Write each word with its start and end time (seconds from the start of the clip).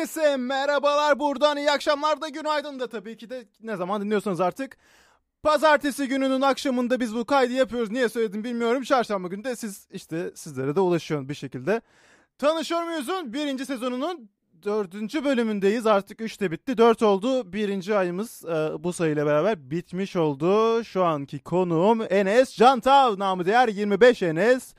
Herkese 0.00 0.36
merhabalar 0.36 1.18
buradan 1.18 1.56
iyi 1.56 1.70
akşamlar 1.70 2.20
da 2.20 2.28
günaydın 2.28 2.80
da 2.80 2.88
tabii 2.88 3.16
ki 3.16 3.30
de 3.30 3.44
ne 3.62 3.76
zaman 3.76 4.02
dinliyorsanız 4.02 4.40
artık. 4.40 4.76
Pazartesi 5.42 6.08
gününün 6.08 6.40
akşamında 6.40 7.00
biz 7.00 7.14
bu 7.14 7.24
kaydı 7.24 7.52
yapıyoruz. 7.52 7.90
Niye 7.90 8.08
söyledim 8.08 8.44
bilmiyorum. 8.44 8.82
Çarşamba 8.82 9.28
günü 9.28 9.44
de 9.44 9.56
siz 9.56 9.88
işte 9.90 10.30
sizlere 10.34 10.76
de 10.76 10.80
ulaşıyorsun 10.80 11.28
bir 11.28 11.34
şekilde. 11.34 11.80
Tanışıyor 12.38 12.82
muyuz'un 12.82 13.32
birinci 13.32 13.66
sezonunun 13.66 14.30
dördüncü 14.62 15.24
bölümündeyiz. 15.24 15.86
Artık 15.86 16.20
üç 16.20 16.40
de 16.40 16.50
bitti. 16.50 16.78
Dört 16.78 17.02
oldu. 17.02 17.52
Birinci 17.52 17.96
ayımız 17.96 18.44
e, 18.44 18.84
bu 18.84 18.92
sayıyla 18.92 19.26
beraber 19.26 19.70
bitmiş 19.70 20.16
oldu. 20.16 20.84
Şu 20.84 21.04
anki 21.04 21.38
konuğum 21.38 22.02
Enes 22.10 22.56
Cantav. 22.56 23.18
Namı 23.18 23.46
değer 23.46 23.68
25 23.68 24.22
Enes. 24.22 24.74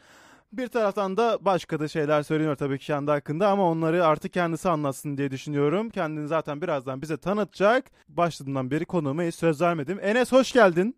Bir 0.54 0.68
taraftan 0.68 1.18
da 1.18 1.38
başka 1.41 1.80
da 1.80 1.88
şeyler 1.88 2.23
söyleniyor 2.23 2.55
tabii 2.55 2.80
ki 2.80 2.86
kendi 2.86 3.12
hakkında 3.12 3.50
ama 3.50 3.70
onları 3.70 4.05
artık 4.05 4.34
kendisi 4.34 4.70
anlatsın 4.70 5.18
diye 5.18 5.32
düşünüyorum. 5.32 5.90
Kendini 5.90 6.28
zaten 6.28 6.62
birazdan 6.62 7.02
bize 7.02 7.18
tanıtacak. 7.18 7.86
Başladığından 8.09 8.72
beri 8.72 8.86
konuğuma 8.86 9.23
hiç 9.23 9.36
söz 9.36 9.62
vermedim. 9.62 10.00
Enes 10.02 10.32
hoş 10.32 10.52
geldin. 10.52 10.95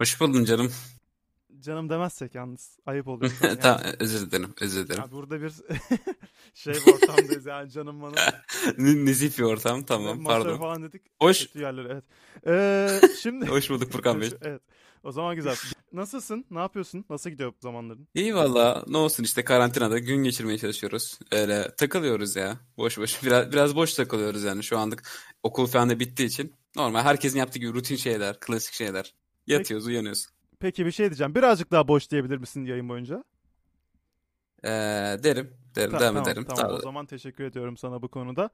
Hoş 0.00 0.20
buldum 0.20 0.44
canım. 0.44 0.72
Canım 1.60 1.88
demezsek 1.90 2.34
yalnız 2.34 2.78
ayıp 2.86 3.08
oluyor. 3.08 3.32
Yani. 3.42 3.58
tamam 3.60 3.80
özür 4.00 4.30
dilerim 4.30 4.54
özür 4.60 4.86
dilerim. 4.86 5.02
Ya 5.02 5.12
burada 5.12 5.42
bir 5.42 5.52
şey 6.54 6.74
bir 6.74 6.92
ortamdayız 6.92 7.46
yani 7.46 7.70
canım 7.70 8.02
bana. 8.02 8.14
Nezih 8.78 9.38
bir 9.38 9.42
ortam 9.44 9.82
tamam 9.82 10.20
Masaya 10.20 10.42
pardon. 10.42 10.58
falan 10.58 10.82
dedik. 10.82 11.02
Hoş 11.20 11.46
Kötü 11.46 11.60
yerlere 11.60 12.02
evet. 12.44 13.04
Ee, 13.04 13.08
şimdi. 13.22 13.46
hoş 13.46 13.70
bulduk 13.70 13.92
Furkan 13.92 14.20
Bey. 14.20 14.30
evet. 14.42 14.62
O 15.02 15.12
zaman 15.12 15.34
güzel. 15.36 15.56
Nasılsın? 15.94 16.44
Ne 16.50 16.58
yapıyorsun? 16.58 17.04
Nasıl 17.10 17.30
gidiyor 17.30 17.52
bu 17.52 17.56
zamanların? 17.60 18.08
İyi 18.14 18.34
valla 18.34 18.84
ne 18.86 18.96
olsun 18.96 19.24
işte 19.24 19.44
karantinada 19.44 19.98
gün 19.98 20.22
geçirmeye 20.24 20.58
çalışıyoruz. 20.58 21.18
Öyle 21.32 21.74
takılıyoruz 21.76 22.36
ya. 22.36 22.56
Boş 22.76 22.98
boş 22.98 23.24
biraz 23.24 23.52
biraz 23.52 23.76
boş 23.76 23.94
takılıyoruz 23.94 24.44
yani 24.44 24.62
şu 24.62 24.78
anlık 24.78 25.02
okul 25.42 25.66
falan 25.66 25.90
da 25.90 26.00
bittiği 26.00 26.28
için. 26.28 26.54
Normal 26.76 27.02
herkesin 27.02 27.38
yaptığı 27.38 27.58
gibi 27.58 27.74
rutin 27.74 27.96
şeyler, 27.96 28.40
klasik 28.40 28.74
şeyler. 28.74 29.14
Yatıyoruz, 29.46 29.86
uyanıyoruz. 29.86 30.26
Peki 30.60 30.86
bir 30.86 30.90
şey 30.90 31.06
diyeceğim. 31.06 31.34
Birazcık 31.34 31.70
daha 31.70 31.88
boş 31.88 32.10
diyebilir 32.10 32.36
misin 32.38 32.64
yayın 32.64 32.88
boyunca? 32.88 33.24
Ee, 34.64 34.68
derim, 35.24 35.56
derim, 35.76 35.90
Ta- 35.90 36.00
devam 36.00 36.14
tamam, 36.14 36.28
ederim. 36.28 36.44
Tamam 36.44 36.70
Sağ 36.70 36.74
o 36.76 36.80
zaman 36.80 37.06
teşekkür 37.06 37.44
ediyorum 37.44 37.76
sana 37.76 38.02
bu 38.02 38.08
konuda. 38.08 38.50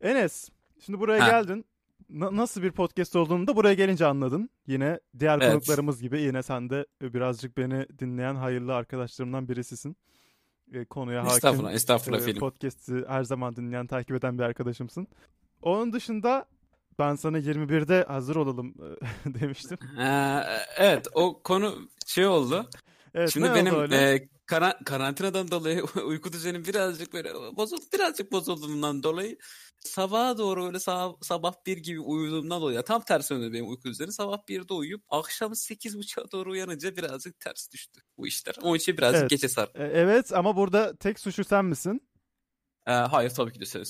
Enes, 0.00 0.48
şimdi 0.80 1.00
buraya 1.00 1.20
Ha. 1.20 1.30
geldin. 1.30 1.64
Na- 2.12 2.36
nasıl 2.36 2.62
bir 2.62 2.70
podcast 2.72 3.16
olduğunu 3.16 3.46
da 3.46 3.56
buraya 3.56 3.74
gelince 3.74 4.06
anladın. 4.06 4.50
Yine 4.66 5.00
diğer 5.18 5.38
Evet. 5.40 5.52
konuklarımız 5.52 6.02
gibi 6.02 6.20
yine 6.20 6.42
sen 6.42 6.70
de 6.70 6.86
birazcık 7.02 7.56
beni 7.56 7.86
dinleyen 7.98 8.34
hayırlı 8.34 8.74
arkadaşlarımdan 8.74 9.48
birisisin. 9.48 9.96
E, 10.72 10.84
konuya 10.84 11.20
hakim. 11.22 11.34
Estağfurullah, 11.36 11.72
estağfurullah 11.72 12.28
e. 12.28 12.34
Podcast'i 12.34 13.04
her 13.08 13.24
zaman 13.24 13.56
dinleyen, 13.56 13.86
takip 13.86 14.16
eden 14.16 14.38
bir 14.38 14.42
arkadaşımsın. 14.42 15.06
Onun 15.62 15.92
dışında 15.92 16.46
ben 16.98 17.14
sana 17.14 17.38
21'de 17.38 18.04
hazır 18.08 18.36
olalım 18.36 18.74
e, 19.26 19.34
demiştim. 19.40 19.78
Ee, 20.00 20.40
evet 20.76 21.08
o 21.14 21.42
konu 21.42 21.88
şey 22.06 22.26
oldu. 22.26 22.68
Evet, 23.14 23.32
Şimdi 23.32 23.54
benim 23.54 23.92
e, 23.92 24.28
kara- 24.46 24.78
karantinadan 24.84 25.50
dolayı 25.50 25.84
uyku 26.06 26.32
düzenim 26.32 26.64
birazcık 26.64 27.12
böyle 27.12 27.34
bozuldu. 27.34 27.84
Birazcık 27.92 28.32
bozulduğundan 28.32 29.02
dolayı 29.02 29.38
sabaha 29.80 30.38
doğru 30.38 30.66
öyle 30.66 30.76
sab- 30.76 31.24
sabah 31.24 31.54
bir 31.66 31.76
gibi 31.76 32.00
uyuduğumdan 32.00 32.60
dolayı 32.60 32.82
tam 32.82 33.02
tersi 33.02 33.34
oluyor 33.34 33.52
benim 33.52 33.68
uyku 33.70 33.88
düzeni. 33.88 34.12
Sabah 34.12 34.38
1'de 34.48 34.74
uyuyup 34.74 35.02
akşam 35.08 35.52
8.30'a 35.52 36.30
doğru 36.32 36.50
uyanınca 36.50 36.96
birazcık 36.96 37.40
ters 37.40 37.72
düştü 37.72 38.00
bu 38.16 38.26
işler. 38.26 38.54
Onun 38.62 38.76
için 38.76 38.96
birazcık 38.96 39.20
Evet. 39.20 39.30
geçe 39.30 39.48
sar. 39.48 39.68
E, 39.74 39.84
evet 39.84 40.32
ama 40.32 40.56
burada 40.56 40.96
tek 40.96 41.20
suçlu 41.20 41.44
sen 41.44 41.64
misin? 41.64 42.08
Ee, 42.86 42.92
hayır 42.92 43.30
tabii 43.30 43.52
ki 43.52 43.60
de. 43.60 43.64
Ben, 43.74 43.84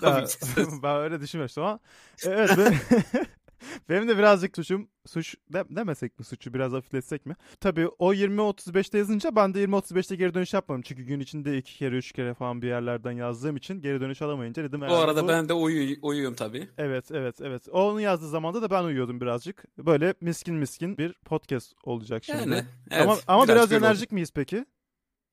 Tabii 0.00 0.26
ki 0.26 0.40
de 0.40 0.46
söz. 0.54 0.68
ben 0.82 0.96
öyle 0.96 1.20
düşünmüştüm 1.20 1.62
ama 1.64 1.80
evet 2.26 2.50
ben- 2.58 2.74
benim 3.88 4.08
de 4.08 4.18
birazcık 4.18 4.56
suçum 4.56 4.88
suç 5.06 5.34
de, 5.52 5.64
demesek 5.70 6.18
mi 6.18 6.24
suçu 6.24 6.54
biraz 6.54 6.72
hafifletsek 6.72 7.26
mi? 7.26 7.34
Tabii 7.60 7.88
o 7.88 8.14
20-35'te 8.14 8.98
yazınca 8.98 9.36
ben 9.36 9.54
de 9.54 9.64
20-35'te 9.64 10.16
geri 10.16 10.34
dönüş 10.34 10.54
yapmadım. 10.54 10.82
Çünkü 10.82 11.02
gün 11.02 11.20
içinde 11.20 11.58
iki 11.58 11.74
kere 11.76 11.96
üç 11.96 12.12
kere 12.12 12.34
falan 12.34 12.62
bir 12.62 12.68
yerlerden 12.68 13.12
yazdığım 13.12 13.56
için 13.56 13.80
geri 13.82 14.00
dönüş 14.00 14.22
alamayınca 14.22 14.62
dedim 14.64 14.80
Bu 14.80 14.84
herhalde 14.84 15.00
arada 15.04 15.24
bu- 15.24 15.28
ben 15.28 15.48
de 15.48 15.52
uyu 15.52 15.96
uyuyorum 16.02 16.36
tabii. 16.36 16.68
Evet 16.78 17.10
evet 17.10 17.40
evet. 17.40 17.68
O 17.72 17.88
Onun 17.90 18.00
yazdığı 18.00 18.28
zamanda 18.28 18.62
da 18.62 18.70
ben 18.70 18.84
uyuyordum 18.84 19.20
birazcık. 19.20 19.64
Böyle 19.78 20.14
miskin 20.20 20.54
miskin 20.54 20.98
bir 20.98 21.12
podcast 21.12 21.72
olacak 21.84 22.24
şimdi. 22.24 22.38
Yani 22.38 22.64
evet, 22.90 23.02
ama 23.02 23.16
ama 23.26 23.48
biraz 23.48 23.72
oldu. 23.72 23.78
enerjik 23.78 24.12
miyiz 24.12 24.30
peki? 24.34 24.64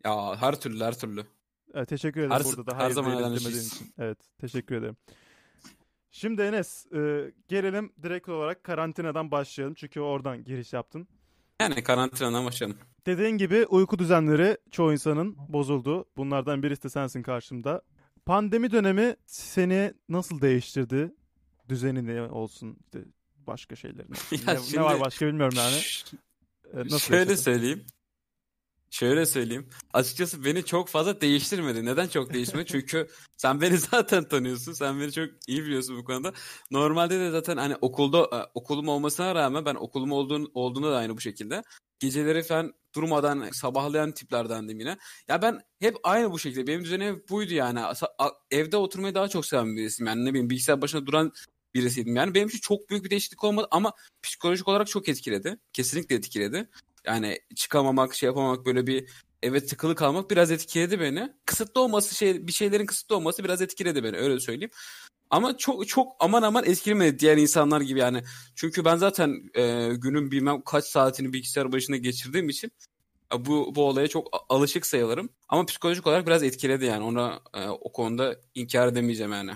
Ya 0.05 0.35
her 0.41 0.59
türlü 0.59 0.83
her 0.83 0.97
türlü. 0.99 1.25
Evet, 1.73 1.89
teşekkür 1.89 2.19
ederim 2.19 2.31
Her- 2.31 2.43
burada 2.43 2.65
da 2.65 2.77
her 2.77 2.89
zaman 2.89 3.35
için. 3.35 3.93
Evet 3.97 4.17
teşekkür 4.39 4.75
ederim. 4.75 4.97
Şimdi 6.17 6.41
Enes 6.41 6.85
e, 6.91 7.31
gelelim 7.47 7.93
direkt 8.03 8.29
olarak 8.29 8.63
karantinadan 8.63 9.31
başlayalım. 9.31 9.73
Çünkü 9.73 9.99
oradan 9.99 10.43
giriş 10.43 10.73
yaptın. 10.73 11.07
Yani 11.61 11.83
karantinadan 11.83 12.45
başlayalım. 12.45 12.77
Dediğin 13.05 13.37
gibi 13.37 13.65
uyku 13.65 13.99
düzenleri 13.99 14.57
çoğu 14.71 14.91
insanın 14.91 15.35
bozuldu. 15.49 16.05
Bunlardan 16.17 16.63
birisi 16.63 16.83
de 16.83 16.89
sensin 16.89 17.23
karşımda. 17.23 17.81
Pandemi 18.25 18.71
dönemi 18.71 19.15
seni 19.25 19.93
nasıl 20.09 20.41
değiştirdi? 20.41 21.13
Düzenini 21.69 22.21
olsun 22.21 22.77
işte 22.85 22.99
başka 23.47 23.75
şeylerin. 23.75 24.11
olsun. 24.11 24.37
Ya 24.47 24.53
ne, 24.53 24.59
ne 24.59 24.63
şimdi- 24.63 24.83
var 24.83 24.99
başka 24.99 25.27
bilmiyorum 25.27 25.57
yani. 25.57 25.75
E, 26.73 26.77
nasıl 26.77 26.99
Şöyle 26.99 27.19
yaşadın? 27.19 27.35
söyleyeyim. 27.35 27.85
Şöyle 28.95 29.25
söyleyeyim. 29.25 29.69
Açıkçası 29.93 30.45
beni 30.45 30.65
çok 30.65 30.89
fazla 30.89 31.21
değiştirmedi. 31.21 31.85
Neden 31.85 32.07
çok 32.07 32.33
değişmedi? 32.33 32.65
Çünkü 32.65 33.07
sen 33.37 33.61
beni 33.61 33.77
zaten 33.77 34.23
tanıyorsun. 34.23 34.73
Sen 34.73 35.01
beni 35.01 35.11
çok 35.11 35.29
iyi 35.47 35.65
biliyorsun 35.65 35.97
bu 35.97 36.03
konuda. 36.03 36.33
Normalde 36.71 37.19
de 37.19 37.31
zaten 37.31 37.57
hani 37.57 37.75
okulda 37.81 38.19
e, 38.19 38.51
okulum 38.53 38.87
olmasına 38.87 39.35
rağmen 39.35 39.65
ben 39.65 39.75
okulum 39.75 40.11
olduğun, 40.11 40.51
olduğunda 40.53 40.91
da 40.91 40.97
aynı 40.97 41.17
bu 41.17 41.21
şekilde. 41.21 41.63
Geceleri 41.99 42.43
falan 42.43 42.73
durmadan 42.95 43.49
sabahlayan 43.51 44.11
tiplerdendim 44.11 44.79
yine. 44.79 44.97
Ya 45.27 45.41
ben 45.41 45.61
hep 45.79 45.95
aynı 46.03 46.31
bu 46.31 46.39
şekilde. 46.39 46.67
Benim 46.67 46.83
düzenim 46.83 47.23
buydu 47.29 47.53
yani. 47.53 47.79
Evde 48.51 48.77
oturmayı 48.77 49.15
daha 49.15 49.27
çok 49.27 49.45
seven 49.45 49.75
birisiyim. 49.75 50.07
Yani 50.07 50.25
ne 50.25 50.29
bileyim 50.29 50.49
bilgisayar 50.49 50.81
başında 50.81 51.05
duran 51.05 51.31
birisiydim. 51.73 52.15
Yani 52.15 52.35
benim 52.35 52.47
için 52.47 52.59
çok 52.59 52.89
büyük 52.89 53.05
bir 53.05 53.09
değişiklik 53.09 53.43
olmadı 53.43 53.67
ama 53.71 53.93
psikolojik 54.23 54.67
olarak 54.67 54.87
çok 54.87 55.09
etkiledi. 55.09 55.57
Kesinlikle 55.73 56.15
etkiledi. 56.15 56.69
Yani 57.07 57.39
çıkamamak, 57.55 58.15
şey 58.15 58.27
yapamamak 58.27 58.65
böyle 58.65 58.87
bir 58.87 59.09
eve 59.43 59.65
tıkılı 59.65 59.95
kalmak 59.95 60.31
biraz 60.31 60.51
etkiledi 60.51 60.99
beni. 60.99 61.33
Kısıtlı 61.45 61.81
olması 61.81 62.15
şey 62.15 62.47
bir 62.47 62.51
şeylerin 62.51 62.85
kısıtlı 62.85 63.15
olması 63.15 63.43
biraz 63.43 63.61
etkiledi 63.61 64.03
beni 64.03 64.17
öyle 64.17 64.39
söyleyeyim. 64.39 64.71
Ama 65.29 65.57
çok 65.57 65.87
çok 65.87 66.15
aman 66.19 66.41
aman 66.41 66.65
etkilemedi 66.65 67.19
diğer 67.19 67.37
insanlar 67.37 67.81
gibi 67.81 67.99
yani. 67.99 68.23
Çünkü 68.55 68.85
ben 68.85 68.95
zaten 68.95 69.49
e, 69.53 69.89
günün 69.95 70.31
bilmem 70.31 70.61
kaç 70.61 70.85
saatini 70.85 71.33
bilgisayar 71.33 71.71
başında 71.71 71.97
geçirdiğim 71.97 72.49
için 72.49 72.71
e, 73.33 73.45
bu 73.45 73.75
bu 73.75 73.83
olaya 73.83 74.07
çok 74.07 74.45
alışık 74.49 74.85
sayılırım. 74.85 75.29
Ama 75.49 75.65
psikolojik 75.65 76.07
olarak 76.07 76.27
biraz 76.27 76.43
etkiledi 76.43 76.85
yani. 76.85 77.03
Ona 77.03 77.39
e, 77.53 77.67
o 77.67 77.91
konuda 77.91 78.35
inkar 78.55 78.87
edemeyeceğim 78.87 79.31
yani. 79.31 79.51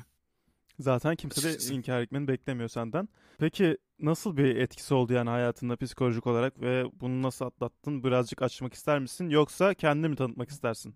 Zaten 0.79 1.15
kimse 1.15 1.69
de 1.69 1.73
inkar 1.75 2.01
etmeni 2.01 2.27
beklemiyor 2.27 2.69
senden. 2.69 3.09
Peki 3.39 3.77
nasıl 3.99 4.37
bir 4.37 4.55
etkisi 4.55 4.93
oldu 4.93 5.13
yani 5.13 5.29
hayatında 5.29 5.75
psikolojik 5.75 6.27
olarak 6.27 6.61
ve 6.61 6.85
bunu 6.93 7.21
nasıl 7.21 7.45
atlattın? 7.45 8.03
Birazcık 8.03 8.41
açmak 8.41 8.73
ister 8.73 8.99
misin 8.99 9.29
yoksa 9.29 9.73
kendini 9.73 10.07
mi 10.07 10.15
tanıtmak 10.15 10.49
istersin? 10.49 10.95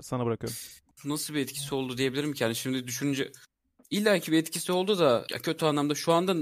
Sana 0.00 0.26
bırakıyorum. 0.26 0.58
nasıl 1.04 1.34
bir 1.34 1.40
etkisi 1.40 1.74
oldu 1.74 1.98
diyebilirim 1.98 2.32
ki. 2.32 2.44
Yani 2.44 2.54
şimdi 2.54 2.86
düşününce 2.86 3.32
illa 3.90 4.18
ki 4.18 4.32
bir 4.32 4.38
etkisi 4.38 4.72
oldu 4.72 4.98
da 4.98 5.26
ya 5.30 5.38
kötü 5.38 5.66
anlamda 5.66 5.94
şu 5.94 6.12
anda 6.12 6.36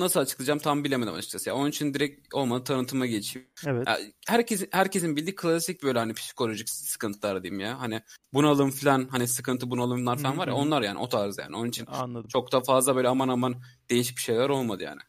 nasıl 0.00 0.20
açıklayacağım 0.20 0.58
tam 0.58 0.84
bilemedim 0.84 1.14
açıkçası. 1.14 1.48
Ya 1.48 1.54
onun 1.54 1.68
için 1.70 1.94
direkt 1.94 2.34
olmadı 2.34 2.64
tanıtıma 2.64 3.06
geçeyim. 3.06 3.48
Evet. 3.66 3.86
Ya 3.88 3.98
herkes 4.28 4.66
herkesin 4.72 5.16
bildiği 5.16 5.34
klasik 5.34 5.82
böyle 5.82 5.98
hani 5.98 6.14
psikolojik 6.14 6.68
sıkıntılar 6.70 7.42
diyeyim 7.42 7.60
ya. 7.60 7.80
Hani 7.80 8.02
bunalım 8.32 8.70
falan 8.70 9.08
hani 9.10 9.28
sıkıntı 9.28 9.70
bunalımlar 9.70 10.18
falan 10.18 10.38
var 10.38 10.48
ya 10.48 10.54
onlar 10.54 10.82
yani 10.82 10.98
o 10.98 11.08
tarz 11.08 11.38
yani. 11.38 11.56
Onun 11.56 11.68
için 11.68 11.86
Anladım. 11.86 12.28
çok 12.28 12.52
da 12.52 12.60
fazla 12.60 12.96
böyle 12.96 13.08
aman 13.08 13.28
aman 13.28 13.54
değişik 13.90 14.16
bir 14.16 14.22
şeyler 14.22 14.48
olmadı 14.48 14.82
yani. 14.82 15.00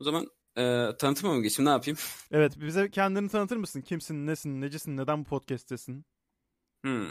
O 0.00 0.04
zaman 0.04 0.26
e, 0.58 0.88
tanıtıma 0.98 1.34
mı 1.34 1.42
geçeyim 1.42 1.66
ne 1.66 1.72
yapayım? 1.72 1.98
Evet 2.30 2.52
bize 2.60 2.90
kendini 2.90 3.28
tanıtır 3.28 3.56
mısın? 3.56 3.80
Kimsin, 3.80 4.26
nesin, 4.26 4.60
necisin, 4.60 4.96
neden 4.96 5.20
bu 5.20 5.24
podcast'tesin? 5.24 6.04
Hmm. 6.84 7.06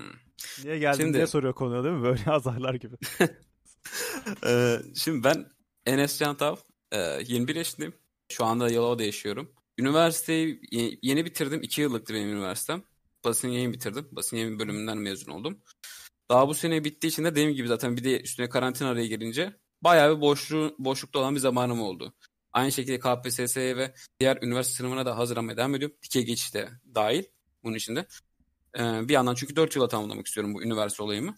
Niye 0.64 0.80
geldin 0.80 0.98
Şimdi- 0.98 1.14
diye 1.14 1.28
soruyor 1.28 1.54
konuya 1.54 1.84
değil 1.84 1.96
mi? 1.96 2.04
Böyle 2.04 2.24
azarlar 2.32 2.74
gibi. 2.74 2.96
Ee, 4.46 4.78
şimdi 4.96 5.24
ben 5.24 5.46
Enes 5.86 6.20
Cantav, 6.20 6.56
e, 6.92 7.22
21 7.28 7.56
yaşındayım. 7.56 7.94
Şu 8.32 8.46
anda 8.46 8.70
Yalova'da 8.72 9.04
yaşıyorum. 9.04 9.52
Üniversiteyi 9.78 10.62
ye- 10.72 11.00
yeni 11.02 11.26
bitirdim. 11.26 11.64
2 11.64 11.82
yıllıktı 11.82 12.14
benim 12.14 12.30
üniversitem. 12.30 12.84
Basın 13.26 13.48
yayın 13.48 13.74
bitirdim. 13.74 14.08
Basın 14.12 14.38
yayın 14.38 14.60
bölümünden 14.60 14.98
mezun 14.98 15.32
oldum. 15.32 15.62
Daha 16.30 16.48
bu 16.48 16.54
sene 16.54 16.84
bittiği 16.84 17.12
için 17.12 17.24
de 17.24 17.32
dediğim 17.32 17.52
gibi 17.54 17.68
zaten 17.68 17.98
bir 17.98 18.04
de 18.04 18.22
üstüne 18.22 18.50
karantina 18.50 18.90
araya 18.90 19.08
girince 19.08 19.54
bayağı 19.82 20.16
bir 20.16 20.22
boşluğu, 20.22 20.76
boşlukta 20.80 21.20
olan 21.20 21.36
bir 21.36 21.40
zamanım 21.40 21.82
oldu. 21.82 22.14
Aynı 22.54 22.72
şekilde 22.72 23.00
KPSS'ye 23.00 23.78
ve 23.78 23.94
diğer 24.20 24.38
üniversite 24.42 24.78
sınavına 24.78 25.06
da 25.06 25.18
hazırlanmaya 25.18 25.58
devam 25.58 25.76
ediyorum. 25.76 25.98
Dikey 26.04 26.26
geçiş 26.26 26.54
de 26.54 26.70
dahil 26.96 27.24
bunun 27.64 27.76
içinde. 27.76 28.08
Ee, 28.80 29.08
bir 29.08 29.14
yandan 29.14 29.36
çünkü 29.36 29.56
4 29.56 29.76
yıla 29.76 29.88
tamamlamak 29.88 30.28
istiyorum 30.28 30.54
bu 30.54 30.64
üniversite 30.64 31.04
olayımı. 31.04 31.36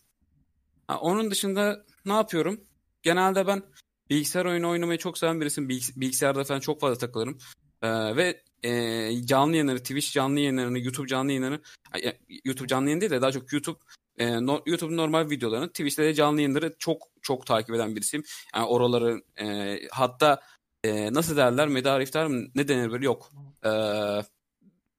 Ha, 0.87 0.99
onun 0.99 1.31
dışında 1.31 1.85
ne 2.05 2.13
yapıyorum? 2.13 2.61
Genelde 3.03 3.47
ben 3.47 3.63
bilgisayar 4.09 4.45
oyunu 4.45 4.69
oynamayı 4.69 4.99
çok 4.99 5.17
seven 5.17 5.41
birisiyim. 5.41 5.69
Bilgis- 5.69 5.99
bilgisayarda 6.01 6.43
falan 6.43 6.59
çok 6.59 6.81
fazla 6.81 6.97
takılırım. 6.97 7.37
Ee, 7.81 8.15
ve 8.15 8.43
e, 8.63 9.25
canlı 9.25 9.51
yayınları, 9.51 9.79
Twitch 9.79 10.11
canlı 10.13 10.39
yayınlarını, 10.39 10.79
YouTube 10.79 11.07
canlı 11.07 11.31
yayınlarını, 11.31 11.61
ay, 11.91 12.01
ya, 12.03 12.13
YouTube 12.45 12.67
canlı 12.67 12.85
yayın 12.87 13.01
değil 13.01 13.11
de 13.11 13.21
daha 13.21 13.31
çok 13.31 13.53
YouTube 13.53 13.79
e, 14.17 14.45
no, 14.45 14.61
YouTube'un 14.65 14.97
normal 14.97 15.29
videolarını, 15.29 15.67
Twitch'te 15.69 16.03
de 16.03 16.13
canlı 16.13 16.41
yayınları 16.41 16.75
çok 16.79 16.97
çok 17.21 17.45
takip 17.45 17.75
eden 17.75 17.95
birisiyim. 17.95 18.23
Yani 18.55 18.65
oraları 18.65 19.21
e, 19.41 19.77
hatta 19.91 20.41
e, 20.83 21.13
nasıl 21.13 21.37
derler 21.37 21.67
medar 21.67 22.01
iftar 22.01 22.25
mı 22.25 22.45
ne 22.55 22.67
denir 22.67 22.91
böyle 22.91 23.05
yok. 23.05 23.29
E, 23.65 23.69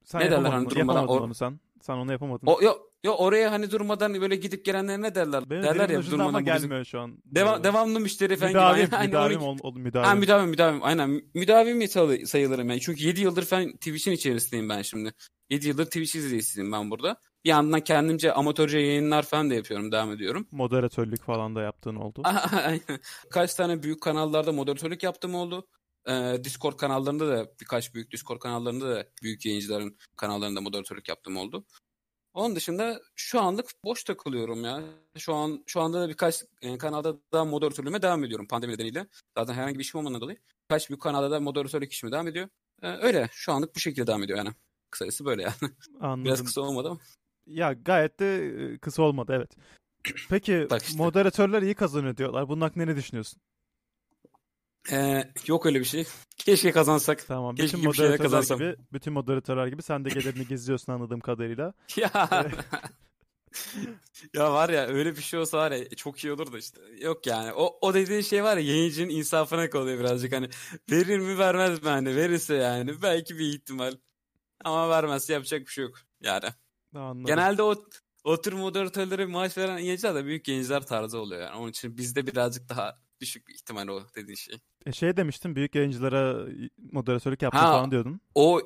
Sen 0.04 0.20
Ne 0.20 0.30
derler 0.30 0.50
hani 0.50 0.66
onu- 0.66 0.70
durmadan 0.70 1.00
yapamadın 1.00 1.20
or- 1.20 1.24
onu 1.24 1.34
sen. 1.34 1.60
Sen 1.82 1.94
onu 1.94 2.12
yapamadın. 2.12 2.46
o 2.46 2.62
yo, 2.62 2.72
yo 3.04 3.12
oraya 3.12 3.52
hani 3.52 3.70
durmadan 3.70 4.20
böyle 4.20 4.36
gidip 4.36 4.64
gelenlere 4.64 5.02
ne 5.02 5.14
derler? 5.14 5.50
Benim 5.50 5.62
derler 5.62 5.88
ya 5.88 5.98
ucunda 5.98 6.14
ama 6.22 6.24
durmadan 6.32 6.46
bu 6.46 6.56
bizim- 6.56 6.68
gelmiyor 6.68 6.84
şu 6.84 7.00
an. 7.00 7.18
Deva- 7.34 7.64
devamlı 7.64 8.00
müşteri 8.00 8.36
falan. 8.36 8.52
Müdavim, 8.52 8.88
Aynen, 8.92 9.06
müdavim, 9.06 9.40
onu- 9.42 9.50
ol, 9.50 9.58
ol- 9.62 9.74
Ha 9.74 9.78
müdavim. 9.78 10.18
müdavim 10.20 10.48
müdavim 10.50 10.82
aynen. 10.82 11.22
Müdavim 11.34 11.88
sayılırım 12.26 12.68
yani. 12.68 12.80
Çünkü 12.80 13.06
7 13.06 13.20
yıldır 13.20 13.44
falan 13.44 13.72
Twitch'in 13.72 14.12
içerisindeyim 14.12 14.68
ben 14.68 14.82
şimdi. 14.82 15.12
7 15.50 15.68
yıldır 15.68 15.84
Twitch 15.84 16.16
izleyicisiyim 16.16 16.72
ben 16.72 16.90
burada. 16.90 17.16
Bir 17.44 17.48
yandan 17.50 17.80
kendimce 17.80 18.32
amatörce 18.32 18.78
yayınlar 18.78 19.22
falan 19.22 19.50
da 19.50 19.54
yapıyorum. 19.54 19.92
Devam 19.92 20.12
ediyorum. 20.12 20.48
Moderatörlük 20.50 21.22
falan 21.22 21.54
da 21.56 21.62
yaptığın 21.62 21.96
oldu. 21.96 22.22
Aynen. 22.64 23.00
Kaç 23.30 23.54
tane 23.54 23.82
büyük 23.82 24.00
kanallarda 24.02 24.52
moderatörlük 24.52 25.02
yaptığım 25.02 25.34
oldu. 25.34 25.66
Ee, 26.08 26.36
Discord 26.44 26.76
kanallarında 26.76 27.28
da 27.28 27.46
birkaç 27.60 27.94
büyük 27.94 28.12
Discord 28.12 28.38
kanallarında 28.38 28.90
da 28.90 29.06
büyük 29.22 29.46
yayıncıların 29.46 29.96
kanallarında 30.16 30.60
moderatörlük 30.60 31.08
yaptığım 31.08 31.36
oldu. 31.36 31.64
Onun 32.34 32.56
dışında 32.56 33.00
şu 33.14 33.40
anlık 33.40 33.66
boş 33.84 34.04
takılıyorum 34.04 34.64
ya. 34.64 34.82
Şu 35.18 35.34
an 35.34 35.64
şu 35.66 35.80
anda 35.80 36.00
da 36.00 36.08
birkaç 36.08 36.44
e, 36.62 36.78
kanalda 36.78 37.16
da 37.32 37.44
moderatörlüğüme 37.44 38.02
devam 38.02 38.24
ediyorum 38.24 38.46
pandemi 38.46 38.72
nedeniyle. 38.72 39.06
Zaten 39.38 39.54
herhangi 39.54 39.78
bir 39.78 39.84
işim 39.84 40.00
olmadığından 40.00 40.20
dolayı. 40.20 40.38
Birkaç 40.64 40.90
büyük 40.90 41.02
kanalda 41.02 41.30
da 41.30 41.40
moderatörlük 41.40 41.92
işime 41.92 42.12
devam 42.12 42.28
ediyor. 42.28 42.48
Ee, 42.82 42.88
öyle 42.88 43.28
şu 43.32 43.52
anlık 43.52 43.74
bu 43.74 43.80
şekilde 43.80 44.06
devam 44.06 44.22
ediyor 44.22 44.38
yani. 44.38 44.50
Kısacası 44.90 45.24
böyle 45.24 45.42
yani. 45.42 45.54
Anladım. 46.00 46.24
Biraz 46.24 46.44
kısa 46.44 46.60
olmadı 46.60 46.88
ama. 46.88 47.00
Ya 47.46 47.72
gayet 47.72 48.20
de 48.20 48.46
e, 48.46 48.78
kısa 48.78 49.02
olmadı 49.02 49.32
evet. 49.36 49.50
Peki 50.30 50.68
işte. 50.82 50.96
moderatörler 50.96 51.62
iyi 51.62 51.74
kazanıyor 51.74 52.16
diyorlar. 52.16 52.48
Bunun 52.48 52.60
hakkında 52.60 52.84
ne 52.84 52.96
düşünüyorsun? 52.96 53.40
Ee, 54.92 55.32
yok 55.46 55.66
öyle 55.66 55.80
bir 55.80 55.84
şey. 55.84 56.04
Keşke 56.44 56.72
kazansak. 56.72 57.26
Tamam. 57.26 57.56
Keşke 57.56 57.76
bütün 57.76 57.88
moderatörler 57.88 58.18
kazansam. 58.18 58.58
gibi, 58.58 58.76
bütün 58.92 59.12
moderatörler 59.12 59.66
gibi 59.66 59.82
sen 59.82 60.04
de 60.04 60.08
gelirini 60.08 60.46
gizliyorsun 60.46 60.92
anladığım 60.92 61.20
kadarıyla. 61.20 61.72
Ya. 61.96 62.10
ya 64.34 64.52
var 64.52 64.68
ya 64.68 64.86
öyle 64.86 65.16
bir 65.16 65.22
şey 65.22 65.40
olsa 65.40 65.58
var 65.58 65.72
ya 65.72 65.88
çok 65.88 66.24
iyi 66.24 66.32
olur 66.32 66.52
da 66.52 66.58
işte. 66.58 66.80
Yok 67.00 67.26
yani. 67.26 67.52
O, 67.52 67.78
o 67.80 67.94
dediğin 67.94 68.20
şey 68.20 68.44
var 68.44 68.56
ya 68.56 68.64
yayıncının 68.64 69.08
insafına 69.08 69.70
kalıyor 69.70 69.98
birazcık 69.98 70.32
hani. 70.32 70.48
Verir 70.90 71.18
mi 71.18 71.38
vermez 71.38 71.82
mi 71.82 71.88
hani. 71.88 72.16
Verirse 72.16 72.54
yani 72.54 73.02
belki 73.02 73.38
bir 73.38 73.54
ihtimal. 73.54 73.94
Ama 74.64 74.88
vermezse 74.88 75.32
yapacak 75.32 75.60
bir 75.60 75.66
şey 75.66 75.84
yok. 75.84 75.98
Yani. 76.20 76.48
Anladım. 76.94 77.24
Genelde 77.24 77.62
o 77.62 77.74
o 78.24 78.40
tür 78.40 78.52
moderatörlere 78.52 79.26
maaş 79.26 79.58
veren 79.58 79.78
yayıncılar 79.78 80.14
da 80.14 80.24
büyük 80.24 80.48
yayıncılar 80.48 80.86
tarzı 80.86 81.18
oluyor 81.18 81.42
yani. 81.42 81.56
Onun 81.56 81.70
için 81.70 81.96
bizde 81.96 82.26
birazcık 82.26 82.68
daha 82.68 82.98
düşük 83.20 83.48
bir 83.48 83.54
ihtimal 83.54 83.88
o 83.88 84.02
dediğin 84.16 84.36
şey. 84.36 84.58
E 84.86 84.92
şey 84.92 85.16
demiştin 85.16 85.56
büyük 85.56 85.74
yayıncılara 85.74 86.46
moderatörlük 86.92 87.42
yaptın 87.42 87.58
Ha, 87.58 87.72
falan 87.72 87.90
diyordun. 87.90 88.20
O 88.34 88.60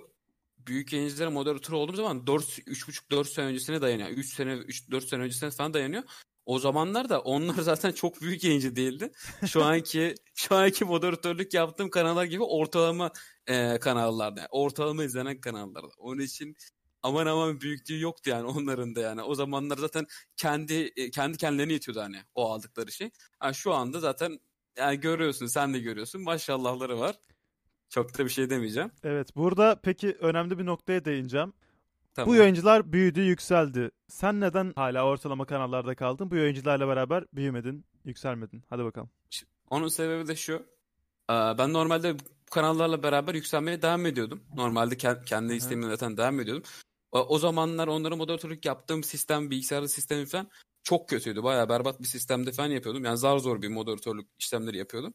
büyük 0.67 0.93
yayıncılara 0.93 1.31
moderatör 1.31 1.73
olduğum 1.73 1.97
zaman 1.97 2.27
4 2.27 2.45
3,5 2.45 3.11
4 3.11 3.29
sene 3.29 3.47
öncesine 3.47 3.81
dayanıyor. 3.81 4.09
3 4.09 4.35
sene 4.35 4.53
3 4.53 4.91
4 4.91 5.05
sene 5.05 5.23
öncesine 5.23 5.51
falan 5.51 5.75
dayanıyor. 5.75 6.03
O 6.47 6.59
zamanlar 6.59 7.09
da 7.09 7.21
onlar 7.21 7.55
zaten 7.63 7.93
çok 7.93 8.21
büyük 8.21 8.45
yayıncı 8.45 8.77
değildi. 8.77 9.13
Şu 9.47 9.65
anki 9.65 10.15
şu 10.35 10.55
anki 10.55 10.85
moderatörlük 10.85 11.55
yaptığım 11.55 11.91
kanallar 11.91 12.25
gibi 12.25 12.43
ortalama 12.43 13.11
e, 13.47 13.79
kanallarda. 13.79 14.41
Yani 14.41 14.49
ortalama 14.51 15.05
izlenen 15.05 15.41
kanallarda. 15.41 15.89
Onun 15.99 16.21
için 16.21 16.57
aman 17.03 17.27
aman 17.27 17.61
büyüklüğü 17.61 18.01
yoktu 18.01 18.31
yani 18.31 18.47
onların 18.47 18.95
da 18.95 19.01
yani. 19.01 19.23
O 19.23 19.35
zamanlar 19.35 19.79
zaten 19.79 20.07
kendi 20.37 20.93
e, 20.97 21.11
kendi 21.11 21.39
kendilerine 21.39 21.73
yetiyordu 21.73 22.01
hani 22.01 22.23
o 22.35 22.51
aldıkları 22.51 22.93
şey. 22.93 23.11
Ha, 23.39 23.53
şu 23.53 23.75
anda 23.75 24.01
zaten 24.01 24.39
yani 24.79 25.01
görüyorsun 25.01 25.47
sen 25.47 25.75
de 25.75 25.79
görüyorsun 25.79 26.23
maşallahları 26.23 27.01
var. 27.01 27.17
Çok 27.89 28.19
da 28.19 28.25
bir 28.25 28.31
şey 28.31 28.51
demeyeceğim. 28.51 28.91
Evet 29.05 29.37
burada 29.37 29.81
peki 29.83 30.13
önemli 30.13 30.59
bir 30.59 30.67
noktaya 30.67 31.05
değineceğim. 31.05 31.53
Tamam. 32.15 32.31
Bu 32.31 32.35
yayıncılar 32.35 32.93
büyüdü, 32.93 33.21
yükseldi. 33.21 33.91
Sen 34.09 34.41
neden 34.41 34.73
hala 34.77 35.07
ortalama 35.07 35.45
kanallarda 35.45 35.95
kaldın? 35.95 36.31
Bu 36.31 36.37
yayıncılarla 36.37 36.89
beraber 36.89 37.25
büyümedin, 37.33 37.85
yükselmedin. 38.05 38.63
Hadi 38.71 38.85
bakalım. 38.85 39.11
Onun 39.71 39.89
sebebi 39.89 40.29
de 40.29 40.37
şu. 40.37 40.67
Ben 41.29 41.73
normalde 41.73 42.19
bu 42.19 42.23
kanallarla 42.51 43.03
beraber 43.03 43.35
yükselmeye 43.35 43.83
devam 43.83 44.07
ediyordum. 44.07 44.41
Normalde 44.55 44.95
ke- 44.95 45.25
kendi 45.25 45.55
istemimle 45.55 45.89
zaten 45.91 46.17
devam 46.17 46.41
ediyordum. 46.41 46.65
O 47.13 47.39
zamanlar 47.39 47.89
onlara 47.89 48.17
moderatörlük 48.17 48.65
yaptığım 48.65 49.05
sistem, 49.05 49.51
bilgisayarda 49.51 49.89
sistemi 49.89 50.27
falan 50.27 50.49
çok 50.89 51.09
kötüydü. 51.09 51.43
Bayağı 51.43 51.69
berbat 51.69 52.01
bir 52.01 52.07
sistemde 52.07 52.53
falan 52.53 52.69
yapıyordum. 52.71 53.05
Yani 53.05 53.19
zar 53.19 53.39
zor 53.39 53.63
bir 53.63 53.69
moderatörlük 53.69 54.29
işlemleri 54.39 54.77
yapıyordum. 54.79 55.15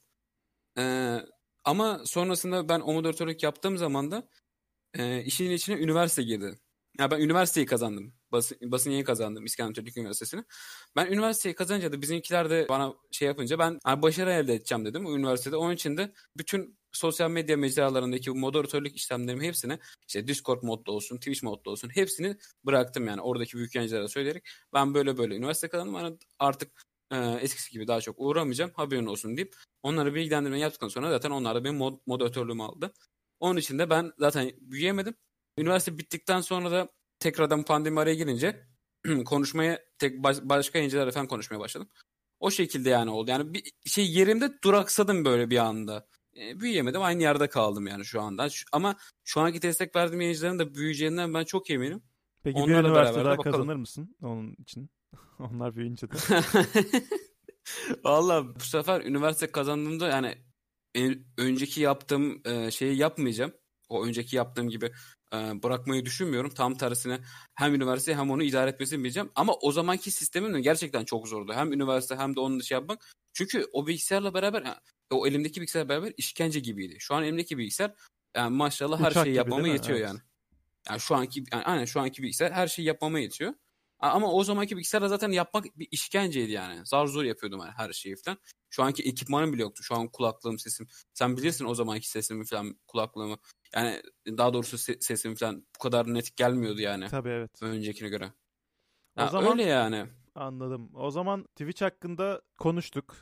Ee, 0.77 1.19
ama 1.65 2.01
sonrasında 2.05 2.69
ben 2.69 2.79
o 2.79 2.93
moderatörlük 2.93 3.43
yaptığım 3.43 3.77
zaman 3.77 4.11
da 4.11 4.29
e, 4.99 5.23
işin 5.23 5.51
içine 5.51 5.75
üniversite 5.75 6.23
girdi. 6.23 6.59
Ya 6.99 7.11
ben 7.11 7.19
üniversiteyi 7.21 7.65
kazandım. 7.65 8.13
Basın, 8.31 8.57
basın 8.71 8.91
yayın 8.91 9.05
kazandım 9.05 9.45
İskender 9.45 9.73
Türk 9.73 9.97
Üniversitesi'ni. 9.97 10.43
Ben 10.95 11.07
üniversiteyi 11.07 11.55
kazanınca 11.55 11.91
da 11.91 12.01
bizimkiler 12.01 12.49
de 12.49 12.65
bana 12.69 12.93
şey 13.11 13.27
yapınca 13.27 13.59
ben 13.59 13.79
"Ha, 13.83 14.01
başarı 14.01 14.31
elde 14.31 14.53
edeceğim 14.55 14.85
dedim 14.85 15.05
o 15.05 15.15
üniversitede. 15.17 15.55
Onun 15.57 15.73
için 15.75 15.97
de 15.97 16.13
bütün 16.37 16.79
sosyal 16.93 17.31
medya 17.31 17.57
mecralarındaki 17.57 18.31
bu 18.31 18.35
moderatörlük 18.35 18.95
işlemlerimi 18.95 19.47
hepsini 19.47 19.79
işte 20.07 20.27
Discord 20.27 20.63
modda 20.63 20.91
olsun, 20.91 21.17
Twitch 21.17 21.43
modda 21.43 21.69
olsun 21.69 21.89
hepsini 21.89 22.37
bıraktım 22.65 23.07
yani 23.07 23.21
oradaki 23.21 23.57
büyük 23.57 23.75
yayıncılara 23.75 24.07
söyleyerek 24.07 24.45
ben 24.73 24.93
böyle 24.93 25.17
böyle 25.17 25.35
üniversite 25.35 25.67
kazandım. 25.67 25.95
Hani 25.95 26.17
artık 26.39 26.71
e, 27.11 27.17
eskisi 27.41 27.71
gibi 27.71 27.87
daha 27.87 28.01
çok 28.01 28.15
uğramayacağım 28.19 28.71
haberin 28.75 29.05
olsun 29.05 29.37
deyip 29.37 29.55
onları 29.83 30.15
bilgilendirme 30.15 30.59
yaptıktan 30.59 30.87
sonra 30.87 31.09
zaten 31.09 31.31
onlar 31.31 31.55
da 31.55 31.63
benim 31.63 31.75
mod, 31.75 31.99
moderatörlüğümü 32.05 32.63
aldı. 32.63 32.93
Onun 33.39 33.59
için 33.59 33.79
de 33.79 33.89
ben 33.89 34.11
zaten 34.17 34.51
büyüyemedim. 34.61 35.15
Üniversite 35.57 35.97
bittikten 35.97 36.41
sonra 36.41 36.71
da 36.71 36.89
tekrardan 37.19 37.63
pandemi 37.63 37.99
araya 37.99 38.15
girince 38.15 38.67
konuşmaya 39.25 39.79
tek 39.99 40.23
baş- 40.23 40.41
başka 40.41 40.77
yayıncılarla 40.77 41.11
falan 41.11 41.27
konuşmaya 41.27 41.59
başladım. 41.59 41.89
O 42.39 42.51
şekilde 42.51 42.89
yani 42.89 43.09
oldu. 43.11 43.31
Yani 43.31 43.53
bir 43.53 43.71
şey 43.85 44.11
yerimde 44.11 44.61
duraksadım 44.63 45.25
böyle 45.25 45.49
bir 45.49 45.57
anda. 45.57 46.07
E, 46.37 46.59
büyüyemedim. 46.59 47.01
Aynı 47.01 47.21
yerde 47.21 47.47
kaldım 47.49 47.87
yani 47.87 48.05
şu 48.05 48.21
anda. 48.21 48.49
Şu- 48.49 48.65
ama 48.71 48.95
şu 49.23 49.41
anki 49.41 49.61
destek 49.61 49.95
verdiğim 49.95 50.21
yayıncıların 50.21 50.59
da 50.59 50.75
büyüyeceğinden 50.75 51.33
ben 51.33 51.43
çok 51.43 51.69
eminim. 51.69 52.03
Peki 52.43 52.57
bir 52.57 52.61
Onlarla 52.63 52.87
üniversite 52.87 53.15
beraber 53.15 53.21
de 53.21 53.25
daha 53.29 53.37
bakalım. 53.37 53.57
kazanır 53.57 53.75
mısın 53.75 54.15
onun 54.21 54.55
için? 54.59 54.89
Onlar 55.39 55.75
büyüyünce 55.75 56.07
de. 56.11 56.15
Valla 58.03 58.55
bu 58.55 58.59
sefer 58.59 59.01
üniversite 59.01 59.51
kazandığımda 59.51 60.07
yani 60.07 60.37
en- 60.95 61.23
önceki 61.37 61.81
yaptığım 61.81 62.41
e, 62.45 62.71
şeyi 62.71 62.97
yapmayacağım. 62.97 63.53
O 63.89 64.05
önceki 64.05 64.35
yaptığım 64.35 64.69
gibi 64.69 64.91
e, 65.33 65.37
bırakmayı 65.63 66.05
düşünmüyorum. 66.05 66.49
Tam 66.49 66.75
tersine 66.77 67.19
hem 67.55 67.75
üniversite 67.75 68.15
hem 68.15 68.31
onu 68.31 68.43
idare 68.43 68.69
etmesini 68.69 69.03
bileceğim. 69.03 69.29
Ama 69.35 69.53
o 69.61 69.71
zamanki 69.71 70.11
sistemim 70.11 70.53
de 70.53 70.61
gerçekten 70.61 71.05
çok 71.05 71.27
zordu. 71.27 71.53
Hem 71.53 71.73
üniversite 71.73 72.15
hem 72.15 72.35
de 72.35 72.39
onun 72.39 72.59
dışı 72.59 72.73
yapmak. 72.73 73.11
Çünkü 73.33 73.67
o 73.71 73.87
bilgisayarla 73.87 74.33
beraber 74.33 74.77
o 75.11 75.27
elimdeki 75.27 75.61
bilgisayarla 75.61 75.89
beraber 75.89 76.13
işkence 76.17 76.59
gibiydi. 76.59 76.95
Şu 76.99 77.15
an 77.15 77.23
elimdeki 77.23 77.57
bilgisayar 77.57 77.93
yani 78.35 78.55
maşallah 78.55 78.99
her 78.99 79.11
Uçak 79.11 79.23
şeyi 79.23 79.33
gibi 79.33 79.37
yapmama 79.37 79.67
yetiyor 79.67 79.97
Evet. 79.97 80.07
yani. 80.07 80.19
Yani 80.89 80.99
şu 80.99 81.15
anki 81.15 81.43
yani 81.51 81.63
aynen 81.63 81.85
şu 81.85 81.99
anki 81.99 82.23
bilgisayar 82.23 82.51
her 82.51 82.67
şeyi 82.67 82.87
yapmama 82.87 83.19
yetiyor. 83.19 83.53
Ama 83.99 84.31
o 84.31 84.43
zamanki 84.43 84.77
bilgisayarla 84.77 85.07
zaten 85.07 85.31
yapmak 85.31 85.65
bir 85.79 85.87
işkenceydi 85.91 86.51
yani. 86.51 86.85
Zar 86.85 87.07
zor 87.07 87.23
yapıyordum 87.23 87.59
yani 87.59 87.71
her 87.71 87.93
şeyi 87.93 88.15
falan. 88.15 88.37
Şu 88.69 88.83
anki 88.83 89.03
ekipmanım 89.03 89.53
bile 89.53 89.61
yoktu. 89.61 89.83
Şu 89.83 89.95
an 89.95 90.07
kulaklığım, 90.07 90.59
sesim. 90.59 90.87
Sen 91.13 91.37
bilirsin 91.37 91.65
o 91.65 91.75
zamanki 91.75 92.09
sesimi 92.09 92.45
falan, 92.45 92.79
kulaklığımı. 92.87 93.37
Yani 93.75 94.01
daha 94.27 94.53
doğrusu 94.53 94.77
se- 94.77 95.01
sesim 95.01 95.35
falan 95.35 95.65
bu 95.75 95.79
kadar 95.79 96.13
net 96.13 96.35
gelmiyordu 96.35 96.81
yani. 96.81 97.07
Tabii 97.07 97.29
evet. 97.29 97.61
Öncekine 97.61 98.09
göre. 98.09 98.33
O 99.17 99.21
Ha, 99.21 99.27
zaman 99.27 99.51
Öyle 99.51 99.63
yani. 99.63 100.05
Anladım. 100.35 100.89
O 100.95 101.11
zaman 101.11 101.43
Twitch 101.43 101.81
hakkında 101.81 102.41
konuştuk. 102.57 103.15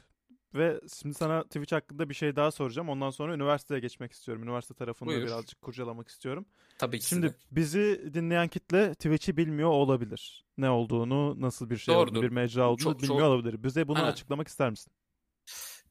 Ve 0.54 0.82
şimdi 1.02 1.16
sana 1.16 1.44
Twitch 1.44 1.74
hakkında 1.74 2.10
bir 2.10 2.14
şey 2.14 2.36
daha 2.36 2.52
soracağım. 2.52 2.90
Ondan 2.90 3.10
sonra 3.10 3.34
üniversiteye 3.36 3.80
geçmek 3.80 4.12
istiyorum. 4.12 4.44
Üniversite 4.44 4.74
tarafını 4.74 5.10
da 5.10 5.14
Buyur. 5.14 5.28
birazcık 5.28 5.62
kurcalamak 5.62 6.08
istiyorum. 6.08 6.46
Tabii 6.78 7.00
ki 7.00 7.06
Şimdi 7.08 7.28
de. 7.28 7.36
bizi 7.52 8.10
dinleyen 8.14 8.48
kitle 8.48 8.94
Twitch'i 8.94 9.38
bilmiyor 9.38 9.70
olabilir. 9.70 10.46
Ne 10.58 10.70
olduğunu, 10.70 11.42
nasıl 11.42 11.70
bir 11.70 11.78
şey 11.78 11.96
olduğunu, 11.96 12.22
bir 12.22 12.30
mecra 12.30 12.70
olduğunu 12.70 12.84
Çok- 12.84 13.02
bilmiyor 13.02 13.20
çok- 13.20 13.30
olabilir. 13.30 13.64
Bize 13.64 13.88
bunu 13.88 13.98
Aynen. 13.98 14.12
açıklamak 14.12 14.48
ister 14.48 14.70
misin? 14.70 14.94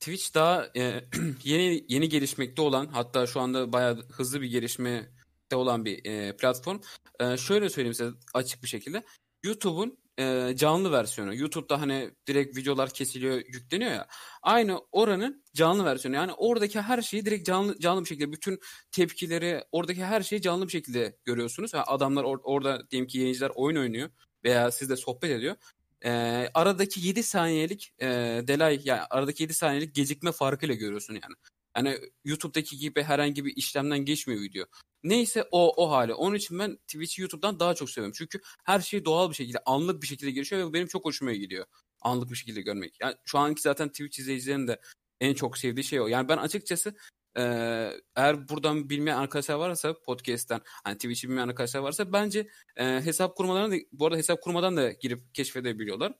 Twitch 0.01 0.35
daha 0.35 0.67
e, 0.77 1.05
yeni 1.45 1.85
yeni 1.89 2.09
gelişmekte 2.09 2.63
olan 2.63 2.87
hatta 2.87 3.27
şu 3.27 3.41
anda 3.41 3.73
bayağı 3.73 3.97
hızlı 4.13 4.41
bir 4.41 4.47
gelişmekte 4.51 5.57
olan 5.57 5.85
bir 5.85 6.05
e, 6.05 6.37
platform. 6.37 6.79
E, 7.21 7.37
şöyle 7.37 7.69
söyleyeyim 7.71 7.95
size 7.95 8.11
açık 8.35 8.63
bir 8.63 8.69
şekilde. 8.69 9.03
YouTube'un 9.45 9.99
e, 10.21 10.57
canlı 10.57 10.93
versiyonu. 10.93 11.35
YouTube'da 11.35 11.81
hani 11.81 12.11
direkt 12.27 12.57
videolar 12.57 12.91
kesiliyor, 12.91 13.37
yükleniyor 13.37 13.91
ya. 13.91 14.07
Aynı 14.43 14.81
oranın 14.93 15.45
canlı 15.55 15.85
versiyonu. 15.85 16.17
Yani 16.17 16.33
oradaki 16.33 16.81
her 16.81 17.03
şeyi 17.03 17.27
direkt 17.27 17.47
canlı 17.47 17.79
canlı 17.79 18.03
bir 18.03 18.09
şekilde 18.09 18.33
bütün 18.33 18.59
tepkileri, 18.93 19.65
oradaki 19.73 20.05
her 20.05 20.23
şeyi 20.23 20.43
canlı 20.43 20.67
bir 20.67 20.73
şekilde 20.73 21.17
görüyorsunuz. 21.25 21.75
Yani 21.75 21.85
adamlar 21.85 22.25
or- 22.25 22.43
orada 22.43 22.91
diyelim 22.91 23.07
ki 23.07 23.19
yayıncılar 23.19 23.53
oyun 23.55 23.77
oynuyor 23.77 24.11
veya 24.45 24.71
sizle 24.71 24.97
sohbet 24.97 25.31
ediyor. 25.31 25.57
E, 26.05 26.11
aradaki 26.55 27.07
7 27.07 27.23
saniyelik 27.23 27.95
e, 27.99 28.07
delay 28.49 28.81
yani 28.85 29.01
aradaki 29.11 29.43
7 29.43 29.55
saniyelik 29.55 29.95
gecikme 29.95 30.33
farkıyla 30.33 30.75
görüyorsun 30.75 31.15
yani. 31.15 31.35
Yani 31.77 31.99
YouTube'daki 32.25 32.79
gibi 32.79 33.03
herhangi 33.03 33.45
bir 33.45 33.57
işlemden 33.57 33.99
geçmiyor 33.99 34.41
video. 34.43 34.65
Neyse 35.03 35.45
o 35.51 35.85
o 35.85 35.91
hali. 35.91 36.15
Onun 36.15 36.37
için 36.37 36.59
ben 36.59 36.77
Twitch'i 36.77 37.23
YouTube'dan 37.23 37.61
daha 37.61 37.75
çok 37.75 37.91
seviyorum. 37.91 38.15
Çünkü 38.19 38.41
her 38.65 38.81
şey 38.81 39.05
doğal 39.05 39.31
bir 39.31 39.35
şekilde, 39.35 39.59
anlık 39.67 40.03
bir 40.03 40.07
şekilde 40.07 40.31
gelişiyor 40.31 40.63
ve 40.63 40.67
bu 40.67 40.75
benim 40.75 40.87
çok 40.87 41.05
hoşuma 41.05 41.33
gidiyor. 41.33 41.67
Anlık 42.01 42.31
bir 42.31 42.37
şekilde 42.37 42.63
görmek. 42.63 42.97
Yani 43.01 43.15
şu 43.25 43.39
anki 43.39 43.63
zaten 43.63 43.89
Twitch 43.89 44.19
izleyicilerinin 44.19 44.69
de 44.69 44.81
en 45.21 45.35
çok 45.35 45.59
sevdiği 45.59 45.85
şey 45.85 46.01
o. 46.01 46.07
Yani 46.07 46.29
ben 46.29 46.37
açıkçası 46.37 46.95
eğer 48.17 48.49
buradan 48.49 48.91
bilmeyen 48.91 49.17
arkadaşlar 49.17 49.55
varsa 49.55 49.95
podcast'ten 50.03 50.61
hani 50.85 50.95
Twitch'i 50.95 51.29
bilmeyen 51.29 51.49
arkadaşlar 51.49 51.81
varsa 51.81 52.13
bence 52.13 52.49
e, 52.77 52.85
hesap 52.85 53.37
kurmalarını 53.37 53.75
da 53.75 53.79
bu 53.93 54.07
arada 54.07 54.19
hesap 54.19 54.43
kurmadan 54.43 54.77
da 54.77 54.93
girip 54.93 55.35
keşfedebiliyorlar. 55.35 56.13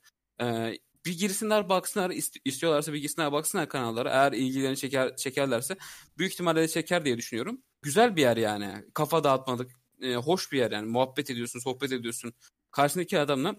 E, 0.43 0.79
bir 1.07 1.19
girsinler 1.19 1.69
baksınlar 1.69 2.11
ist- 2.11 2.41
istiyorlarsa 2.45 2.93
bir 2.93 2.99
girsinler 2.99 3.33
baksınlar 3.33 3.69
kanallara. 3.69 4.11
Eğer 4.11 4.33
ilgilerini 4.33 4.77
çeker 4.77 5.17
çekerlerse 5.17 5.77
büyük 6.19 6.33
ihtimalle 6.33 6.61
de 6.61 6.69
çeker 6.69 7.05
diye 7.05 7.19
düşünüyorum. 7.19 7.63
Güzel 7.83 8.17
bir 8.17 8.21
yer 8.21 8.37
yani. 8.37 8.85
Kafa 8.95 9.25
dağıtmalık, 9.25 9.71
e, 10.03 10.15
hoş 10.15 10.53
bir 10.53 10.59
yer 10.59 10.71
yani. 10.71 10.87
Muhabbet 10.87 11.31
ediyorsun, 11.31 11.59
sohbet 11.61 11.93
ediyorsun. 11.93 12.33
Karşındaki 12.71 13.19
adamla 13.19 13.57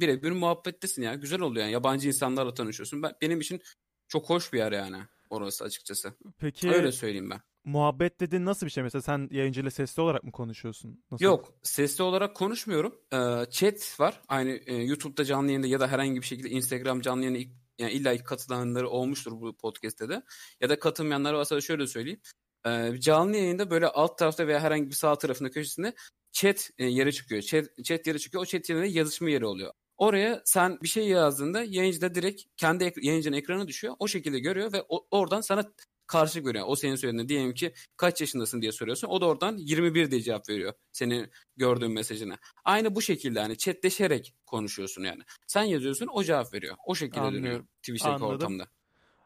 birebir 0.00 0.30
muhabbettesin 0.30 1.02
ya. 1.02 1.14
Güzel 1.14 1.40
oluyor 1.40 1.64
yani. 1.64 1.72
Yabancı 1.72 2.08
insanlarla 2.08 2.54
tanışıyorsun. 2.54 3.02
Ben, 3.02 3.12
benim 3.22 3.40
için 3.40 3.62
çok 4.08 4.30
hoş 4.30 4.52
bir 4.52 4.58
yer 4.58 4.72
yani 4.72 5.02
orası 5.30 5.64
açıkçası. 5.64 6.14
Peki 6.38 6.70
Öyle 6.70 6.92
söyleyeyim 6.92 7.30
ben. 7.30 7.40
Muhabbet 7.64 8.20
dediğin 8.20 8.44
nasıl 8.44 8.66
bir 8.66 8.70
şey? 8.70 8.82
Mesela 8.82 9.02
sen 9.02 9.28
yayıncıyla 9.30 9.70
sesli 9.70 10.02
olarak 10.02 10.24
mı 10.24 10.32
konuşuyorsun? 10.32 11.04
Nasıl? 11.10 11.24
Yok, 11.24 11.54
sesli 11.62 12.04
olarak 12.04 12.36
konuşmuyorum. 12.36 12.94
Ee, 13.12 13.50
chat 13.50 14.00
var. 14.00 14.20
Aynı 14.28 14.50
e, 14.66 14.74
YouTube'da 14.74 15.24
canlı 15.24 15.46
yayında 15.46 15.66
ya 15.66 15.80
da 15.80 15.88
herhangi 15.88 16.20
bir 16.20 16.26
şekilde 16.26 16.48
Instagram 16.50 17.00
canlı 17.00 17.22
yayına 17.24 17.38
ilk- 17.38 17.52
yani 17.78 17.92
illa 17.92 18.16
ki 18.16 18.24
katılanları 18.24 18.88
olmuştur 18.88 19.32
bu 19.32 19.56
podcast'te 19.56 20.08
de. 20.08 20.22
Ya 20.60 20.68
da 20.68 20.78
katılmayanlar 20.78 21.34
varsa 21.34 21.56
da 21.56 21.60
şöyle 21.60 21.86
söyleyeyim. 21.86 22.20
Ee, 22.66 22.92
canlı 22.98 23.36
yayında 23.36 23.70
böyle 23.70 23.86
alt 23.88 24.18
tarafta 24.18 24.46
veya 24.46 24.60
herhangi 24.60 24.86
bir 24.90 24.94
sağ 24.94 25.18
tarafında 25.18 25.50
köşesinde 25.50 25.94
chat 26.32 26.70
e, 26.78 26.84
yeri 26.86 27.12
çıkıyor. 27.12 27.42
Chat, 27.42 27.64
chat 27.84 28.06
yeri 28.06 28.20
çıkıyor. 28.20 28.42
O 28.42 28.46
chat 28.46 28.68
yerine 28.70 28.88
yazışma 28.88 29.30
yeri 29.30 29.46
oluyor. 29.46 29.72
Oraya 29.96 30.42
sen 30.44 30.78
bir 30.82 30.88
şey 30.88 31.08
yazdığında 31.08 31.62
yayıncı 31.62 32.00
da 32.00 32.14
direkt 32.14 32.42
kendi 32.56 32.84
ek- 32.84 33.00
yayıncının 33.02 33.36
ekranı 33.36 33.68
düşüyor. 33.68 33.94
O 33.98 34.08
şekilde 34.08 34.38
görüyor 34.38 34.72
ve 34.72 34.84
o- 34.88 35.06
oradan 35.10 35.40
sana 35.40 35.72
karşı 36.06 36.40
görüyor. 36.40 36.64
O 36.68 36.76
senin 36.76 36.96
söylediğinde 36.96 37.28
diyelim 37.28 37.54
ki 37.54 37.72
kaç 37.96 38.20
yaşındasın 38.20 38.62
diye 38.62 38.72
soruyorsun. 38.72 39.08
O 39.08 39.20
da 39.20 39.26
oradan 39.26 39.56
21 39.56 40.10
diye 40.10 40.20
cevap 40.20 40.48
veriyor 40.48 40.72
senin 40.92 41.30
gördüğün 41.56 41.92
mesajına. 41.92 42.38
Aynı 42.64 42.94
bu 42.94 43.02
şekilde 43.02 43.40
hani 43.40 43.58
chatleşerek 43.58 44.34
konuşuyorsun 44.46 45.02
yani. 45.02 45.22
Sen 45.46 45.62
yazıyorsun 45.62 46.08
o 46.12 46.24
cevap 46.24 46.54
veriyor. 46.54 46.76
O 46.86 46.94
şekilde 46.94 47.32
dönüyor. 47.32 47.64
Twitch'teki 47.82 48.14
Anladım. 48.14 48.34
ortamda. 48.34 48.68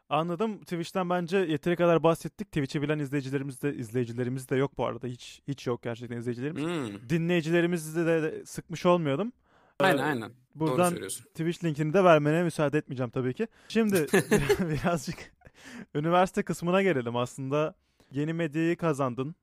Anladım. 0.09 0.59
Twitch'ten 0.59 1.09
bence 1.09 1.37
yeteri 1.37 1.75
kadar 1.75 2.03
bahsettik. 2.03 2.47
Twitch'i 2.47 2.81
bilen 2.81 2.99
izleyicilerimiz 2.99 3.61
de 3.61 3.75
izleyicilerimiz 3.75 4.49
de 4.49 4.55
yok 4.55 4.77
bu 4.77 4.85
arada. 4.85 5.07
Hiç 5.07 5.41
hiç 5.47 5.67
yok 5.67 5.83
gerçekten 5.83 6.17
izleyicilerimiz. 6.17 6.63
Hmm. 6.63 7.09
Dinleyicilerimizi 7.09 7.95
de, 7.95 8.05
de 8.05 8.45
sıkmış 8.45 8.85
olmayalım. 8.85 9.33
Ee, 9.81 9.83
Aynen 9.83 10.03
aynen. 10.03 10.31
Buradan. 10.55 10.95
Twitch 11.07 11.63
linkini 11.63 11.93
de 11.93 12.03
vermene 12.03 12.43
müsaade 12.43 12.77
etmeyeceğim 12.77 13.09
tabii 13.09 13.33
ki. 13.33 13.47
Şimdi 13.69 13.95
birazcık 14.59 15.31
üniversite 15.95 16.43
kısmına 16.43 16.81
gelelim. 16.81 17.15
Aslında 17.15 17.75
yeni 18.11 18.33
medyayı 18.33 18.77
kazandın. 18.77 19.35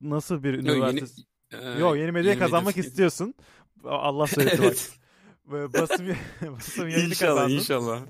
Nasıl 0.00 0.42
bir 0.42 0.54
Yo, 0.54 0.74
yeni, 0.74 0.88
üniversite? 0.90 1.22
e, 1.52 1.56
Yok 1.78 1.96
yeni 1.96 2.12
medyayı 2.12 2.12
medya 2.36 2.38
kazanmak 2.38 2.74
fikri- 2.74 2.80
istiyorsun. 2.86 3.34
Allah 3.84 4.26
söyledi 4.26 4.58
bak. 4.58 4.64
Evet. 4.64 4.92
Ve 5.46 5.72
Basım, 5.72 6.06
basım 6.56 6.88
yayını 6.88 7.08
İnşallah 7.08 7.34
kazandın. 7.34 7.54
inşallah. 7.54 8.00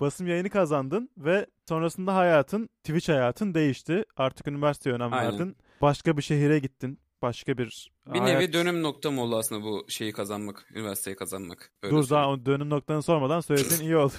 Basım 0.00 0.26
yayını 0.26 0.50
kazandın 0.50 1.10
ve 1.18 1.46
sonrasında 1.68 2.14
hayatın, 2.14 2.68
Twitch 2.84 3.08
hayatın 3.08 3.54
değişti. 3.54 4.04
Artık 4.16 4.48
üniversiteye 4.48 4.96
önem 4.96 5.12
Aynen. 5.12 5.32
verdin. 5.32 5.56
Başka 5.82 6.16
bir 6.16 6.22
şehire 6.22 6.58
gittin. 6.58 6.98
Başka 7.22 7.58
bir 7.58 7.90
Bir 8.06 8.18
hayat- 8.18 8.40
nevi 8.40 8.52
dönüm 8.52 8.82
noktam 8.82 9.18
oldu 9.18 9.36
aslında 9.36 9.62
bu 9.64 9.84
şeyi 9.88 10.12
kazanmak, 10.12 10.66
üniversiteyi 10.74 11.16
kazanmak. 11.16 11.72
Öyle 11.82 11.96
Dur 11.96 12.10
daha 12.10 12.46
dönüm 12.46 12.70
noktanı 12.70 13.02
sormadan 13.02 13.40
söyledin 13.40 13.84
iyi 13.84 13.96
oldu. 13.96 14.14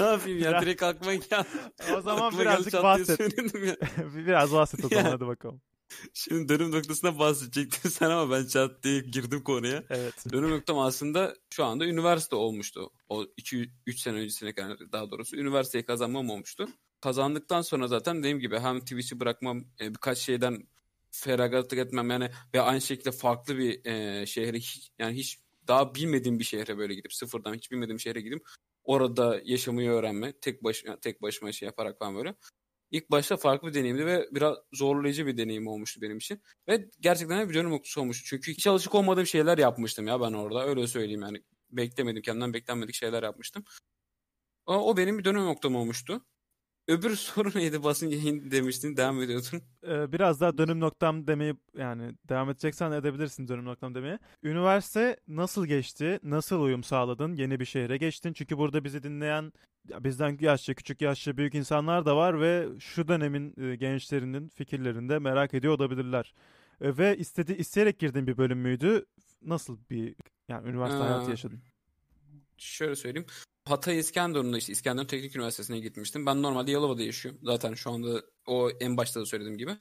Ne 0.00 0.06
yapayım 0.06 0.38
ya 0.38 0.62
direkt 0.62 0.82
aklıma 0.82 1.14
geldi. 1.14 1.48
o 1.96 2.00
zaman 2.00 2.26
Aklıma 2.26 2.42
birazcık 2.42 2.72
bahset. 2.72 3.20
ya. 3.20 3.76
Biraz 4.14 4.52
bahset 4.52 4.84
o 4.84 4.88
zaman 4.88 5.10
hadi 5.10 5.26
bakalım. 5.26 5.60
Şimdi 6.14 6.48
dönüm 6.48 6.70
noktasına 6.70 7.18
bahsedecektin 7.18 7.88
sen 7.88 8.10
ama 8.10 8.36
ben 8.36 8.46
çat 8.46 8.82
diye 8.82 9.00
girdim 9.00 9.42
konuya. 9.44 9.84
Evet. 9.90 10.24
Dönüm 10.32 10.50
noktam 10.50 10.78
aslında 10.78 11.34
şu 11.50 11.64
anda 11.64 11.86
üniversite 11.86 12.36
olmuştu. 12.36 12.90
O 13.08 13.22
2-3 13.22 13.68
sene 13.96 14.16
öncesine 14.16 14.54
kadar 14.54 14.92
daha 14.92 15.10
doğrusu 15.10 15.36
üniversiteyi 15.36 15.84
kazanmam 15.84 16.30
olmuştu. 16.30 16.68
Kazandıktan 17.00 17.62
sonra 17.62 17.88
zaten 17.88 18.18
dediğim 18.18 18.40
gibi 18.40 18.58
hem 18.58 18.80
Twitch'i 18.80 19.20
bırakmam, 19.20 19.64
e, 19.80 19.90
birkaç 19.90 20.18
şeyden 20.18 20.68
feragatlık 21.10 21.78
etmem 21.78 22.10
yani 22.10 22.30
ve 22.54 22.60
aynı 22.60 22.80
şekilde 22.80 23.12
farklı 23.12 23.58
bir 23.58 23.84
e, 23.84 24.26
şehre 24.26 24.56
hiç, 24.56 24.92
yani 24.98 25.16
hiç 25.16 25.38
daha 25.68 25.94
bilmediğim 25.94 26.38
bir 26.38 26.44
şehre 26.44 26.78
böyle 26.78 26.94
gidip 26.94 27.12
sıfırdan 27.12 27.54
hiç 27.54 27.70
bilmediğim 27.70 28.00
şehre 28.00 28.20
gidip 28.20 28.42
orada 28.84 29.40
yaşamayı 29.44 29.90
öğrenme 29.90 30.32
tek 30.40 30.64
baş 30.64 30.84
tek 31.02 31.22
başıma 31.22 31.52
şey 31.52 31.66
yaparak 31.66 31.98
falan 31.98 32.16
böyle. 32.16 32.34
İlk 32.90 33.10
başta 33.10 33.36
farklı 33.36 33.68
bir 33.68 33.74
deneyimdi 33.74 34.06
ve 34.06 34.28
biraz 34.32 34.56
zorlayıcı 34.72 35.26
bir 35.26 35.36
deneyim 35.36 35.66
olmuştu 35.66 36.00
benim 36.02 36.18
için. 36.18 36.42
Ve 36.68 36.90
gerçekten 37.00 37.48
bir 37.48 37.54
dönüm 37.54 37.70
noktası 37.70 38.00
olmuştu. 38.00 38.24
Çünkü 38.28 38.52
hiç 38.52 38.66
alışık 38.66 38.94
olmadığım 38.94 39.26
şeyler 39.26 39.58
yapmıştım 39.58 40.06
ya 40.06 40.20
ben 40.20 40.32
orada. 40.32 40.66
Öyle 40.66 40.86
söyleyeyim 40.86 41.22
yani. 41.22 41.42
Beklemedim, 41.70 42.22
kendimden 42.22 42.54
beklenmedik 42.54 42.94
şeyler 42.94 43.22
yapmıştım. 43.22 43.64
O, 44.66 44.74
o 44.74 44.96
benim 44.96 45.18
bir 45.18 45.24
dönüm 45.24 45.44
noktam 45.44 45.76
olmuştu. 45.76 46.26
Öbür 46.90 47.16
soru 47.16 47.50
neydi? 47.54 47.82
Basın 47.82 48.08
yayın 48.08 48.50
demiştin, 48.50 48.96
devam 48.96 49.22
ediyordun. 49.22 49.62
Ee, 49.88 50.12
biraz 50.12 50.40
daha 50.40 50.58
dönüm 50.58 50.80
noktam 50.80 51.26
demeyi 51.26 51.54
yani 51.78 52.14
devam 52.28 52.50
edeceksen 52.50 52.92
edebilirsin 52.92 53.48
dönüm 53.48 53.64
noktam 53.64 53.94
demeye. 53.94 54.18
Üniversite 54.42 55.16
nasıl 55.28 55.66
geçti? 55.66 56.18
Nasıl 56.22 56.60
uyum 56.62 56.84
sağladın? 56.84 57.34
Yeni 57.34 57.60
bir 57.60 57.64
şehre 57.64 57.96
geçtin. 57.96 58.32
Çünkü 58.32 58.58
burada 58.58 58.84
bizi 58.84 59.02
dinleyen 59.02 59.52
bizden 60.00 60.38
yaşça 60.40 60.74
küçük 60.74 61.02
yaşça 61.02 61.36
büyük 61.36 61.54
insanlar 61.54 62.06
da 62.06 62.16
var 62.16 62.40
ve 62.40 62.68
şu 62.78 63.08
dönemin 63.08 63.54
e, 63.60 63.76
gençlerinin 63.76 64.48
fikirlerini 64.48 65.08
de 65.08 65.18
merak 65.18 65.54
ediyor 65.54 65.74
olabilirler. 65.74 66.34
E, 66.80 66.96
ve 66.98 67.16
istedi 67.16 67.52
isteyerek 67.52 67.98
girdiğin 67.98 68.26
bir 68.26 68.36
bölüm 68.36 68.58
müydü? 68.58 69.06
Nasıl 69.42 69.78
bir 69.90 70.14
yani 70.48 70.68
üniversite 70.68 71.02
hayatı 71.02 71.26
Ee, 71.26 71.30
yaşadın? 71.30 71.60
Şöyle 72.58 72.96
söyleyeyim. 72.96 73.26
Hatay 73.70 73.98
İskenderun'da 73.98 74.58
işte 74.58 74.72
İskenderun 74.72 75.06
Teknik 75.06 75.36
Üniversitesi'ne 75.36 75.80
gitmiştim. 75.80 76.26
Ben 76.26 76.42
normalde 76.42 76.70
Yalova'da 76.70 77.02
yaşıyorum. 77.02 77.40
Zaten 77.44 77.74
şu 77.74 77.90
anda 77.90 78.22
o 78.46 78.70
en 78.70 78.96
başta 78.96 79.20
da 79.20 79.26
söylediğim 79.26 79.58
gibi. 79.58 79.76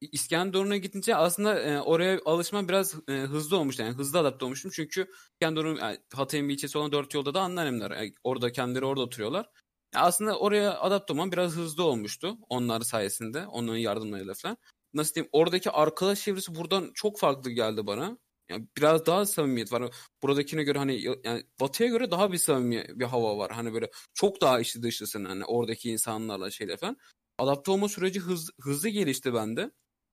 İskenderun'a 0.00 0.76
gidince 0.76 1.16
aslında 1.16 1.60
e, 1.60 1.80
oraya 1.80 2.20
alışma 2.24 2.68
biraz 2.68 2.94
e, 3.08 3.12
hızlı 3.12 3.58
olmuştu. 3.58 3.82
Yani 3.82 3.94
hızlı 3.94 4.18
adapte 4.18 4.44
olmuştum. 4.44 4.70
Çünkü 4.74 5.10
İskenderun, 5.32 5.76
yani 5.76 5.98
Hatay'ın 6.14 6.48
bir 6.48 6.54
ilçesi 6.54 6.78
olan 6.78 6.92
dört 6.92 7.14
yolda 7.14 7.34
da 7.34 7.40
anneannemler. 7.40 7.90
Yani 7.90 8.14
orada 8.24 8.52
kendileri 8.52 8.84
orada 8.84 9.02
oturuyorlar. 9.02 9.46
Yani 9.94 10.04
aslında 10.04 10.38
oraya 10.38 10.80
adapte 10.80 11.12
olmam 11.12 11.32
biraz 11.32 11.52
hızlı 11.52 11.84
olmuştu. 11.84 12.36
Onlar 12.48 12.80
sayesinde. 12.80 13.46
Onların 13.46 13.78
yardımlarıyla 13.78 14.34
falan. 14.34 14.56
Nasıl 14.94 15.14
diyeyim? 15.14 15.28
Oradaki 15.32 15.70
arkadaş 15.70 16.22
çevresi 16.22 16.54
buradan 16.54 16.90
çok 16.94 17.18
farklı 17.18 17.50
geldi 17.50 17.86
bana. 17.86 18.18
Yani 18.50 18.68
biraz 18.76 19.06
daha 19.06 19.26
samimiyet 19.26 19.72
var. 19.72 19.94
Buradakine 20.22 20.62
göre 20.64 20.78
hani 20.78 21.02
ya- 21.02 21.16
yani 21.24 21.42
batıya 21.60 21.88
göre 21.88 22.10
daha 22.10 22.32
bir 22.32 22.38
samimi 22.38 22.86
bir 23.00 23.04
hava 23.04 23.38
var. 23.38 23.52
Hani 23.52 23.74
böyle 23.74 23.90
çok 24.14 24.40
daha 24.40 24.60
içli 24.60 24.82
dışlısın 24.82 25.24
hani 25.24 25.44
oradaki 25.44 25.90
insanlarla 25.90 26.50
şeyler 26.50 26.76
falan. 26.76 26.96
Adapte 27.38 27.70
olma 27.70 27.88
süreci 27.88 28.20
hız, 28.20 28.50
hızlı 28.60 28.88
gelişti 28.88 29.34
bende. 29.34 29.70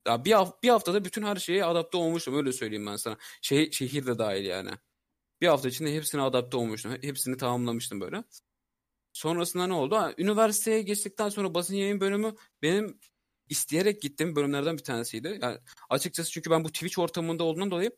Ya 0.08 0.26
bir, 0.26 0.36
bir 0.64 0.70
haftada 0.70 1.06
bütün 1.06 1.24
her 1.24 1.36
şeye 1.36 1.66
adapte 1.66 1.98
olmuştum 1.98 2.36
öyle 2.38 2.52
söyleyeyim 2.54 2.86
ben 2.86 2.96
sana. 2.96 3.18
Şey, 3.42 3.72
şehir 3.72 4.06
de 4.06 4.18
dahil 4.18 4.46
yani. 4.46 4.72
Bir 5.42 5.48
hafta 5.48 5.70
içinde 5.70 5.96
hepsine 5.96 6.22
adapte 6.22 6.58
olmuştum. 6.58 6.98
Hepsini 7.02 7.38
tamamlamıştım 7.38 8.02
böyle. 8.02 8.24
Sonrasında 9.14 9.68
ne 9.68 9.74
oldu? 9.74 9.96
Ha, 9.96 10.14
üniversiteye 10.18 10.82
geçtikten 10.82 11.30
sonra 11.30 11.54
basın 11.54 11.76
yayın 11.76 12.00
bölümü 12.02 12.36
benim 12.62 13.00
isteyerek 13.50 14.02
gittiğim 14.02 14.36
bölümlerden 14.36 14.78
bir 14.78 14.84
tanesiydi. 14.84 15.40
Yani 15.42 15.58
açıkçası 15.90 16.32
çünkü 16.32 16.52
ben 16.52 16.64
bu 16.64 16.70
Twitch 16.72 17.00
ortamında 17.00 17.44
olduğundan 17.44 17.72
dolayı 17.72 17.92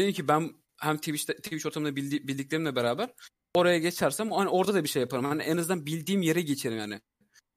dedim 0.00 0.12
ki 0.12 0.28
ben 0.28 0.50
hem 0.80 0.96
Twitch'te, 0.96 1.36
Twitch 1.36 1.66
ortamında 1.66 1.96
bildi, 1.96 2.28
bildiklerimle 2.28 2.76
beraber 2.76 3.14
oraya 3.54 3.78
geçersem 3.78 4.30
hani 4.30 4.48
orada 4.48 4.74
da 4.74 4.84
bir 4.84 4.88
şey 4.88 5.00
yaparım. 5.00 5.24
Hani 5.24 5.42
en 5.42 5.56
azından 5.56 5.86
bildiğim 5.86 6.22
yere 6.22 6.42
geçerim 6.42 6.78
yani. 6.78 7.00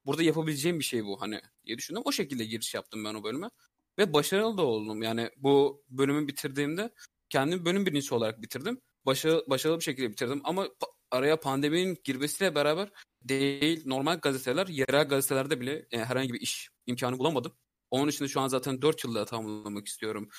Burada 0.06 0.24
yapabileceğim 0.24 0.80
bir 0.80 0.84
şey 0.84 1.06
bu 1.06 1.22
hani 1.22 1.42
diye 1.66 1.78
düşündüm. 1.78 2.02
O 2.06 2.12
şekilde 2.12 2.46
giriş 2.46 2.74
yaptım 2.74 3.06
ben 3.06 3.14
o 3.14 3.24
bölüme. 3.24 3.50
Ve 3.98 4.14
başarılı 4.14 4.58
da 4.58 4.62
oldum. 4.62 5.02
Yani 5.02 5.30
bu 5.38 5.84
bölümü 5.90 6.28
bitirdiğimde 6.28 6.94
kendimi 7.30 7.66
bölüm 7.66 7.86
birincisi 7.86 8.16
olarak 8.16 8.42
bitirdim. 8.42 8.82
Başarılı, 9.06 9.46
başarılı 9.48 9.80
bir 9.80 9.84
şekilde 9.84 10.12
bitirdim 10.12 10.42
ama 10.44 10.68
araya 11.12 11.40
pandeminin 11.40 11.98
girmesiyle 12.04 12.56
beraber 12.56 12.90
değil 13.24 13.84
normal 13.86 14.20
gazeteler, 14.20 14.68
yerel 14.68 15.08
gazetelerde 15.08 15.62
bile 15.62 15.88
e, 15.92 15.98
herhangi 15.98 16.34
bir 16.34 16.42
iş 16.42 16.70
imkanı 16.88 17.20
bulamadım. 17.20 17.54
Onun 17.92 18.08
için 18.08 18.26
de 18.26 18.30
şu 18.30 18.42
an 18.42 18.48
zaten 18.48 18.82
4 18.82 19.04
yılda 19.04 19.26
tamamlamak 19.26 19.88
istiyorum. 19.88 20.30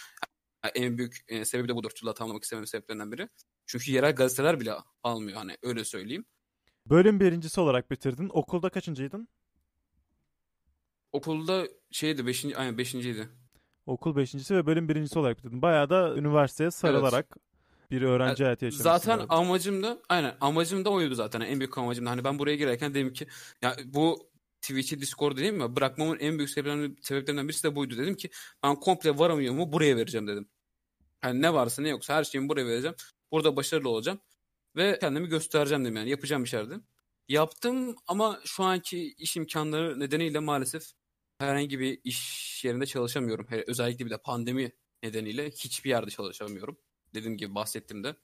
Yani 0.64 0.72
en 0.74 0.98
büyük 0.98 1.24
e, 1.28 1.44
sebebi 1.44 1.68
de 1.68 1.74
bu 1.76 1.82
4 1.82 2.02
yılda 2.02 2.14
tamamlamak 2.14 2.42
istememin 2.42 2.66
sebeplerinden 2.66 3.12
biri. 3.12 3.28
Çünkü 3.66 3.92
yerel 3.92 4.14
gazeteler 4.14 4.60
bile 4.60 4.72
almıyor 5.02 5.38
hani 5.38 5.56
öyle 5.62 5.84
söyleyeyim. 5.84 6.24
Bölüm 6.86 7.20
birincisi 7.20 7.60
olarak 7.60 7.90
bitirdin. 7.90 8.30
Okulda 8.32 8.68
kaçıncıydın? 8.70 9.28
Okulda 11.12 11.68
şeydi 11.90 12.26
5. 12.26 12.44
aynen 12.44 12.74
5.ydi. 12.74 13.28
Okul 13.86 14.16
beşincisi 14.16 14.56
ve 14.56 14.66
bölüm 14.66 14.88
birincisi 14.88 15.18
olarak 15.18 15.38
bitirdin. 15.38 15.62
Bayağı 15.62 15.90
da 15.90 16.14
üniversiteye 16.16 16.70
sarılarak 16.70 17.36
bir 17.90 18.02
öğrenci 18.02 18.44
hayatı 18.44 18.64
yaşamışsın. 18.64 18.84
Zaten 18.90 19.16
galiba. 19.16 19.34
amacım 19.34 19.82
da 19.82 19.98
aynen 20.08 20.36
amacım 20.40 20.84
da 20.84 20.90
oydu 20.90 21.14
zaten. 21.14 21.40
En 21.40 21.60
büyük 21.60 21.78
amacım 21.78 22.06
da 22.06 22.10
hani 22.10 22.24
ben 22.24 22.38
buraya 22.38 22.56
girerken 22.56 22.94
dedim 22.94 23.12
ki 23.12 23.26
ya 23.62 23.76
bu 23.84 24.29
Twitch'i 24.62 25.00
Discord 25.00 25.36
değil 25.36 25.52
mi? 25.52 25.76
Bırakmamın 25.76 26.18
en 26.18 26.38
büyük 26.38 26.50
sebeplerinden, 26.50 27.48
birisi 27.48 27.62
de 27.64 27.76
buydu. 27.76 27.98
Dedim 27.98 28.14
ki 28.14 28.30
ben 28.62 28.74
komple 28.76 29.18
varamıyorumu 29.18 29.72
buraya 29.72 29.96
vereceğim 29.96 30.26
dedim. 30.26 30.48
Yani 31.24 31.42
ne 31.42 31.54
varsa 31.54 31.82
ne 31.82 31.88
yoksa 31.88 32.14
her 32.14 32.24
şeyimi 32.24 32.48
buraya 32.48 32.66
vereceğim. 32.66 32.96
Burada 33.32 33.56
başarılı 33.56 33.88
olacağım. 33.88 34.20
Ve 34.76 34.98
kendimi 35.00 35.28
göstereceğim 35.28 35.84
dedim 35.84 35.96
yani. 35.96 36.10
Yapacağım 36.10 36.46
şey 36.46 36.66
dedim. 36.66 36.84
Yaptım 37.28 37.96
ama 38.06 38.40
şu 38.44 38.64
anki 38.64 39.14
iş 39.18 39.36
imkanları 39.36 40.00
nedeniyle 40.00 40.38
maalesef 40.38 40.82
herhangi 41.38 41.80
bir 41.80 42.00
iş 42.04 42.64
yerinde 42.64 42.86
çalışamıyorum. 42.86 43.46
Özellikle 43.66 44.06
bir 44.06 44.10
de 44.10 44.18
pandemi 44.18 44.72
nedeniyle 45.02 45.50
hiçbir 45.50 45.90
yerde 45.90 46.10
çalışamıyorum. 46.10 46.78
Dediğim 47.14 47.36
gibi 47.36 47.54
bahsettim 47.54 48.04
de. 48.04 48.16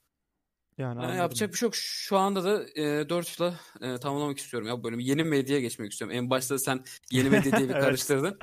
Yani 0.77 0.89
Yani 0.89 0.99
anladım. 0.99 1.17
yapacak 1.17 1.53
bir 1.53 1.57
şey 1.57 1.65
yok. 1.67 1.75
Şu 1.75 2.17
anda 2.17 2.43
da 2.43 2.65
e, 2.81 3.09
4 3.09 3.39
yıla 3.39 3.59
e, 3.81 3.97
tamamlamak 3.99 4.37
istiyorum 4.37 4.67
ya 4.67 4.79
bu 4.79 4.83
bölümü. 4.83 5.03
Yeni 5.03 5.23
medyaya 5.23 5.61
geçmek 5.61 5.91
istiyorum. 5.91 6.17
En 6.17 6.29
başta 6.29 6.59
sen 6.59 6.83
yeni 7.11 7.29
medya 7.29 7.57
diye 7.57 7.69
bir 7.69 7.73
Evet. 7.75 7.83
karıştırdın. 7.83 8.39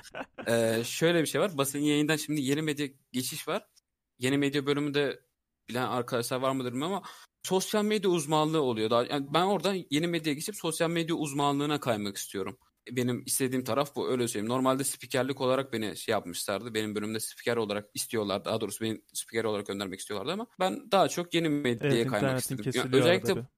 E, 0.47 0.83
şöyle 0.85 1.21
bir 1.23 1.27
şey 1.27 1.41
var. 1.41 1.59
Basın 1.59 1.79
yayından 1.79 2.17
şimdi 2.17 2.41
yeni 2.41 2.63
medya 2.63 2.89
geçiş 3.13 3.49
var. 3.49 3.67
Yeni 4.19 4.39
medya 4.39 4.67
bölümünde 4.67 5.21
bilen 5.69 5.87
arkadaşlar 5.87 6.41
var 6.41 6.53
mıdır 6.53 6.71
bilmiyorum 6.73 6.95
ama 6.97 7.07
sosyal 7.43 7.85
medya 7.85 8.11
uzmanlığı 8.11 8.63
oluyor. 8.63 8.91
Daha, 8.91 9.05
yani 9.05 9.27
ben 9.35 9.43
oradan 9.43 9.77
yeni 9.91 10.07
medyaya 10.07 10.35
geçip 10.35 10.57
sosyal 10.57 10.91
medya 10.91 11.15
uzmanlığına 11.17 11.81
kaymak 11.81 12.17
istiyorum. 12.17 12.59
Benim 12.91 13.23
istediğim 13.27 13.65
taraf 13.65 13.97
bu 13.97 14.11
öyle 14.11 14.29
söyleyeyim. 14.29 14.53
Normalde 14.53 14.85
spikerlik 14.85 15.41
olarak 15.41 15.73
beni 15.73 15.97
şey 15.97 16.13
yapmışlardı. 16.13 16.75
Benim 16.75 16.95
bölümde 16.95 17.21
spiker 17.21 17.57
olarak 17.57 17.91
istiyorlardı. 17.95 18.45
Daha 18.45 18.61
doğrusu 18.61 18.85
beni 18.85 19.01
spiker 19.13 19.45
olarak 19.45 19.67
göndermek 19.67 20.01
istiyorlardı 20.01 20.33
ama 20.33 20.47
ben 20.61 20.91
daha 20.93 21.09
çok 21.09 21.35
yeni 21.35 21.49
medyaya 21.49 21.95
Evet 21.95 22.07
kaymak 22.07 22.39
istedim. 22.39 22.73
Yani 22.75 22.97
özellikle 22.97 23.33
arada. 23.33 23.49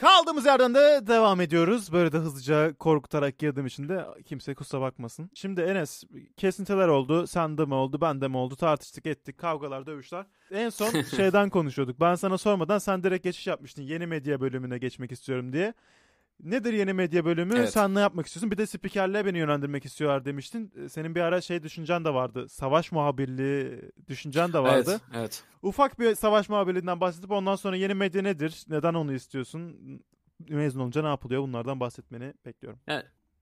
Kaldığımız 0.00 0.46
yerden 0.46 0.74
de 0.74 1.06
Devam 1.06 1.40
ediyoruz. 1.40 1.92
Böyle 1.92 2.12
de 2.12 2.18
hızlıca 2.18 2.74
korkutarak 2.74 3.38
girdiğim 3.38 3.66
için 3.66 3.88
de 3.88 4.04
kimse 4.24 4.54
kusura 4.54 4.80
bakmasın. 4.80 5.30
Şimdi 5.34 5.60
Enes 5.60 6.04
kesintiler 6.36 6.88
oldu. 6.88 7.26
Sende 7.26 7.64
mi 7.64 7.74
oldu, 7.74 8.00
bende 8.00 8.28
mi 8.28 8.36
oldu? 8.36 8.56
Tartıştık, 8.56 9.06
ettik. 9.06 9.38
Kavgalar, 9.38 9.86
dövüşler. 9.86 10.26
En 10.50 10.68
son 10.68 11.02
şeyden 11.16 11.50
konuşuyorduk. 11.50 12.00
Ben 12.00 12.14
sana 12.14 12.38
sormadan 12.38 12.78
sen 12.78 13.02
direkt 13.02 13.24
geçiş 13.24 13.46
yapmıştın. 13.46 13.82
Yeni 13.82 14.06
medya 14.06 14.40
bölümüne 14.40 14.78
geçmek 14.78 15.12
istiyorum 15.12 15.52
diye. 15.52 15.74
Nedir 16.44 16.72
yeni 16.72 16.92
medya 16.92 17.24
bölümü? 17.24 17.54
Evet. 17.56 17.72
Sen 17.72 17.94
ne 17.94 18.00
yapmak 18.00 18.26
istiyorsun? 18.26 18.50
Bir 18.50 18.58
de 18.58 18.66
spikerliğe 18.66 19.26
beni 19.26 19.38
yönlendirmek 19.38 19.84
istiyorlar 19.84 20.24
demiştin. 20.24 20.88
Senin 20.88 21.14
bir 21.14 21.20
ara 21.20 21.40
şey 21.40 21.62
düşüncen 21.62 22.04
de 22.04 22.14
vardı. 22.14 22.48
Savaş 22.48 22.92
muhabirliği 22.92 23.80
düşüncen 24.08 24.52
de 24.52 24.58
vardı. 24.58 24.90
Evet, 24.90 25.00
evet. 25.14 25.44
Ufak 25.62 26.00
bir 26.00 26.14
savaş 26.14 26.48
muhabirliğinden 26.48 27.00
bahsedip 27.00 27.30
ondan 27.30 27.56
sonra 27.56 27.76
yeni 27.76 27.94
medya 27.94 28.22
nedir? 28.22 28.64
Neden 28.68 28.94
onu 28.94 29.12
istiyorsun? 29.12 29.76
Mezun 30.48 30.80
olunca 30.80 31.02
ne 31.02 31.08
yapılıyor? 31.08 31.42
Bunlardan 31.42 31.80
bahsetmeni 31.80 32.34
bekliyorum. 32.46 32.80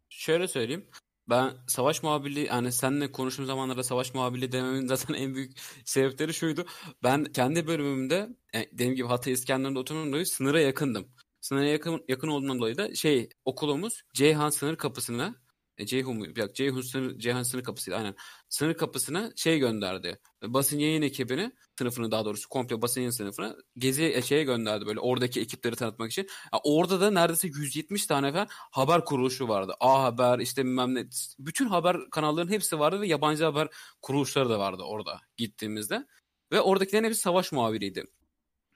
Şöyle 0.09 0.49
söyleyeyim. 0.49 0.87
Ben 1.31 1.53
savaş 1.67 2.03
muhabirliği 2.03 2.47
yani 2.47 2.73
seninle 2.73 3.13
konuştuğum 3.13 3.47
zamanlarda 3.47 3.83
savaş 3.83 4.15
muhabirliği 4.15 4.53
dememin 4.53 4.87
zaten 4.87 5.15
en 5.15 5.35
büyük 5.35 5.53
sebepleri 5.85 6.35
şuydu. 6.35 6.67
Ben 7.03 7.25
kendi 7.25 7.67
bölümümde 7.67 8.29
e, 8.55 8.73
dediğim 8.73 8.95
gibi 8.95 9.09
Hatay 9.09 9.33
İskenderun'da 9.33 9.79
oturduğumdan 9.81 10.13
dolayı 10.13 10.27
sınıra 10.27 10.61
yakındım. 10.61 11.09
Sınıra 11.49 11.65
yakın, 11.65 12.05
yakın 12.09 12.29
olduğundan 12.29 12.59
dolayı 12.59 12.77
da 12.77 12.95
şey 12.95 13.29
okulumuz 13.45 14.03
Ceyhan 14.15 14.51
sınır 14.51 14.77
kapısına 14.77 15.35
e, 15.79 15.87
Ceyhun? 15.87 16.35
Yok, 16.37 16.55
Ceyhun 16.55 16.81
sınır, 16.81 17.19
Ceyhan 17.19 17.43
sınır 17.43 17.63
kapısıydı 17.63 17.97
aynen. 17.97 18.15
Sınır 18.49 18.75
kapısına 18.75 19.33
şey 19.37 19.59
gönderdi. 19.59 20.21
Basın 20.43 20.79
yayın 20.79 21.03
ekibini 21.03 21.53
sınıfını 21.79 22.11
daha 22.11 22.25
doğrusu 22.25 22.49
komple 22.49 22.83
basın 22.83 23.01
yayın 23.01 23.11
sınıfına 23.11 23.57
gezi 23.77 24.05
e, 24.05 24.23
şeye 24.23 24.45
gönderdi 24.45 24.87
böyle 24.87 25.01
oradaki 25.01 25.41
ekipleri 25.41 25.77
tanıtmak 25.77 26.11
için. 26.11 26.29
Ya 26.53 26.61
orada 26.65 27.01
da 27.01 27.11
neredeyse 27.11 27.49
170 27.49 28.07
tane 28.07 28.33
falan 28.33 28.47
haber 28.51 29.05
kuruluşu 29.05 29.49
vardı. 29.49 29.75
A 29.81 30.03
Haber 30.03 30.39
işte 30.39 30.65
bilmem 30.65 30.95
ne. 30.95 31.07
Bütün 31.39 31.67
haber 31.67 32.11
kanallarının 32.11 32.53
hepsi 32.53 32.79
vardı 32.79 33.01
ve 33.01 33.07
yabancı 33.07 33.45
haber 33.45 33.69
kuruluşları 34.03 34.51
da 34.51 34.59
vardı 34.59 34.83
orada 34.83 35.21
gittiğimizde. 35.37 36.07
Ve 36.53 36.61
oradakilerin 36.61 37.05
hepsi 37.05 37.21
savaş 37.21 37.53
muhabiriydi. 37.53 38.05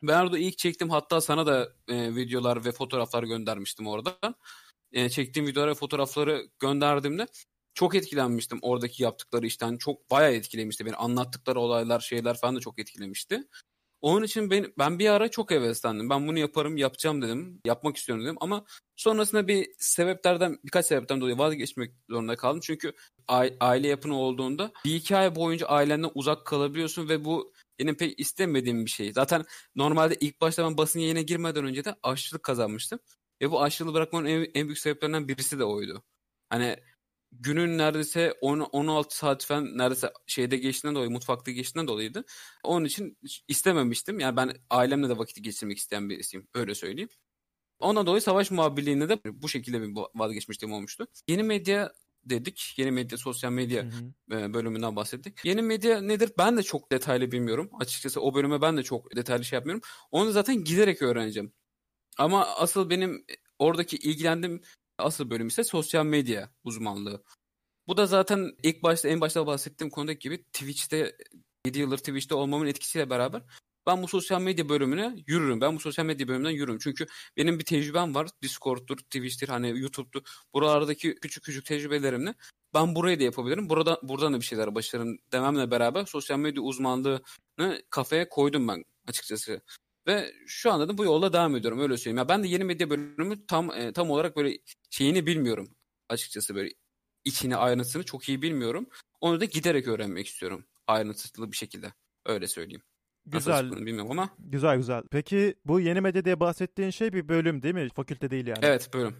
Ben 0.03 0.23
orada 0.25 0.39
ilk 0.39 0.59
çektim 0.59 0.91
hatta 0.91 1.21
sana 1.21 1.47
da 1.47 1.69
e, 1.89 2.17
videolar 2.17 2.65
ve 2.65 2.73
fotoğraflar 2.73 3.23
göndermiştim 3.23 3.87
oradan. 3.87 4.35
E, 4.93 5.09
çektiğim 5.09 5.47
videolar 5.47 5.69
ve 5.69 5.75
fotoğrafları 5.75 6.47
gönderdiğimde 6.59 7.27
çok 7.75 7.95
etkilenmiştim 7.95 8.59
oradaki 8.63 9.03
yaptıkları 9.03 9.47
işten. 9.47 9.77
Çok 9.77 10.11
bayağı 10.11 10.33
etkilemişti 10.33 10.87
beni. 10.87 10.97
Anlattıkları 10.97 11.61
olaylar, 11.61 12.01
şeyler 12.01 12.37
falan 12.37 12.57
da 12.57 12.61
çok 12.61 12.79
etkilemişti. 12.79 13.45
Onun 14.01 14.25
için 14.25 14.51
ben, 14.51 14.73
ben 14.79 14.99
bir 14.99 15.09
ara 15.09 15.31
çok 15.31 15.51
heveslendim. 15.51 16.11
Ben 16.11 16.29
bunu 16.29 16.39
yaparım, 16.39 16.77
yapacağım 16.77 17.23
dedim. 17.23 17.61
Yapmak 17.67 17.97
istiyorum 17.97 18.25
dedim. 18.25 18.37
Ama 18.41 18.65
sonrasında 18.97 19.49
bir 19.49 19.69
sebeplerden, 19.79 20.59
birkaç 20.65 20.87
sebepten 20.87 21.21
dolayı 21.21 21.39
vazgeçmek 21.39 21.95
zorunda 22.11 22.37
kaldım. 22.37 22.61
Çünkü 22.63 22.93
ai- 23.29 23.57
aile 23.61 23.89
yapın 23.89 24.11
olduğunda 24.11 24.73
bir 24.85 24.95
iki 24.95 25.17
ay 25.17 25.35
boyunca 25.35 25.67
ailenden 25.67 26.11
uzak 26.15 26.47
kalabiliyorsun 26.47 27.09
ve 27.09 27.25
bu 27.25 27.52
benim 27.79 27.97
pek 27.97 28.21
istemediğim 28.21 28.85
bir 28.87 28.91
şey. 28.91 29.13
Zaten 29.13 29.45
normalde 29.75 30.17
ilk 30.21 30.41
başta 30.41 30.65
ben 30.65 30.77
basın 30.77 31.01
yayına 31.01 31.21
girmeden 31.21 31.65
önce 31.65 31.85
de 31.85 31.95
aşçılık 32.03 32.43
kazanmıştım. 32.43 32.99
Ve 33.43 33.51
bu 33.51 33.63
aşçılığı 33.63 33.95
bırakmanın 33.95 34.27
en, 34.27 34.47
en 34.55 34.67
büyük 34.67 34.79
sebeplerinden 34.79 35.29
birisi 35.29 35.59
de 35.59 35.65
oydu. 35.65 36.03
Hani 36.51 36.77
günün 37.33 37.79
neredeyse 37.79 38.35
10, 38.41 38.61
16 38.61 39.17
saat 39.17 39.45
falan 39.45 39.79
neredeyse 39.79 40.13
şeyde 40.27 40.57
geçtiğinden 40.57 40.95
dolayı, 40.95 41.11
mutfakta 41.11 41.51
geçtiğinden 41.51 41.89
dolayıydı. 41.89 42.25
Onun 42.65 42.85
için 42.85 43.19
istememiştim. 43.49 44.21
Yani 44.21 44.37
ben 44.37 44.53
ailemle 44.71 45.09
de 45.09 45.19
vakit 45.19 45.45
geçirmek 45.45 45.79
isteyen 45.79 46.11
birisiyim. 46.11 46.49
Öyle 46.55 46.75
söyleyeyim. 46.75 47.09
Ondan 47.79 48.07
dolayı 48.07 48.23
savaş 48.23 48.51
muhabirliğine 48.51 49.09
de 49.09 49.19
bu 49.25 49.49
şekilde 49.49 49.83
bir 49.83 49.95
vazgeçmişliğim 50.15 50.73
olmuştu. 50.75 51.07
Yeni 51.29 51.43
medya 51.43 51.93
dedik. 52.25 52.75
Yeni 52.77 52.91
medya, 52.91 53.19
sosyal 53.19 53.53
medya 53.53 53.85
Hı 53.85 53.89
hı. 54.31 54.41
e, 54.41 54.55
bölümünden 54.55 54.97
bahsettik. 54.97 55.45
Yeni 55.45 55.63
medya 55.63 56.01
nedir? 56.01 56.33
Ben 56.39 56.57
de 56.57 56.63
çok 56.63 56.93
detaylı 56.93 57.33
bilmiyorum. 57.33 57.71
Açıkçası 57.81 58.21
o 58.21 58.35
bölüme 58.35 58.61
ben 58.61 58.77
de 58.77 58.83
çok 58.83 59.17
detaylı 59.17 59.45
şey 59.45 59.57
yapmıyorum. 59.57 59.83
Onu 60.11 60.33
zaten 60.33 60.65
giderek 60.65 61.03
öğreneceğim. 61.03 61.53
Ama 62.19 62.47
asıl 62.47 62.91
benim 62.91 63.25
oradaki 63.59 63.97
ilgilendiğim 63.97 64.63
asıl 64.99 65.31
bölüm 65.31 65.47
ise 65.47 65.65
sosyal 65.65 66.05
medya 66.07 66.53
uzmanlığı. 66.65 67.25
Bu 67.87 67.97
da 67.97 68.07
zaten 68.07 68.51
ilk 68.63 68.83
başta 68.83 69.09
en 69.09 69.21
başta 69.21 69.47
bahsettiğim 69.47 69.91
konudaki 69.91 70.19
gibi 70.19 70.45
Twitch'te 70.45 71.17
7 71.67 71.79
yıldır 71.79 71.99
Twitch'te 71.99 72.35
olmamın 72.35 72.67
etkisiyle 72.67 73.11
beraber 73.11 73.43
ben 73.87 74.03
bu 74.03 74.09
sosyal 74.09 74.41
medya 74.41 74.69
bölümüne 74.69 75.17
yürürüm. 75.27 75.61
Ben 75.61 75.77
bu 75.77 75.81
sosyal 75.81 76.05
medya 76.05 76.29
bölümünden 76.29 76.51
yürürüm. 76.51 76.79
Çünkü 76.79 77.07
benim 77.37 77.59
bir 77.59 77.65
tecrübem 77.65 78.15
var. 78.15 78.29
Discord'dur, 78.43 78.97
Twitch'tir, 78.97 79.49
hani 79.49 79.81
YouTube'dur. 79.81 80.23
Buralardaki 80.55 81.15
küçük 81.15 81.45
küçük 81.45 81.67
tecrübelerimle 81.67 82.35
ben 82.75 82.95
burayı 82.95 83.21
da 83.21 83.25
yapabilirim. 83.25 83.71
Burada, 83.71 84.01
buradan 84.03 84.35
da 84.35 84.41
bir 84.41 84.45
şeyler 84.45 84.75
başarırım 84.75 85.19
dememle 85.33 85.71
beraber 85.71 86.05
sosyal 86.05 86.39
medya 86.39 86.63
uzmanlığını 86.63 87.83
kafaya 87.91 88.29
koydum 88.29 88.69
ben 88.69 88.85
açıkçası. 89.09 89.61
Ve 90.07 90.33
şu 90.47 90.73
anda 90.73 90.89
da 90.89 90.99
bu 90.99 91.05
yolla 91.05 91.33
devam 91.33 91.57
ediyorum 91.57 91.81
öyle 91.81 91.97
söyleyeyim. 91.97 92.19
Ya 92.19 92.29
ben 92.29 92.43
de 92.43 92.49
yeni 92.49 92.65
medya 92.65 92.91
bölümü 92.91 93.47
tam 93.47 93.71
e, 93.71 93.93
tam 93.93 94.11
olarak 94.11 94.37
böyle 94.37 94.59
şeyini 94.91 95.27
bilmiyorum 95.27 95.77
açıkçası 96.09 96.55
böyle 96.55 96.71
içini 97.25 97.57
ayrıntısını 97.57 98.05
çok 98.05 98.29
iyi 98.29 98.43
bilmiyorum. 98.43 98.87
Onu 99.21 99.41
da 99.41 99.45
giderek 99.45 99.89
öğrenmek 99.89 100.27
istiyorum 100.27 100.65
ayrıntılı 100.87 101.53
bir 101.53 101.57
şekilde. 101.57 101.93
Öyle 102.27 102.49
söyleyeyim. 102.49 102.83
Güzel. 103.27 103.71
bilmiyorum 103.73 104.11
ama 104.11 104.29
Güzel 104.39 104.77
güzel. 104.77 105.03
Peki 105.11 105.55
bu 105.65 105.81
yeni 105.81 106.01
medya 106.01 106.25
diye 106.25 106.41
bahsettiğin 106.41 106.91
şey 106.91 107.13
bir 107.13 107.29
bölüm 107.29 107.63
değil 107.63 107.75
mi? 107.75 107.89
Fakülte 107.97 108.31
değil 108.31 108.47
yani. 108.47 108.59
evet 108.63 108.91
bölüm. 108.95 109.17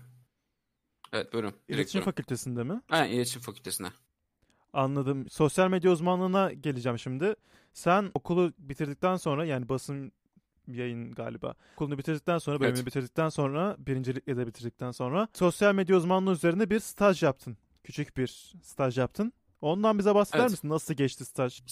Evet 1.13 1.33
bölüm. 1.33 1.51
Direkt 1.51 1.71
İletişim 1.71 1.99
bölüm. 1.99 2.05
fakültesinde 2.05 2.65
mi? 2.65 2.81
Aynen 2.89 3.13
iletişim 3.15 3.43
fakültesine. 3.43 3.89
Anladım. 4.73 5.29
Sosyal 5.31 5.69
medya 5.69 5.91
uzmanlığına 5.91 6.53
geleceğim 6.53 6.99
şimdi. 6.99 7.35
Sen 7.73 8.11
okulu 8.15 8.53
bitirdikten 8.59 9.17
sonra 9.17 9.45
yani 9.45 9.69
basın 9.69 10.13
yayın 10.69 11.13
galiba. 11.13 11.55
Okulunu 11.77 11.99
bitirdikten 11.99 12.39
sonra, 12.39 12.61
bölümünü 12.61 12.79
Evet. 12.79 12.87
bitirdikten 12.87 13.29
sonra, 13.29 13.77
birincilikle 13.79 14.37
de 14.37 14.47
bitirdikten 14.47 14.91
sonra 14.91 15.29
sosyal 15.33 15.75
medya 15.75 15.97
uzmanlığı 15.97 16.33
üzerine 16.33 16.71
bir 16.71 16.81
staj 16.81 17.23
yaptın. 17.23 17.57
Küçük 17.85 18.17
bir 18.17 18.53
staj 18.63 18.99
yaptın. 18.99 19.33
Ondan 19.61 19.99
bize 19.99 20.15
bahseder 20.15 20.41
Evet. 20.41 20.51
misin? 20.51 20.69
Nasıl 20.69 20.95
geçti 20.95 21.25
staj? 21.25 21.63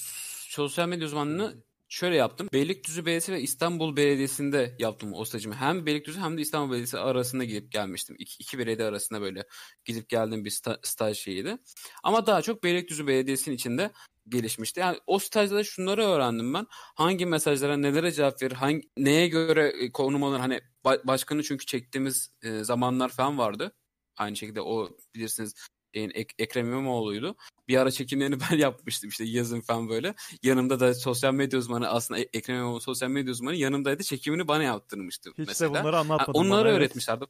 Sosyal 0.49 0.88
medya 0.88 1.07
uzmanlığını 1.07 1.55
şöyle 1.90 2.16
yaptım. 2.16 2.48
Beylikdüzü 2.53 3.07
Belediyesi 3.07 3.33
ve 3.33 3.40
İstanbul 3.40 3.96
Belediyesi'nde 3.96 4.76
yaptım 4.79 5.12
o 5.14 5.24
stajımı. 5.24 5.55
Hem 5.55 5.87
Beylikdüzü 5.87 6.20
hem 6.20 6.37
de 6.38 6.42
İstanbul 6.42 6.70
Belediyesi 6.70 6.98
arasında 6.98 7.44
gidip 7.44 7.72
gelmiştim. 7.72 8.16
İki, 8.18 8.37
iki 8.38 8.59
belediye 8.59 8.88
arasında 8.88 9.20
böyle 9.20 9.44
gidip 9.85 10.09
geldiğim 10.09 10.44
bir 10.44 10.50
sta- 10.50 10.79
staj 10.83 11.18
şeyiydi. 11.18 11.57
Ama 12.03 12.26
daha 12.26 12.42
çok 12.42 12.64
Beylikdüzü 12.64 13.07
Belediyesi'nin 13.07 13.55
içinde 13.55 13.90
gelişmişti. 14.29 14.81
Yani 14.81 14.98
o 15.07 15.18
stajda 15.18 15.55
da 15.55 15.64
şunları 15.64 16.05
öğrendim 16.05 16.55
ben. 16.55 16.66
Hangi 16.70 17.26
mesajlara 17.26 17.76
nelere 17.76 18.12
cevap 18.12 18.42
verir, 18.42 18.55
hangi, 18.55 18.90
neye 18.96 19.29
göre 19.29 19.68
e, 19.68 19.92
konum 19.92 20.24
alır. 20.24 20.38
Hani 20.38 20.61
ba- 20.85 21.07
başkanı 21.07 21.42
çünkü 21.42 21.66
çektiğimiz 21.66 22.31
e, 22.42 22.64
zamanlar 22.64 23.09
falan 23.09 23.38
vardı. 23.38 23.76
Aynı 24.16 24.37
şekilde 24.37 24.61
o 24.61 24.88
bilirsiniz 25.14 25.55
şeyin, 25.94 26.11
Ek- 26.14 26.35
Ekrem 26.38 26.66
İmamoğlu'ydu. 26.66 27.37
Bir 27.68 27.76
ara 27.76 27.90
çekimlerini 27.90 28.38
ben 28.50 28.57
yapmıştım 28.57 29.11
işte 29.11 29.24
yazın 29.24 29.61
falan 29.61 29.88
böyle. 29.88 30.14
Yanımda 30.42 30.81
da 30.81 30.94
sosyal 30.94 31.35
medya 31.35 31.59
uzmanı 31.59 31.88
aslında 31.88 32.20
E- 32.20 32.29
Ekrem 32.33 32.57
İmamoğlu 32.57 32.81
sosyal 32.81 33.09
medya 33.09 33.33
uzmanı 33.33 33.57
yanımdaydı. 33.57 34.03
Çekimini 34.03 34.48
bana 34.48 34.62
yaptırmıştı 34.62 35.31
Hiç 35.38 35.48
mesela. 35.48 35.74
de 35.74 35.81
bunları 35.81 35.96
Ha, 35.96 36.00
anlatmadın 36.03 36.38
onları 36.38 36.50
bana, 36.61 36.68
evet. 36.68 36.79
öğretmişlerdi. 36.79 37.24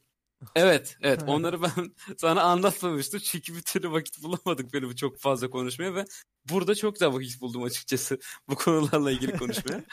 Evet, 0.55 0.97
evet. 1.01 1.23
Onları 1.27 1.61
ben 1.61 1.71
sana 2.17 2.41
anlatmamıştım. 2.41 3.19
Çünkü 3.19 3.55
bir 3.55 3.61
türlü 3.61 3.91
vakit 3.91 4.23
bulamadık 4.23 4.73
böyle 4.73 4.95
çok 4.95 5.19
fazla 5.19 5.49
konuşmaya 5.49 5.95
ve 5.95 6.05
burada 6.49 6.75
çok 6.75 6.93
güzel 6.95 7.13
vakit 7.13 7.41
buldum 7.41 7.63
açıkçası 7.63 8.19
bu 8.49 8.55
konularla 8.55 9.11
ilgili 9.11 9.37
konuşmaya. 9.37 9.83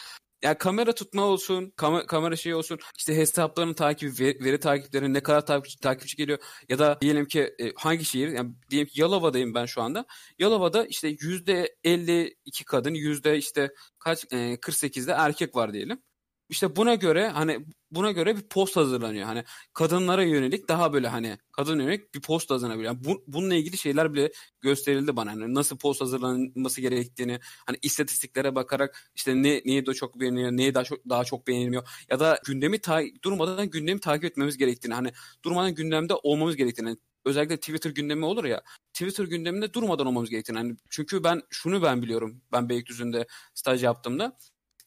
Ya 0.42 0.58
kamera 0.58 0.94
tutma 0.94 1.22
olsun, 1.22 1.72
kam- 1.76 2.06
kamera 2.06 2.36
şeyi 2.36 2.54
olsun, 2.54 2.78
işte 2.98 3.16
hesapların 3.16 3.74
takibi, 3.74 4.10
veri, 4.20 4.44
veri 4.44 4.60
takipleri 4.60 5.14
ne 5.14 5.22
kadar 5.22 5.46
takipçi, 5.46 5.78
takipçi 5.78 6.16
geliyor 6.16 6.38
ya 6.68 6.78
da 6.78 6.98
diyelim 7.00 7.26
ki 7.26 7.40
e, 7.60 7.72
hangi 7.76 8.04
şehir, 8.04 8.28
yani 8.28 8.50
diyelim 8.70 8.88
ki 8.88 9.00
Yalova'dayım 9.00 9.54
ben 9.54 9.66
şu 9.66 9.82
anda. 9.82 10.04
Yalova'da 10.38 10.86
işte 10.86 11.08
yüzde 11.20 11.76
52 11.84 12.64
kadın, 12.64 12.94
yüzde 12.94 13.38
işte 13.38 13.70
kaç 13.98 14.24
e, 14.32 14.56
48'de 14.56 15.12
erkek 15.12 15.56
var 15.56 15.72
diyelim. 15.72 16.02
İşte 16.48 16.76
buna 16.76 16.94
göre 16.94 17.28
hani 17.28 17.66
buna 17.90 18.12
göre 18.12 18.36
bir 18.36 18.42
post 18.42 18.76
hazırlanıyor. 18.76 19.26
Hani 19.26 19.44
kadınlara 19.74 20.22
yönelik 20.22 20.68
daha 20.68 20.92
böyle 20.92 21.08
hani 21.08 21.38
kadın 21.52 21.80
yönelik 21.80 22.14
bir 22.14 22.20
post 22.20 22.50
hazırlanabiliyor. 22.50 22.94
Yani 22.94 23.04
bu, 23.04 23.24
bununla 23.26 23.54
ilgili 23.54 23.76
şeyler 23.78 24.14
bile 24.14 24.32
gösterildi 24.60 25.16
bana. 25.16 25.30
Hani 25.30 25.54
nasıl 25.54 25.78
post 25.78 26.00
hazırlanması 26.00 26.80
gerektiğini 26.80 27.40
hani 27.66 27.78
istatistiklere 27.82 28.54
bakarak 28.54 29.10
işte 29.14 29.34
ne 29.42 29.62
niye 29.64 29.86
daha 29.86 29.94
çok 29.94 30.20
beğeniliyor, 30.20 30.52
neye 30.52 30.74
daha 30.74 30.84
çok 30.84 30.98
daha 31.08 31.24
çok 31.24 31.46
beğenilmiyor 31.46 31.88
ya 32.10 32.20
da 32.20 32.40
gündemi 32.46 32.78
ta- 32.78 33.02
durmadan 33.24 33.70
gündemi 33.70 34.00
takip 34.00 34.24
etmemiz 34.24 34.56
gerektiğini 34.58 34.94
hani 34.94 35.12
durmadan 35.44 35.74
gündemde 35.74 36.14
olmamız 36.14 36.56
gerektiğini 36.56 36.88
hani 36.88 36.98
özellikle 37.24 37.56
Twitter 37.56 37.90
gündemi 37.90 38.24
olur 38.24 38.44
ya 38.44 38.62
Twitter 38.92 39.24
gündeminde 39.24 39.72
durmadan 39.74 40.06
olmamız 40.06 40.30
gerektiğini 40.30 40.58
hani 40.58 40.76
çünkü 40.90 41.24
ben 41.24 41.42
şunu 41.50 41.82
ben 41.82 42.02
biliyorum 42.02 42.42
ben 42.52 42.68
Beylikdüzü'nde 42.68 43.26
staj 43.54 43.84
yaptığımda 43.84 44.36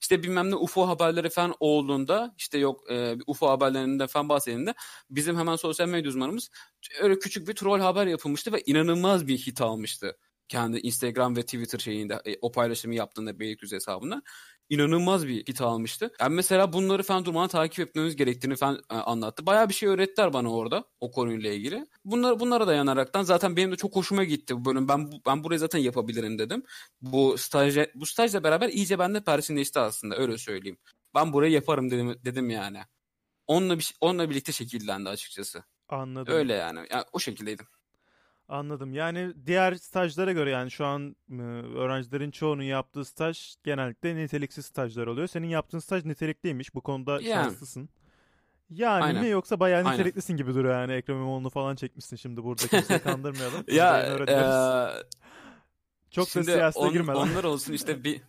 işte 0.01 0.23
bilmem 0.23 0.51
ne 0.51 0.55
UFO 0.55 0.87
haberleri 0.87 1.29
falan 1.29 1.55
olduğunda 1.59 2.35
işte 2.37 2.57
yok 2.57 2.91
e, 2.91 3.15
UFO 3.27 3.49
haberlerinden 3.49 4.07
falan 4.07 4.29
bahsedildiğinde 4.29 4.73
bizim 5.09 5.37
hemen 5.37 5.55
sosyal 5.55 5.87
medya 5.87 6.09
uzmanımız 6.09 6.49
öyle 7.01 7.19
küçük 7.19 7.47
bir 7.47 7.53
troll 7.53 7.79
haber 7.79 8.07
yapılmıştı 8.07 8.53
ve 8.53 8.61
inanılmaz 8.65 9.27
bir 9.27 9.37
hit 9.37 9.61
almıştı. 9.61 10.17
Kendi 10.47 10.77
Instagram 10.77 11.35
ve 11.35 11.41
Twitter 11.41 11.79
şeyinde 11.79 12.21
e, 12.25 12.35
o 12.41 12.51
paylaşımı 12.51 12.95
yaptığında 12.95 13.39
Beylikdüzü 13.39 13.75
hesabından 13.75 14.23
inanılmaz 14.71 15.27
bir 15.27 15.47
hit 15.47 15.61
almıştı. 15.61 16.11
Yani 16.19 16.35
mesela 16.35 16.73
bunları 16.73 17.03
falan 17.03 17.25
durmadan 17.25 17.47
takip 17.47 17.87
etmemiz 17.87 18.15
gerektiğini 18.15 18.55
falan 18.55 18.81
e, 18.91 18.95
anlattı. 18.95 19.45
Bayağı 19.45 19.69
bir 19.69 19.73
şey 19.73 19.89
öğrettiler 19.89 20.33
bana 20.33 20.53
orada 20.53 20.85
o 20.99 21.11
konuyla 21.11 21.51
ilgili. 21.51 21.85
Bunlar 22.05 22.39
bunlara 22.39 22.67
dayanaraktan 22.67 23.23
zaten 23.23 23.55
benim 23.55 23.71
de 23.71 23.75
çok 23.75 23.95
hoşuma 23.95 24.23
gitti 24.23 24.55
bu 24.55 24.65
bölüm. 24.65 24.87
Ben 24.87 25.11
ben 25.25 25.43
burayı 25.43 25.59
zaten 25.59 25.79
yapabilirim 25.79 26.39
dedim. 26.39 26.63
Bu 27.01 27.37
stajla 27.37 27.87
bu 27.95 28.05
stajla 28.05 28.43
beraber 28.43 28.69
iyice 28.69 28.99
bende 28.99 29.23
persinleşti 29.23 29.79
aslında 29.79 30.17
öyle 30.17 30.37
söyleyeyim. 30.37 30.77
Ben 31.15 31.33
burayı 31.33 31.51
yaparım 31.51 31.91
dedim 31.91 32.15
dedim 32.25 32.49
yani. 32.49 32.79
Onunla 33.47 33.79
bir, 33.79 33.93
onunla 34.01 34.29
birlikte 34.29 34.51
şekillendi 34.51 35.09
açıkçası. 35.09 35.63
Anladım. 35.89 36.33
Öyle 36.33 36.53
yani. 36.53 36.79
yani 36.91 37.03
o 37.13 37.19
şekildeydim. 37.19 37.65
Anladım. 38.51 38.93
Yani 38.93 39.33
diğer 39.45 39.73
stajlara 39.75 40.31
göre 40.31 40.49
yani 40.49 40.71
şu 40.71 40.85
an 40.85 41.15
e, 41.31 41.41
öğrencilerin 41.77 42.31
çoğunun 42.31 42.63
yaptığı 42.63 43.05
staj 43.05 43.55
genellikle 43.63 44.15
niteliksiz 44.15 44.65
stajlar 44.65 45.07
oluyor. 45.07 45.27
Senin 45.27 45.47
yaptığın 45.47 45.79
staj 45.79 46.05
nitelikliymiş. 46.05 46.75
Bu 46.75 46.81
konuda 46.81 47.11
Yani. 47.11 47.43
şanslısın. 47.43 47.89
Yani 48.69 49.03
Aynen. 49.03 49.23
mi 49.23 49.29
yoksa 49.29 49.59
bayağı 49.59 49.79
Aynen. 49.79 49.93
niteliklisin 49.93 50.37
gibi 50.37 50.53
duruyor 50.55 50.73
yani. 50.73 50.93
Ekrem 50.93 51.15
İmamoğlu'nu 51.15 51.49
falan 51.49 51.75
çekmişsin 51.75 52.15
şimdi 52.15 52.43
burada 52.43 52.67
kimseyi 52.67 52.99
kandırmayalım. 53.03 53.63
Ya 53.67 54.17
eee, 54.27 55.03
Çok 56.11 56.25
da 56.27 56.29
Şimdi 56.31 56.45
siyasete 56.45 56.85
on- 56.85 56.93
girmeden. 56.93 57.13
Onlar 57.15 57.43
olsun 57.43 57.73
işte 57.73 58.03
bir 58.03 58.21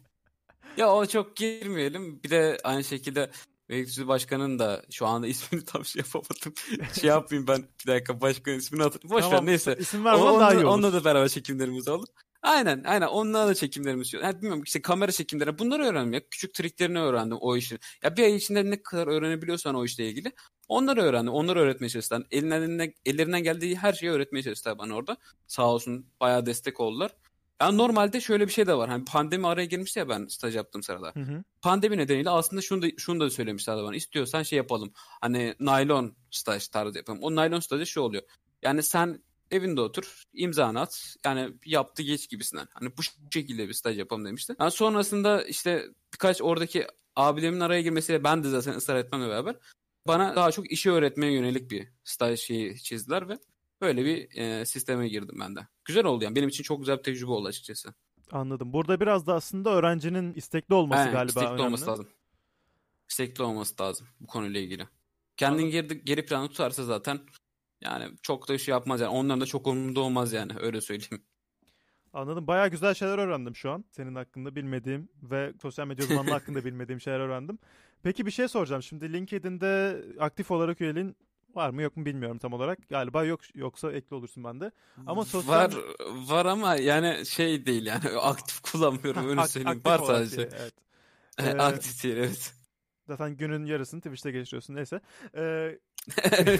ya 0.77 0.93
o 0.93 1.07
çok 1.07 1.37
girmeyelim. 1.37 2.21
Bir 2.25 2.31
de 2.31 2.59
aynı 2.65 2.85
şekilde 2.85 3.31
Beylikdüzü 3.73 4.09
Başkanı'nın 4.09 4.59
da 4.59 4.83
şu 4.91 5.07
anda 5.07 5.27
ismini 5.33 5.65
tam 5.65 5.85
şey 5.85 6.01
yapamadım. 6.01 6.55
şey 7.01 7.09
yapmayayım 7.11 7.49
ben 7.49 7.65
bir 7.87 7.93
dakika 7.93 8.21
başkanın 8.21 8.57
ismini 8.59 8.83
hatırlayayım. 8.83 9.17
Boş 9.17 9.25
ver 9.25 9.31
Tamam, 9.31 9.47
neyse. 9.47 9.77
İsim 9.81 10.01
O- 10.01 10.05
vermem 10.05 10.23
daha 10.41 10.53
iyi 10.53 10.57
onunla, 10.57 10.69
olur. 10.69 10.75
onunla 10.79 10.93
da 10.93 11.05
beraber 11.05 11.29
çekimlerimiz 11.29 11.89
olur. 11.89 12.07
Aynen 12.43 12.83
aynen 12.87 13.07
onunla 13.07 13.47
da 13.49 13.55
çekimlerimiz 13.55 14.13
yok. 14.15 14.23
Yani 14.23 14.37
bilmiyorum 14.37 14.63
işte 14.67 14.83
kamera 14.83 15.13
çekimleri 15.13 15.59
bunları 15.59 15.85
öğrendim 15.85 16.13
ya. 16.13 16.21
Küçük 16.31 16.55
triklerini 16.55 16.99
öğrendim 17.01 17.37
o 17.41 17.57
işin. 17.57 17.79
Ya 18.03 18.17
bir 18.17 18.23
ay 18.25 18.37
içinde 18.37 18.71
ne 18.71 18.83
kadar 18.83 19.07
öğrenebiliyorsan 19.07 19.75
o 19.75 19.85
işle 19.85 20.09
ilgili. 20.09 20.33
Onları 20.69 21.03
öğrendim. 21.03 21.33
Onları 21.33 21.61
öğretmeye 21.61 21.89
çalıştılar. 21.91 22.23
Elinden, 22.31 22.93
ellerinden 23.07 23.43
geldiği 23.43 23.77
her 23.77 23.93
şeyi 23.93 24.13
öğretmeye 24.13 24.43
çalıştılar 24.43 24.79
bana 24.79 24.95
orada. 24.95 25.17
Sağ 25.47 25.67
olsun 25.73 26.07
bayağı 26.21 26.47
destek 26.47 26.81
oldular. 26.81 27.11
Yani 27.63 27.79
normalde 27.79 28.21
şöyle 28.21 28.47
bir 28.47 28.53
şey 28.53 28.67
de 28.67 28.75
var. 28.75 28.91
Hani 28.91 29.05
pandemi 29.05 29.47
araya 29.47 29.65
girmişti 29.65 29.99
ya 29.99 30.09
ben 30.09 30.27
staj 30.27 30.57
yaptığım 30.57 30.83
sırada. 30.83 31.13
Hı 31.15 31.21
hı. 31.21 31.45
Pandemi 31.63 31.97
nedeniyle 31.97 32.31
aslında 32.31 32.63
şunu 32.63 32.83
da, 32.83 32.87
şunu 32.99 33.21
da 33.21 33.31
söylemişlerdi 33.31 33.83
bana. 33.83 33.97
İstiyorsan 33.97 34.43
şey 34.43 34.57
yapalım. 34.57 34.93
Hani 34.95 35.55
naylon 35.61 36.17
staj 36.31 36.69
tarzı 36.69 36.99
yapalım. 36.99 37.23
O 37.23 37.35
naylon 37.35 37.61
stajı 37.61 37.87
şu 37.87 38.01
oluyor. 38.01 38.23
Yani 38.63 38.83
sen 38.83 39.23
evinde 39.51 39.81
otur, 39.81 40.25
imzanı 40.33 40.81
at. 40.81 41.17
Yani 41.25 41.55
yaptı 41.67 42.03
geç 42.03 42.29
gibisinden. 42.29 42.69
Hani 42.75 42.97
bu 42.97 43.03
şekilde 43.33 43.69
bir 43.69 43.75
staj 43.75 43.99
yapalım 43.99 44.25
demişti. 44.25 44.55
Yani 44.61 44.71
sonrasında 44.71 45.45
işte 45.45 45.87
birkaç 46.15 46.43
oradaki 46.43 46.87
abilerimin 47.17 47.61
araya 47.61 47.83
girmesiyle 47.83 48.25
ben 48.25 48.45
de 48.45 48.49
zaten 48.49 48.73
ısrar 48.73 48.97
etmemle 48.97 49.29
beraber 49.29 49.57
bana 50.07 50.37
daha 50.37 50.53
çok 50.53 50.73
işi 50.73 50.91
öğretmeye 50.91 51.33
yönelik 51.33 51.71
bir 51.71 51.89
staj 52.05 52.41
şeyi 52.41 52.83
çizdiler 52.83 53.29
ve 53.29 53.39
böyle 53.83 54.05
bir 54.05 54.41
e, 54.41 54.67
sisteme 54.67 55.09
girdim 55.09 55.37
ben 55.41 55.57
de. 55.57 55.61
Güzel 55.85 56.05
oldu 56.05 56.25
yani. 56.25 56.37
Benim 56.37 56.49
için 56.49 56.63
çok 56.63 56.79
güzel 56.79 56.99
bir 56.99 57.03
tecrübe 57.03 57.31
oldu 57.31 57.49
açıkçası. 57.49 57.95
Anladım. 58.33 58.73
Burada 58.73 59.01
biraz 59.01 59.27
da 59.27 59.35
aslında 59.35 59.71
öğrencinin 59.71 60.35
istekli 60.35 60.75
olması 60.75 61.01
Aynen, 61.01 61.13
galiba 61.13 61.29
istekli 61.29 61.47
önemli. 61.47 61.63
olması 61.63 61.87
lazım. 61.87 62.09
İstekli 63.09 63.43
olması 63.43 63.83
lazım 63.83 64.07
bu 64.21 64.27
konuyla 64.27 64.61
ilgili. 64.61 64.89
Kendini 65.37 65.71
geri, 65.71 66.05
geri 66.05 66.27
plana 66.27 66.49
tutarsa 66.49 66.85
zaten 66.85 67.21
yani 67.81 68.17
çok 68.23 68.49
da 68.49 68.59
şey 68.59 68.73
yapmaz 68.73 69.01
yani. 69.01 69.11
Onların 69.11 69.41
da 69.41 69.47
çok 69.47 69.67
umurunda 69.67 70.01
olmaz 70.01 70.33
yani 70.33 70.53
öyle 70.61 70.81
söyleyeyim. 70.81 71.25
Anladım. 72.13 72.47
Bayağı 72.47 72.69
güzel 72.69 72.95
şeyler 72.95 73.19
öğrendim 73.19 73.57
şu 73.57 73.71
an. 73.71 73.85
Senin 73.91 74.15
hakkında 74.15 74.55
bilmediğim 74.57 75.09
ve 75.23 75.53
sosyal 75.63 75.87
medya 75.87 76.05
uzmanlığı 76.05 76.31
hakkında 76.31 76.65
bilmediğim 76.65 77.01
şeyler 77.01 77.21
öğrendim. 77.21 77.59
Peki 78.03 78.27
bir 78.27 78.31
şey 78.31 78.49
soracağım. 78.49 78.83
Şimdi 78.83 79.13
LinkedIn'de 79.13 80.03
aktif 80.21 80.51
olarak 80.51 80.81
üyeliğin 80.81 81.17
var 81.57 81.71
mı 81.71 81.83
yok 81.83 81.97
mu 81.97 82.07
bilmiyorum 82.07 82.39
tam 82.39 82.53
olarak. 82.53 82.89
Galiba 82.89 83.25
yok 83.25 83.41
yoksa 83.55 83.93
ekli 83.93 84.17
olursun 84.17 84.45
ben 84.45 84.61
de. 84.61 84.73
Ama 85.07 85.25
sosyal 85.25 85.53
Var 85.53 85.73
var 86.29 86.47
ama 86.47 86.75
yani 86.77 87.27
şey 87.27 87.67
değil 87.67 87.87
yani 87.87 88.09
aktif 88.21 88.61
kullanmıyorum 88.61 89.29
öyle 89.29 89.49
söyleyeyim. 89.49 89.83
Var 89.85 89.99
sadece. 89.99 90.43
evet. 90.43 90.75
Ee, 91.39 91.51
aktif 91.51 92.05
değil 92.05 92.17
evet. 92.17 92.55
Zaten 93.07 93.37
günün 93.37 93.65
yarısını 93.65 94.01
Twitch'te 94.01 94.31
geçiriyorsun 94.31 94.75
neyse. 94.75 95.01
Ee. 95.37 95.79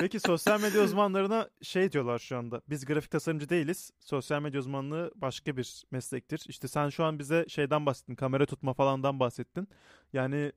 Peki 0.00 0.20
sosyal 0.20 0.60
medya 0.60 0.82
uzmanlarına 0.82 1.48
şey 1.62 1.92
diyorlar 1.92 2.18
şu 2.18 2.38
anda. 2.38 2.62
Biz 2.68 2.84
grafik 2.84 3.10
tasarımcı 3.10 3.48
değiliz. 3.48 3.90
Sosyal 4.00 4.42
medya 4.42 4.60
uzmanlığı 4.60 5.12
başka 5.14 5.56
bir 5.56 5.82
meslektir. 5.90 6.44
İşte 6.48 6.68
sen 6.68 6.88
şu 6.88 7.04
an 7.04 7.18
bize 7.18 7.44
şeyden 7.48 7.86
bahsettin. 7.86 8.14
Kamera 8.14 8.46
tutma 8.46 8.74
falandan 8.74 9.20
bahsettin. 9.20 9.68
Yani 10.12 10.52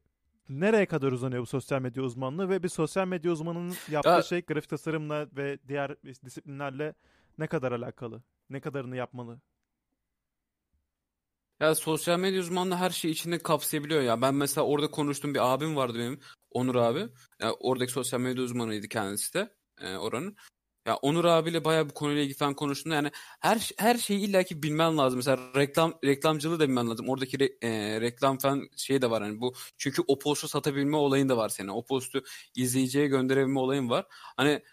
nereye 0.49 0.86
kadar 0.86 1.12
uzanıyor 1.12 1.41
bu 1.41 1.45
sosyal 1.45 1.82
medya 1.82 2.03
uzmanlığı 2.03 2.49
ve 2.49 2.63
bir 2.63 2.69
sosyal 2.69 3.08
medya 3.08 3.32
uzmanının 3.32 3.75
yaptığı 3.91 4.10
Ya- 4.10 4.21
şey 4.21 4.41
grafik 4.41 4.69
tasarımla 4.69 5.27
ve 5.36 5.60
diğer 5.67 5.95
disiplinlerle 6.25 6.93
ne 7.38 7.47
kadar 7.47 7.71
alakalı? 7.71 8.23
Ne 8.49 8.62
kadarını 8.62 8.95
yapmalı? 8.95 9.39
Ya 11.60 11.75
sosyal 11.75 12.19
medya 12.19 12.39
uzmanlığı 12.39 12.75
her 12.75 12.89
şeyi 12.89 13.12
içinde 13.12 13.39
kapsayabiliyor 13.39 14.01
ya. 14.01 14.21
Ben 14.21 14.36
mesela 14.36 14.65
orada 14.65 14.91
konuştuğum 14.91 15.34
bir 15.34 15.53
abim 15.53 15.75
vardı 15.75 15.99
benim. 15.99 16.19
Onur 16.51 16.75
abi. 16.75 17.08
Ya 17.39 17.53
oradaki 17.53 17.91
sosyal 17.91 18.19
medya 18.19 18.43
uzmanıydı 18.43 18.88
kendisi 18.88 19.34
de 19.34 19.53
e, 19.82 19.95
oranın. 19.95 20.36
Ya 20.88 20.96
Onur 20.96 21.26
abiyle 21.26 21.65
bayağı 21.65 21.89
bu 21.89 21.93
konuyla 21.93 22.22
ilgili 22.22 22.38
falan 22.38 22.54
konuştuğumda 22.54 22.96
yani 22.96 23.12
her 23.39 23.69
her 23.78 23.96
şeyi 23.98 24.19
illaki 24.19 24.63
bilmen 24.63 24.98
lazım. 24.98 25.17
Mesela 25.17 25.38
reklam 25.56 25.93
reklamcılığı 26.06 26.60
da 26.60 26.67
bilmen 26.67 26.89
lazım. 26.89 27.10
Oradaki 27.10 27.38
re- 27.38 27.65
e, 27.65 28.02
reklam 28.02 28.38
falan 28.38 28.69
şey 28.78 29.02
de 29.02 29.10
var 29.10 29.24
hani 29.24 29.41
bu 29.41 29.54
çünkü 29.78 30.02
o 30.08 30.19
postu 30.19 30.48
satabilme 30.48 30.98
olayın 30.98 31.30
da 31.30 31.38
var 31.38 31.50
senin. 31.50 31.67
O 31.67 31.86
postu 31.86 32.24
izleyiciye 32.56 33.08
gönderebilme 33.08 33.60
olayın 33.60 33.89
var. 33.89 34.06
Hani 34.38 34.63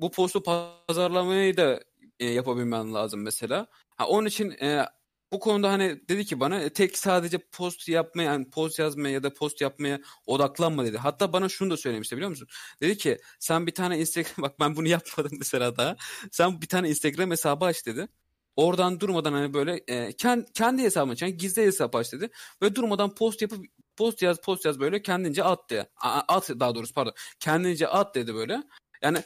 bu 0.00 0.10
postu 0.10 0.42
pazarlamayı 0.42 1.56
da 1.56 1.80
e, 2.20 2.26
yapabilmen 2.26 2.94
lazım 2.94 3.22
mesela. 3.22 3.66
Ha, 3.96 4.06
onun 4.08 4.26
için 4.26 4.50
e, 4.50 4.86
bu 5.34 5.40
konuda 5.40 5.70
hani 5.72 6.08
dedi 6.08 6.24
ki 6.24 6.40
bana 6.40 6.60
"E, 6.60 6.70
tek 6.72 6.98
sadece 6.98 7.38
post 7.38 7.88
yapmaya 7.88 8.22
yani 8.22 8.50
post 8.50 8.78
yazmaya 8.78 9.14
ya 9.14 9.22
da 9.22 9.34
post 9.34 9.60
yapmaya 9.60 10.00
odaklanma 10.26 10.84
dedi. 10.84 10.98
Hatta 10.98 11.32
bana 11.32 11.48
şunu 11.48 11.70
da 11.70 11.76
söylemişti 11.76 12.16
biliyor 12.16 12.30
musun? 12.30 12.48
Dedi 12.80 12.96
ki 12.98 13.18
sen 13.38 13.66
bir 13.66 13.74
tane 13.74 13.98
Instagram 14.00 14.32
bak 14.42 14.60
ben 14.60 14.76
bunu 14.76 14.88
yapmadım 14.88 15.32
mesela 15.38 15.76
daha. 15.76 15.96
Sen 16.32 16.62
bir 16.62 16.68
tane 16.68 16.88
Instagram 16.90 17.30
hesabı 17.30 17.64
aç 17.64 17.86
dedi. 17.86 18.08
Oradan 18.56 19.00
durmadan 19.00 19.32
hani 19.32 19.54
böyle 19.54 19.80
e, 19.88 20.12
kendi, 20.12 20.52
kendi 20.52 20.82
hesabını 20.82 21.12
aç. 21.12 21.22
Yani 21.22 21.36
gizli 21.36 21.62
hesap 21.62 21.94
aç 21.96 22.12
dedi. 22.12 22.30
Ve 22.62 22.74
durmadan 22.74 23.14
post 23.14 23.42
yapıp 23.42 23.66
post 23.96 24.22
yaz 24.22 24.40
post 24.40 24.64
yaz 24.64 24.80
böyle 24.80 25.02
kendince 25.02 25.44
at 25.44 25.70
diye. 25.70 25.86
At 26.28 26.50
daha 26.50 26.74
doğrusu 26.74 26.94
pardon. 26.94 27.14
Kendince 27.40 27.88
at 27.88 28.14
dedi 28.14 28.34
böyle. 28.34 28.62
Yani 29.02 29.18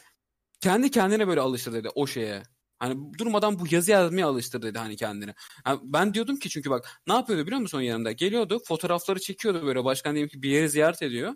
kendi 0.61 0.91
kendine 0.91 1.27
böyle 1.27 1.41
alıştır 1.41 1.73
dedi 1.73 1.89
o 1.95 2.07
şeye. 2.07 2.43
Hani 2.79 3.13
durmadan 3.17 3.59
bu 3.59 3.63
yazı 3.71 3.91
yazmaya 3.91 4.27
alıştır 4.27 4.61
dedi 4.61 4.79
hani 4.79 4.95
kendini. 4.95 5.33
Yani 5.67 5.79
ben 5.83 6.13
diyordum 6.13 6.37
ki 6.39 6.49
çünkü 6.49 6.69
bak 6.69 7.01
ne 7.07 7.13
yapıyordu 7.13 7.45
biliyor 7.45 7.61
musun 7.61 7.77
onun 7.77 7.85
yanında? 7.85 8.11
Geliyordu 8.11 8.61
fotoğrafları 8.65 9.19
çekiyordu 9.19 9.65
böyle 9.65 9.83
başkan 9.83 10.13
diyelim 10.15 10.29
ki 10.29 10.41
bir 10.41 10.49
yeri 10.49 10.69
ziyaret 10.69 11.01
ediyor. 11.01 11.35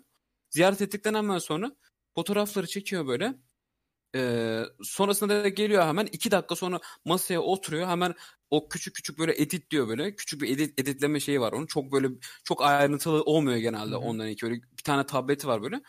Ziyaret 0.50 0.82
ettikten 0.82 1.14
hemen 1.14 1.38
sonra 1.38 1.72
fotoğrafları 2.14 2.66
çekiyor 2.66 3.06
böyle. 3.06 3.34
Ee, 4.16 4.62
sonrasında 4.82 5.44
da 5.44 5.48
geliyor 5.48 5.82
hemen 5.82 6.06
iki 6.12 6.30
dakika 6.30 6.56
sonra 6.56 6.80
masaya 7.04 7.40
oturuyor 7.40 7.88
hemen 7.88 8.14
o 8.50 8.68
küçük 8.68 8.94
küçük 8.94 9.18
böyle 9.18 9.42
edit 9.42 9.70
diyor 9.70 9.88
böyle 9.88 10.16
küçük 10.16 10.42
bir 10.42 10.48
edit 10.50 10.80
editleme 10.80 11.20
şeyi 11.20 11.40
var 11.40 11.52
onun 11.52 11.66
çok 11.66 11.92
böyle 11.92 12.08
çok 12.44 12.62
ayrıntılı 12.62 13.22
olmuyor 13.22 13.58
genelde 13.58 13.90
Hı 13.90 13.94
hı. 13.94 13.98
onların 13.98 14.32
iki 14.32 14.46
böyle 14.46 14.54
bir 14.54 14.82
tane 14.84 15.06
tableti 15.06 15.48
var 15.48 15.62
böyle 15.62 15.80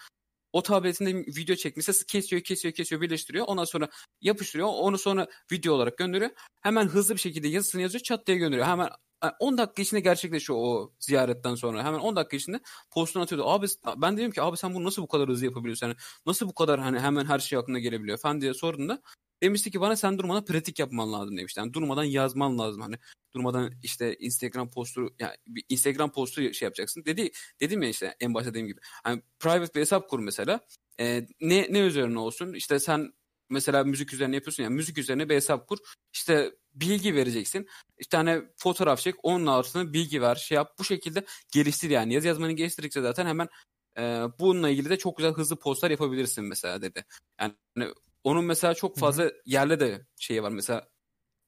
o 0.55 0.61
tabletinde 0.61 1.13
video 1.13 1.55
çekmişse 1.55 1.93
kesiyor 2.07 2.41
kesiyor 2.41 2.73
kesiyor 2.73 3.01
birleştiriyor. 3.01 3.45
Ondan 3.47 3.63
sonra 3.63 3.89
yapıştırıyor. 4.21 4.67
Onu 4.67 4.97
sonra 4.97 5.27
video 5.51 5.73
olarak 5.73 5.97
gönderiyor. 5.97 6.31
Hemen 6.61 6.87
hızlı 6.87 7.15
bir 7.15 7.19
şekilde 7.19 7.47
yazısını 7.47 7.81
yazıyor 7.81 8.01
çat 8.03 8.27
diye 8.27 8.37
gönderiyor. 8.37 8.67
Hemen 8.67 8.89
yani 9.23 9.33
10 9.39 9.57
dakika 9.57 9.81
içinde 9.81 9.99
gerçekleşiyor 9.99 10.59
o 10.61 10.91
ziyaretten 10.99 11.55
sonra. 11.55 11.83
Hemen 11.83 11.99
10 11.99 12.15
dakika 12.15 12.37
içinde 12.37 12.59
postunu 12.91 13.23
atıyordu. 13.23 13.47
Abi 13.49 13.67
ben 13.97 14.17
dedim 14.17 14.31
ki 14.31 14.41
abi 14.41 14.57
sen 14.57 14.73
bunu 14.73 14.83
nasıl 14.83 15.01
bu 15.01 15.07
kadar 15.07 15.29
hızlı 15.29 15.45
yapabiliyorsun? 15.45 15.87
Yani 15.87 15.97
nasıl 16.25 16.47
bu 16.47 16.53
kadar 16.53 16.79
hani 16.79 16.99
hemen 16.99 17.25
her 17.25 17.39
şey 17.39 17.59
aklına 17.59 17.79
gelebiliyor? 17.79 18.17
falan 18.17 18.41
diye 18.41 18.53
sorduğunda 18.53 19.01
demişti 19.45 19.71
ki 19.71 19.81
bana 19.81 19.95
sen 19.95 20.17
durmadan 20.17 20.45
pratik 20.45 20.79
yapman 20.79 21.13
lazım 21.13 21.38
demişti. 21.38 21.60
Yani 21.60 21.73
durmadan 21.73 22.03
yazman 22.03 22.60
lazım 22.60 22.81
hani 22.81 22.95
durmadan 23.34 23.71
işte 23.84 24.15
Instagram 24.15 24.69
postu 24.71 25.15
yani 25.19 25.36
bir 25.47 25.63
Instagram 25.69 26.12
postu 26.12 26.53
şey 26.53 26.65
yapacaksın. 26.65 27.05
Dedi 27.05 27.31
dedim 27.60 27.81
ya 27.81 27.89
işte 27.89 28.15
en 28.19 28.34
başta 28.34 28.49
dediğim 28.49 28.67
gibi. 28.67 28.79
Hani 29.03 29.21
private 29.39 29.73
bir 29.75 29.79
hesap 29.81 30.10
kur 30.10 30.19
mesela. 30.19 30.60
Ee, 30.99 31.27
ne 31.41 31.67
ne 31.69 31.79
üzerine 31.79 32.19
olsun? 32.19 32.53
İşte 32.53 32.79
sen 32.79 33.13
mesela 33.49 33.84
müzik 33.84 34.13
üzerine 34.13 34.36
yapıyorsun 34.36 34.63
ya 34.63 34.69
müzik 34.69 34.97
üzerine 34.97 35.29
bir 35.29 35.36
hesap 35.36 35.67
kur. 35.67 35.77
İşte 36.13 36.51
bilgi 36.73 37.15
vereceksin. 37.15 37.67
İşte 37.97 38.17
hani 38.17 38.43
fotoğraf 38.58 38.99
çek 38.99 39.15
onun 39.23 39.47
altına 39.47 39.93
bilgi 39.93 40.21
ver 40.21 40.36
şey 40.36 40.55
yap. 40.55 40.75
Bu 40.79 40.84
şekilde 40.84 41.25
geliştir 41.53 41.89
yani. 41.89 42.13
Yazı 42.13 42.27
yazmanı 42.27 42.51
geliştirdikçe 42.51 43.01
zaten 43.01 43.25
hemen 43.25 43.47
e, 43.97 44.01
bununla 44.39 44.69
ilgili 44.69 44.89
de 44.89 44.97
çok 44.97 45.17
güzel 45.17 45.34
hızlı 45.34 45.55
postlar 45.60 45.91
yapabilirsin 45.91 46.45
mesela 46.45 46.81
dedi. 46.81 47.05
Yani 47.41 47.53
onun 48.25 48.45
mesela 48.45 48.73
çok 48.73 48.97
fazla 48.97 49.31
yerle 49.45 49.79
de 49.79 50.07
şeyi 50.19 50.43
var 50.43 50.51
mesela 50.51 50.88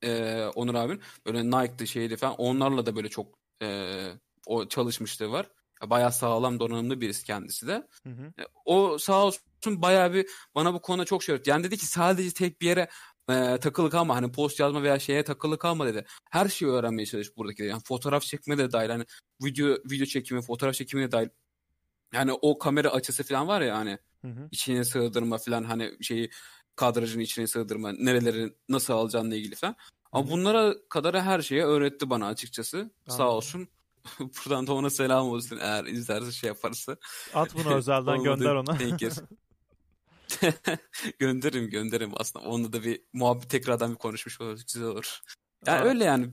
e, 0.03 0.43
Onur 0.55 0.75
abinin 0.75 1.01
böyle 1.25 1.45
Nike'dı 1.45 1.87
şeydi 1.87 2.17
falan 2.17 2.35
onlarla 2.35 2.85
da 2.85 2.95
böyle 2.95 3.09
çok 3.09 3.35
e, 3.61 3.97
o 4.45 4.67
çalışmışlığı 4.67 5.31
var. 5.31 5.49
Bayağı 5.85 6.11
sağlam 6.11 6.59
donanımlı 6.59 7.01
birisi 7.01 7.25
kendisi 7.25 7.67
de. 7.67 7.87
Hı 8.03 8.09
hı. 8.09 8.33
E, 8.41 8.43
O 8.65 8.97
sağ 8.97 9.25
olsun 9.25 9.81
bayağı 9.81 10.13
bir 10.13 10.27
bana 10.55 10.73
bu 10.73 10.81
konuda 10.81 11.05
çok 11.05 11.23
şey 11.23 11.35
öğretti. 11.35 11.49
Yani 11.49 11.63
dedi 11.63 11.77
ki 11.77 11.85
sadece 11.85 12.31
tek 12.33 12.61
bir 12.61 12.67
yere 12.67 12.89
e, 13.29 13.57
takılı 13.61 13.89
kalma 13.89 14.15
hani 14.15 14.31
post 14.31 14.59
yazma 14.59 14.83
veya 14.83 14.99
şeye 14.99 15.23
takılı 15.23 15.57
kalma 15.57 15.85
dedi. 15.87 16.05
Her 16.31 16.49
şeyi 16.49 16.71
öğrenmeye 16.71 17.05
çalış 17.05 17.37
buradaki 17.37 17.63
dedi. 17.63 17.69
Yani 17.69 17.81
fotoğraf 17.85 18.23
çekme 18.23 18.57
de 18.57 18.71
dahil 18.71 18.89
hani 18.89 19.05
video 19.43 19.67
video 19.67 20.05
çekimi, 20.05 20.41
fotoğraf 20.41 20.75
çekimi 20.75 21.03
de 21.03 21.11
dahil. 21.11 21.29
Yani 22.13 22.33
o 22.33 22.57
kamera 22.57 22.89
açısı 22.89 23.23
falan 23.23 23.47
var 23.47 23.61
ya 23.61 23.77
hani 23.77 23.97
Hı 24.21 24.27
hı. 24.27 24.47
içine 24.51 24.83
sığdırma 24.83 25.37
falan 25.37 25.63
hani 25.63 26.03
şeyi 26.03 26.29
kadrajın 26.77 27.19
içine 27.19 27.47
sığdırma, 27.47 27.91
nereleri 27.91 28.53
nasıl 28.69 28.93
alacağınla 28.93 29.35
ilgili 29.35 29.55
falan. 29.55 29.75
Ama 30.11 30.29
bunlara 30.29 30.75
kadar 30.89 31.21
her 31.21 31.41
şeyi 31.41 31.63
öğretti 31.63 32.09
bana 32.09 32.27
açıkçası. 32.27 32.91
Sağ 33.07 33.13
Anladım. 33.13 33.35
olsun. 33.35 33.67
Buradan 34.19 34.67
da 34.67 34.73
ona 34.73 34.89
selam 34.89 35.27
olsun 35.27 35.57
eğer 35.61 35.85
izlerse 35.85 36.31
şey 36.31 36.47
yaparsa. 36.47 36.97
At 37.33 37.55
bunu 37.55 37.73
özelden 37.73 38.23
gönder 38.23 38.55
ona. 38.55 38.77
gönderirim 41.19 41.69
gönderirim 41.69 42.11
aslında. 42.15 42.45
Onunla 42.45 42.73
da 42.73 42.83
bir 42.83 43.01
muhabbet 43.13 43.49
tekrardan 43.49 43.91
bir 43.91 43.97
konuşmuş 43.97 44.41
oluruz. 44.41 44.65
Güzel 44.65 44.87
olur. 44.87 45.19
Yani 45.65 45.79
Aa, 45.79 45.83
öyle 45.83 46.03
yani. 46.03 46.29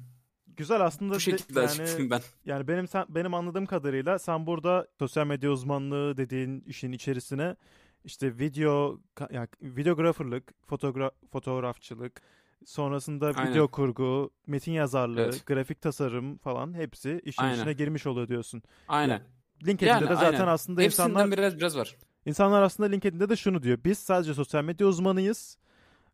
Güzel 0.46 0.80
aslında 0.80 1.10
Bu 1.10 1.14
de- 1.16 1.20
şekilde 1.20 1.60
yani 1.60 1.70
açıklayayım 1.70 2.10
ben. 2.10 2.20
Yani 2.44 2.68
benim 2.68 2.88
sen, 2.88 3.04
benim 3.08 3.34
anladığım 3.34 3.66
kadarıyla 3.66 4.18
sen 4.18 4.46
burada 4.46 4.88
sosyal 4.98 5.26
medya 5.26 5.50
uzmanlığı 5.50 6.16
dediğin 6.16 6.60
işin 6.60 6.92
içerisine 6.92 7.56
işte 8.04 8.38
video 8.38 8.98
yani 9.30 9.48
videographerlık, 9.62 10.52
fotogra 10.66 11.10
fotoğrafçılık, 11.32 12.22
sonrasında 12.64 13.26
Aynen. 13.36 13.50
video 13.50 13.68
kurgu, 13.68 14.30
metin 14.46 14.72
yazarlığı, 14.72 15.20
Evet. 15.20 15.46
grafik 15.46 15.80
tasarım 15.80 16.38
falan 16.38 16.74
hepsi 16.74 17.20
işin 17.24 17.42
Aynen. 17.42 17.54
içine 17.56 17.72
girmiş 17.72 18.06
oluyor 18.06 18.28
diyorsun. 18.28 18.62
Aynen. 18.88 19.22
LinkedIn'de 19.66 19.90
Yani 19.90 20.08
de 20.08 20.14
zaten 20.14 20.40
aynen. 20.40 20.46
aslında 20.46 20.82
Hepsinden 20.82 21.08
insanlar 21.08 21.30
biraz 21.38 21.56
biraz 21.56 21.76
var. 21.76 21.96
insanlar 22.26 22.62
aslında 22.62 22.88
LinkedIn'de 22.88 23.28
de 23.28 23.36
şunu 23.36 23.62
diyor. 23.62 23.78
Biz 23.84 23.98
sadece 23.98 24.34
sosyal 24.34 24.64
medya 24.64 24.86
uzmanıyız. 24.86 25.58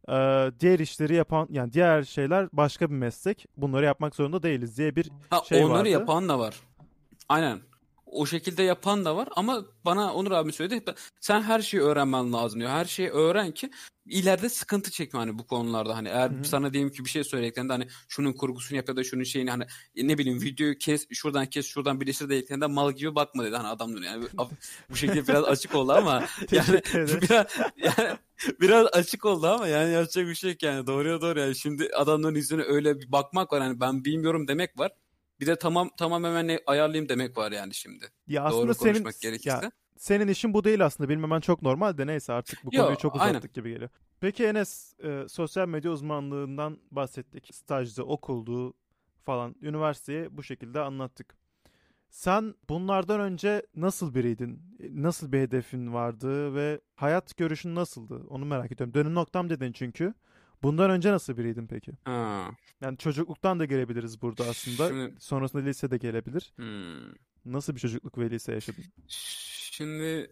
Ee, 0.08 0.52
diğer 0.60 0.78
işleri 0.78 1.14
yapan 1.14 1.48
yani 1.50 1.72
diğer 1.72 2.02
şeyler 2.02 2.48
başka 2.52 2.90
bir 2.90 2.94
meslek. 2.94 3.46
Bunları 3.56 3.84
yapmak 3.84 4.14
zorunda 4.14 4.42
değiliz 4.42 4.78
diye 4.78 4.96
bir 4.96 5.10
Ha, 5.30 5.42
şey 5.48 5.64
onları 5.64 5.78
vardı. 5.78 5.88
yapan 5.88 6.28
da 6.28 6.38
var. 6.38 6.60
Aynen. 7.28 7.60
O 8.10 8.26
şekilde 8.26 8.62
yapan 8.62 9.04
da 9.04 9.16
var 9.16 9.28
ama 9.36 9.64
bana 9.84 10.14
Onur 10.14 10.30
abi 10.30 10.52
söyledi. 10.52 10.94
Sen 11.20 11.42
her 11.42 11.60
şeyi 11.60 11.82
öğrenmen 11.82 12.32
lazım 12.32 12.60
diyor. 12.60 12.70
Her 12.70 12.84
şeyi 12.84 13.08
öğren 13.10 13.50
ki 13.52 13.70
ileride 14.06 14.48
sıkıntı 14.48 14.90
çekme 14.90 15.18
hani 15.20 15.38
bu 15.38 15.46
konularda. 15.46 15.96
Hani 15.96 16.08
eğer 16.08 16.30
Hı 16.30 16.34
hı. 16.38 16.44
sana 16.44 16.72
diyelim 16.72 16.90
ki 16.90 17.04
bir 17.04 17.10
şey 17.10 17.24
söylediklerinde 17.24 17.72
hani 17.72 17.86
şunun 18.08 18.32
kurgusunu 18.32 18.76
yap 18.76 18.88
ya 18.88 18.96
da 18.96 19.04
şunun 19.04 19.22
şeyini 19.22 19.50
hani 19.50 19.64
ne 19.96 20.18
bileyim 20.18 20.42
videoyu 20.42 20.78
kes 20.78 21.06
şuradan 21.12 21.46
kes 21.46 21.66
şuradan 21.66 22.00
birleştir 22.00 22.28
dediklerinde 22.28 22.66
mal 22.66 22.92
gibi 22.92 23.14
bakma 23.14 23.44
dedi 23.44 23.56
hani 23.56 23.68
adam 23.68 23.90
diyor. 23.90 24.02
Yani 24.02 24.24
bu- 24.90 24.96
şekilde 24.96 25.28
biraz 25.28 25.44
açık 25.44 25.74
oldu 25.74 25.92
ama 25.92 26.24
yani 26.52 26.82
biraz 27.22 27.46
yani 27.76 28.16
biraz 28.60 28.86
açık 28.86 29.24
oldu 29.24 29.46
ama 29.46 29.66
yani 29.66 29.92
yapacak 29.92 30.26
bir 30.26 30.34
şey 30.34 30.50
yok 30.50 30.62
yani 30.62 30.86
doğruya 30.86 31.20
doğru 31.20 31.40
yani 31.40 31.56
şimdi 31.56 31.90
adamların 31.94 32.34
yüzüne 32.34 32.62
öyle 32.62 33.00
bir 33.00 33.12
bakmak 33.12 33.52
var 33.52 33.62
hani 33.62 33.80
ben 33.80 34.04
bilmiyorum 34.04 34.48
demek 34.48 34.78
var. 34.78 34.92
Bir 35.40 35.46
de 35.46 35.56
tamam 35.56 35.90
tamam 35.96 36.24
hemen 36.24 36.58
ayarlayayım 36.66 37.08
demek 37.08 37.36
var 37.36 37.52
yani 37.52 37.74
şimdi. 37.74 38.04
Ya 38.26 38.44
aslında 38.44 38.62
Doğru 38.66 38.74
senin 38.74 38.92
konuşmak 38.92 39.20
gerekirse. 39.20 39.48
ya 39.50 39.70
senin 39.96 40.28
işin 40.28 40.54
bu 40.54 40.64
değil 40.64 40.84
aslında. 40.84 41.08
Bilmemen 41.08 41.40
çok 41.40 41.62
normal 41.62 41.98
de 41.98 42.06
neyse 42.06 42.32
artık 42.32 42.64
bu 42.64 42.70
Yo, 42.72 42.82
konuyu 42.82 42.96
çok 42.98 43.20
aynen. 43.20 43.30
uzattık 43.30 43.54
gibi 43.54 43.70
geliyor. 43.70 43.90
Peki 44.20 44.44
Enes 44.44 44.94
e, 45.04 45.28
sosyal 45.28 45.68
medya 45.68 45.90
uzmanlığından 45.90 46.78
bahsettik. 46.90 47.54
Stajda, 47.54 48.02
okuldu 48.04 48.74
falan. 49.22 49.54
Üniversiteye 49.62 50.36
bu 50.36 50.42
şekilde 50.42 50.80
anlattık. 50.80 51.36
Sen 52.10 52.54
bunlardan 52.68 53.20
önce 53.20 53.66
nasıl 53.76 54.14
biriydin? 54.14 54.62
E, 54.82 55.02
Nasıl 55.02 55.32
bir 55.32 55.40
hedefin 55.40 55.92
vardı 55.94 56.54
ve 56.54 56.80
hayat 56.94 57.36
görüşün 57.36 57.74
nasıldı? 57.74 58.22
Onu 58.28 58.44
merak 58.44 58.72
ediyorum. 58.72 58.94
Dönüm 58.94 59.14
noktam 59.14 59.50
dedin 59.50 59.72
çünkü. 59.72 60.14
Bundan 60.62 60.90
önce 60.90 61.12
nasıl 61.12 61.36
biriydin 61.36 61.66
peki? 61.66 61.92
Ha. 62.04 62.50
Yani 62.80 62.98
çocukluktan 62.98 63.60
da 63.60 63.64
gelebiliriz 63.64 64.22
burada 64.22 64.44
aslında. 64.44 64.88
Şimdi- 64.88 65.14
Sonrasında 65.20 65.62
lise 65.62 65.90
de 65.90 65.96
gelebilir. 65.96 66.52
Hmm. 66.56 67.12
Nasıl 67.44 67.74
bir 67.74 67.80
çocukluk 67.80 68.18
ve 68.18 68.30
lise 68.30 68.52
yaşadın? 68.52 68.84
Şimdi 69.08 70.30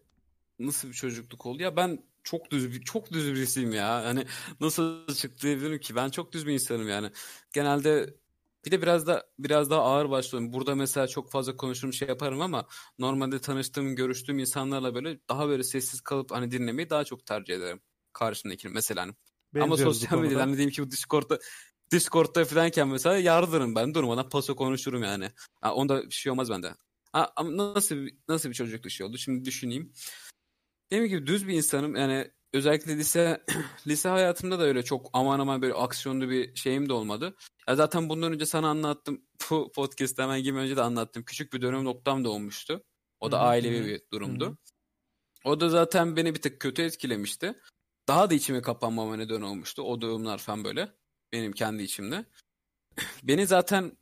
nasıl 0.58 0.88
bir 0.88 0.94
çocukluk 0.94 1.46
oldu? 1.46 1.62
Ya 1.62 1.76
ben 1.76 2.02
çok 2.22 2.50
düz 2.50 2.72
bir 2.72 2.80
çok 2.80 3.12
düz 3.12 3.32
birisiyim 3.34 3.72
ya. 3.72 4.04
Hani 4.04 4.24
nasıl 4.60 5.08
açıklayabilirim 5.08 5.80
ki? 5.80 5.96
Ben 5.96 6.10
çok 6.10 6.32
düz 6.32 6.46
bir 6.46 6.52
insanım 6.52 6.88
yani. 6.88 7.10
Genelde 7.52 8.14
bir 8.66 8.70
de 8.70 8.82
biraz 8.82 9.06
da 9.06 9.26
biraz 9.38 9.70
daha 9.70 9.80
ağır 9.82 10.10
başlıyorum. 10.10 10.52
Burada 10.52 10.74
mesela 10.74 11.06
çok 11.08 11.30
fazla 11.30 11.56
konuşurum 11.56 11.92
şey 11.92 12.08
yaparım 12.08 12.40
ama 12.40 12.66
normalde 12.98 13.38
tanıştığım, 13.40 13.96
görüştüğüm 13.96 14.38
insanlarla 14.38 14.94
böyle 14.94 15.18
daha 15.28 15.48
böyle 15.48 15.62
sessiz 15.62 16.00
kalıp 16.00 16.30
hani 16.32 16.50
dinlemeyi 16.50 16.90
daha 16.90 17.04
çok 17.04 17.26
tercih 17.26 17.54
ederim. 17.54 17.80
Karşımdakini 18.12 18.72
mesela 18.72 19.02
hani. 19.02 19.12
Ama 19.60 19.76
sosyal 19.76 20.10
konuda. 20.10 20.22
medyada 20.22 20.42
hani 20.42 20.52
diyeyim 20.52 20.70
ki 20.70 20.82
bu 20.82 20.90
Discord'da 20.90 21.38
Discord'da 21.90 22.44
falanken 22.44 22.88
mesela 22.88 23.16
yardırım 23.16 23.74
ben 23.74 23.94
durmadan 23.94 24.28
paso 24.28 24.56
konuşurum 24.56 25.02
yani. 25.02 25.30
Ha, 25.60 25.74
onda 25.74 26.02
bir 26.06 26.10
şey 26.10 26.32
olmaz 26.32 26.50
bende. 26.50 26.74
Ha, 27.12 27.32
ama 27.36 27.74
nasıl 27.74 27.96
nasıl 28.28 28.48
bir 28.48 28.54
çocukluk 28.54 28.90
şey 28.90 29.06
oldu? 29.06 29.18
Şimdi 29.18 29.44
düşüneyim. 29.44 29.92
Dediğim 30.90 31.08
gibi 31.08 31.26
düz 31.26 31.48
bir 31.48 31.54
insanım. 31.54 31.96
Yani 31.96 32.30
özellikle 32.52 32.96
lise 32.96 33.44
lise 33.86 34.08
hayatımda 34.08 34.58
da 34.58 34.62
öyle 34.62 34.82
çok 34.82 35.10
aman 35.12 35.40
aman 35.40 35.62
böyle 35.62 35.74
aksiyonlu 35.74 36.30
bir 36.30 36.54
şeyim 36.54 36.88
de 36.88 36.92
olmadı. 36.92 37.36
Ya 37.68 37.76
zaten 37.76 38.08
bundan 38.08 38.32
önce 38.32 38.46
sana 38.46 38.68
anlattım. 38.68 39.22
Bu 39.50 39.72
podcast'te 39.72 40.22
hemen 40.22 40.42
gibi 40.42 40.58
önce 40.58 40.76
de 40.76 40.82
anlattım. 40.82 41.22
Küçük 41.22 41.52
bir 41.52 41.62
dönüm 41.62 41.84
noktam 41.84 42.24
da 42.24 42.30
olmuştu. 42.30 42.84
O 43.20 43.32
da 43.32 43.40
ailevi 43.40 43.86
bir 43.86 44.02
durumdu. 44.12 44.58
O 45.44 45.60
da 45.60 45.68
zaten 45.68 46.16
beni 46.16 46.34
bir 46.34 46.42
tık 46.42 46.60
kötü 46.60 46.82
etkilemişti. 46.82 47.54
Daha 48.08 48.30
da 48.30 48.34
içime 48.34 48.62
kapanmama 48.62 49.16
neden 49.16 49.40
olmuştu. 49.40 49.82
O 49.82 50.00
durumlar 50.00 50.38
falan 50.38 50.64
böyle. 50.64 50.88
Benim 51.32 51.52
kendi 51.52 51.82
içimde. 51.82 52.24
Beni 53.22 53.46
zaten 53.46 53.92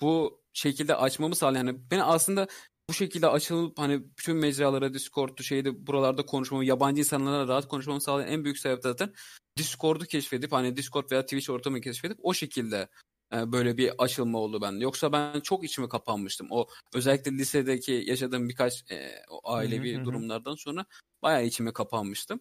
bu 0.00 0.42
şekilde 0.52 0.94
açmamı 0.94 1.36
sağlayan 1.36 1.66
yani 1.66 1.78
ben 1.90 1.98
aslında 1.98 2.48
bu 2.88 2.94
şekilde 2.94 3.28
açılıp 3.28 3.78
hani 3.78 4.02
bütün 4.18 4.36
mecralara 4.36 4.94
Discord'u 4.94 5.42
şeyde 5.42 5.86
buralarda 5.86 6.26
konuşmamı 6.26 6.64
yabancı 6.64 7.00
insanlarla 7.00 7.48
rahat 7.48 7.68
konuşmamı 7.68 8.00
sağlayan 8.00 8.28
en 8.28 8.44
büyük 8.44 8.58
sebep 8.58 8.82
zaten 8.82 9.12
Discord'u 9.56 10.04
keşfedip 10.04 10.52
hani 10.52 10.76
Discord 10.76 11.10
veya 11.10 11.22
Twitch 11.22 11.50
ortamını 11.50 11.80
keşfedip 11.80 12.18
o 12.22 12.34
şekilde 12.34 12.88
e, 13.34 13.52
böyle 13.52 13.76
bir 13.76 13.92
açılma 13.98 14.38
oldu 14.38 14.60
bende. 14.60 14.84
Yoksa 14.84 15.12
ben 15.12 15.40
çok 15.40 15.64
içime 15.64 15.88
kapanmıştım. 15.88 16.46
O 16.50 16.68
özellikle 16.94 17.32
lisedeki 17.32 17.92
yaşadığım 18.06 18.48
birkaç 18.48 18.90
e, 18.90 19.22
o 19.30 19.52
ailevi 19.52 19.96
hı 19.96 20.00
hı. 20.00 20.04
durumlardan 20.04 20.54
sonra 20.54 20.86
bayağı 21.22 21.44
içime 21.44 21.72
kapanmıştım. 21.72 22.40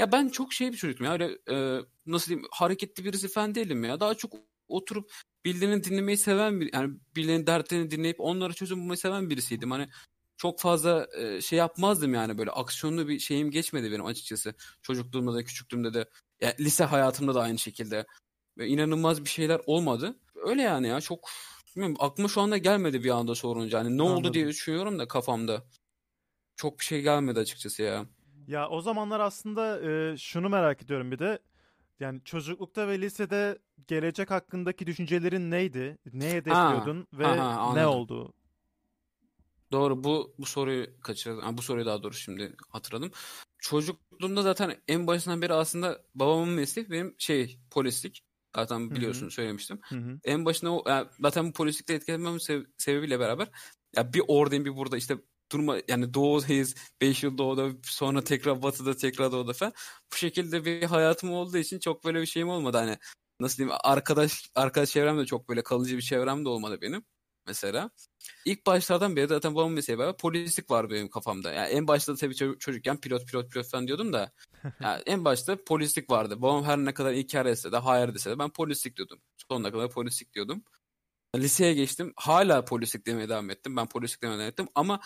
Ya 0.00 0.12
ben 0.12 0.28
çok 0.28 0.52
şey 0.52 0.72
bir 0.72 0.76
çocuktum 0.76 1.06
ya 1.06 1.12
öyle 1.12 1.38
e, 1.50 1.80
nasıl 2.06 2.28
diyeyim 2.28 2.48
hareketli 2.50 3.04
birisi 3.04 3.28
falan 3.28 3.54
değilim 3.54 3.84
ya. 3.84 4.00
Daha 4.00 4.14
çok 4.14 4.32
oturup 4.68 5.12
birilerini 5.44 5.84
dinlemeyi 5.84 6.18
seven 6.18 6.60
bir 6.60 6.74
yani 6.74 6.94
birilerinin 7.16 7.46
dertlerini 7.46 7.90
dinleyip 7.90 8.20
onlara 8.20 8.52
çözüm 8.52 8.80
bulmayı 8.80 8.98
seven 8.98 9.30
birisiydim. 9.30 9.70
Hani 9.70 9.88
çok 10.36 10.60
fazla 10.60 11.06
e, 11.18 11.40
şey 11.40 11.58
yapmazdım 11.58 12.14
yani 12.14 12.38
böyle 12.38 12.50
aksiyonlu 12.50 13.08
bir 13.08 13.18
şeyim 13.18 13.50
geçmedi 13.50 13.92
benim 13.92 14.04
açıkçası. 14.04 14.54
Çocukluğumda 14.82 15.34
da 15.34 15.44
küçüklüğümde 15.44 15.94
de 15.94 16.08
ya, 16.40 16.54
lise 16.60 16.84
hayatımda 16.84 17.34
da 17.34 17.40
aynı 17.40 17.58
şekilde. 17.58 18.06
Ve 18.58 18.68
inanılmaz 18.68 19.24
bir 19.24 19.30
şeyler 19.30 19.60
olmadı. 19.66 20.18
Öyle 20.34 20.62
yani 20.62 20.88
ya 20.88 21.00
çok 21.00 21.30
bilmiyorum, 21.76 21.96
aklıma 22.00 22.28
şu 22.28 22.40
anda 22.40 22.56
gelmedi 22.56 23.04
bir 23.04 23.10
anda 23.10 23.34
sorunca. 23.34 23.78
Hani 23.78 23.98
ne 23.98 24.02
oldu 24.02 24.12
Anladım. 24.12 24.34
diye 24.34 24.46
düşünüyorum 24.48 24.98
da 24.98 25.08
kafamda. 25.08 25.64
Çok 26.56 26.78
bir 26.78 26.84
şey 26.84 27.02
gelmedi 27.02 27.40
açıkçası 27.40 27.82
ya. 27.82 28.06
Ya 28.50 28.68
o 28.68 28.80
zamanlar 28.80 29.20
aslında 29.20 29.80
e, 29.90 30.16
şunu 30.16 30.48
merak 30.48 30.82
ediyorum 30.82 31.10
bir 31.10 31.18
de. 31.18 31.38
Yani 32.00 32.20
çocuklukta 32.24 32.88
ve 32.88 33.00
lisede 33.00 33.58
gelecek 33.86 34.30
hakkındaki 34.30 34.86
düşüncelerin 34.86 35.50
neydi? 35.50 35.98
Ne 36.12 36.34
hedefliyordun 36.34 37.06
ve 37.12 37.26
aha, 37.26 37.74
ne 37.74 37.86
oldu? 37.86 38.32
Doğru 39.72 40.04
bu 40.04 40.34
bu 40.38 40.46
soruyu 40.46 40.86
kaçırdım. 41.00 41.40
Ha, 41.40 41.56
bu 41.56 41.62
soruyu 41.62 41.86
daha 41.86 42.02
doğrusu 42.02 42.20
şimdi 42.20 42.56
hatırladım. 42.68 43.10
Çocukluğumda 43.58 44.42
zaten 44.42 44.76
en 44.88 45.06
başından 45.06 45.42
beri 45.42 45.52
aslında 45.54 46.04
babamın 46.14 46.48
mesleği 46.48 46.90
benim 46.90 47.14
şey 47.18 47.60
polislik. 47.70 48.22
Zaten 48.56 48.90
biliyorsun 48.90 49.28
söylemiştim. 49.28 49.80
Hı 49.88 49.96
hı. 49.96 50.20
En 50.24 50.44
başına 50.44 50.76
o 50.76 50.88
yani 50.88 51.08
zaten 51.20 51.48
bu 51.48 51.52
polislikle 51.52 51.94
etkilenmem 51.94 52.36
sebe- 52.36 52.66
sebebiyle 52.78 53.20
beraber 53.20 53.48
ya 53.96 54.12
bir 54.12 54.22
oradayım 54.28 54.64
bir 54.64 54.76
burada 54.76 54.96
işte 54.96 55.18
durma 55.52 55.76
yani 55.88 56.14
doğudayız 56.14 56.74
5 57.00 57.22
yıl 57.22 57.38
doğuda 57.38 57.68
sonra 57.82 58.24
tekrar 58.24 58.62
batıda 58.62 58.96
tekrar 58.96 59.32
doğuda 59.32 59.52
falan. 59.52 59.72
Bu 60.12 60.16
şekilde 60.16 60.64
bir 60.64 60.82
hayatım 60.82 61.32
olduğu 61.32 61.58
için 61.58 61.78
çok 61.78 62.04
böyle 62.04 62.20
bir 62.20 62.26
şeyim 62.26 62.48
olmadı 62.48 62.76
hani 62.78 62.98
nasıl 63.40 63.56
diyeyim 63.58 63.76
arkadaş 63.84 64.50
arkadaş 64.54 64.90
çevrem 64.90 65.18
de 65.18 65.26
çok 65.26 65.48
böyle 65.48 65.62
kalıcı 65.62 65.96
bir 65.96 66.02
çevrem 66.02 66.44
de 66.44 66.48
olmadı 66.48 66.78
benim 66.82 67.04
mesela. 67.46 67.90
İlk 68.44 68.66
başlardan 68.66 69.16
beri 69.16 69.28
zaten 69.28 69.54
babamın 69.54 69.72
mesleği 69.72 69.98
beraber 69.98 70.16
polislik 70.16 70.70
var 70.70 70.90
benim 70.90 71.08
kafamda. 71.10 71.52
Yani 71.52 71.68
en 71.68 71.86
başta 71.86 72.14
tabii 72.14 72.34
ço- 72.34 72.58
çocukken 72.58 73.00
pilot 73.00 73.26
pilot 73.26 73.52
pilot 73.52 73.66
falan 73.66 73.86
diyordum 73.86 74.12
da 74.12 74.32
yani 74.82 75.02
en 75.06 75.24
başta 75.24 75.64
polislik 75.64 76.10
vardı. 76.10 76.42
Babam 76.42 76.64
her 76.64 76.78
ne 76.78 76.94
kadar 76.94 77.12
inkar 77.12 77.46
etse 77.46 77.72
de 77.72 77.76
hayır 77.76 78.14
dese 78.14 78.30
de 78.30 78.38
ben 78.38 78.50
polislik 78.50 78.96
diyordum. 78.96 79.20
Sonuna 79.48 79.72
kadar 79.72 79.90
polislik 79.90 80.34
diyordum. 80.34 80.64
Liseye 81.36 81.74
geçtim. 81.74 82.12
Hala 82.16 82.64
polislik 82.64 83.06
demeye 83.06 83.28
devam 83.28 83.50
ettim. 83.50 83.76
Ben 83.76 83.88
polislik 83.88 84.22
demeye 84.22 84.38
devam 84.38 84.48
ettim. 84.48 84.68
Ama 84.74 85.00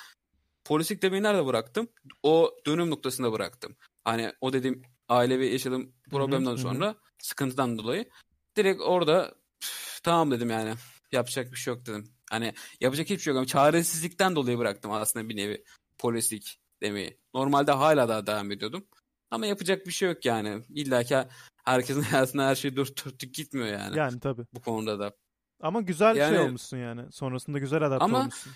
polislik 0.64 1.02
demeyi 1.02 1.22
nerede 1.22 1.46
bıraktım? 1.46 1.88
O 2.22 2.54
dönüm 2.66 2.90
noktasında 2.90 3.32
bıraktım. 3.32 3.76
Hani 4.04 4.32
o 4.40 4.52
dediğim 4.52 4.82
ailevi 5.08 5.46
yaşadığım 5.52 5.92
problemden 6.10 6.50
hı 6.50 6.54
hı. 6.54 6.58
sonra 6.58 6.94
sıkıntıdan 7.22 7.78
dolayı 7.78 8.08
direkt 8.56 8.80
orada 8.82 9.34
"Üf, 9.62 10.00
tamam 10.02 10.30
dedim 10.30 10.50
yani. 10.50 10.74
Yapacak 11.12 11.52
bir 11.52 11.56
şey 11.56 11.74
yok 11.74 11.86
dedim. 11.86 12.04
Hani 12.30 12.54
yapacak 12.80 13.06
hiçbir 13.10 13.22
şey 13.22 13.30
yok. 13.30 13.38
Ama 13.38 13.46
çaresizlikten 13.46 14.36
dolayı 14.36 14.58
bıraktım 14.58 14.90
aslında 14.90 15.28
bir 15.28 15.36
nevi 15.36 15.64
polislik 15.98 16.60
demeyi. 16.82 17.18
Normalde 17.34 17.72
hala 17.72 18.08
daha 18.08 18.26
devam 18.26 18.52
ediyordum. 18.52 18.86
Ama 19.30 19.46
yapacak 19.46 19.86
bir 19.86 19.92
şey 19.92 20.08
yok 20.08 20.24
yani. 20.24 20.62
İlla 20.68 21.02
ki 21.04 21.16
herkesin 21.64 22.02
hayatında 22.12 22.46
her 22.46 22.54
şey 22.54 22.76
dört 22.76 23.04
dörtlük 23.06 23.34
gitmiyor 23.34 23.66
yani. 23.68 23.98
Yani 23.98 24.20
tabii. 24.20 24.42
Bu 24.52 24.60
konuda 24.60 24.98
da. 24.98 25.12
Ama 25.60 25.80
güzel 25.80 26.16
Yani- 26.16 26.36
şey 26.36 26.44
olmuşsun 26.44 26.76
yani. 26.76 27.12
Sonrasında 27.12 27.58
güzel 27.58 27.82
adapte 27.82 28.04
Ama- 28.04 28.20
olmuşsun. 28.20 28.52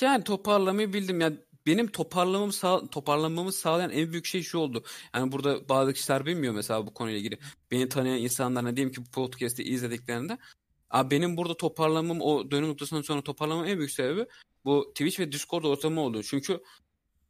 Yani 0.00 0.24
toparlamayı 0.24 0.92
bildim. 0.92 1.20
Yani 1.20 1.36
benim 1.66 1.86
toparlamamı 1.86 2.52
sağ, 2.52 2.90
toparlanmamı 2.90 3.52
sağlayan 3.52 3.90
en 3.90 4.12
büyük 4.12 4.26
şey 4.26 4.42
şu 4.42 4.58
oldu. 4.58 4.84
Yani 5.14 5.32
burada 5.32 5.68
bazı 5.68 5.92
kişiler 5.92 6.26
bilmiyor 6.26 6.54
mesela 6.54 6.86
bu 6.86 6.94
konuyla 6.94 7.18
ilgili. 7.18 7.38
Beni 7.70 7.88
tanıyan 7.88 8.18
insanlar 8.18 8.64
ne 8.64 8.76
diyeyim 8.76 8.94
ki 8.94 9.00
bu 9.06 9.10
podcast'i 9.10 9.62
izlediklerinde 9.62 10.38
Abi 10.90 11.10
benim 11.10 11.36
burada 11.36 11.56
toparlamam 11.56 12.20
o 12.20 12.50
dönüm 12.50 12.68
noktasından 12.68 13.02
sonra 13.02 13.22
toparlamam 13.22 13.64
en 13.66 13.78
büyük 13.78 13.90
sebebi 13.90 14.26
bu 14.64 14.92
Twitch 14.94 15.20
ve 15.20 15.32
Discord 15.32 15.64
ortamı 15.64 16.00
oldu. 16.00 16.22
Çünkü 16.22 16.60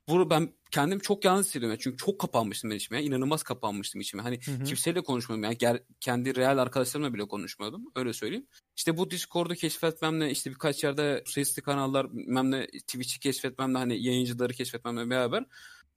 bunu 0.09 0.31
ben 0.31 0.53
kendim 0.71 0.99
çok 0.99 1.25
yalnız 1.25 1.47
hissediyorum. 1.47 1.73
Yani 1.73 1.81
Çünkü 1.83 1.97
çok 1.97 2.21
kapanmıştım 2.21 2.71
ben 2.71 2.77
içime. 2.77 3.03
İnanılmaz 3.03 3.43
kapanmıştım 3.43 4.01
içime. 4.01 4.23
Hani 4.23 4.41
Hı 4.45 4.51
hı. 4.51 4.65
kimseyle 4.65 5.01
konuşmuyordum. 5.01 5.45
Yani 5.45 5.57
ger- 5.57 5.83
kendi 6.01 6.37
real 6.37 6.59
arkadaşlarımla 6.59 7.15
bile 7.15 7.29
konuşmuyordum. 7.29 7.85
Öyle 7.97 8.13
söyleyeyim. 8.13 8.47
İşte 8.77 8.97
bu 8.97 9.11
Discord'u 9.11 9.55
keşfetmemle 9.55 10.31
işte 10.31 10.51
birkaç 10.51 10.85
yerde 10.85 11.23
sesli 11.27 11.63
kanallar 11.63 12.17
bilmem 12.17 12.51
ne 12.51 12.67
Twitch'i 12.67 13.21
keşfetmemle 13.21 13.79
hani 13.79 14.03
yayıncıları 14.03 14.53
keşfetmemle 14.53 15.11
beraber 15.11 15.45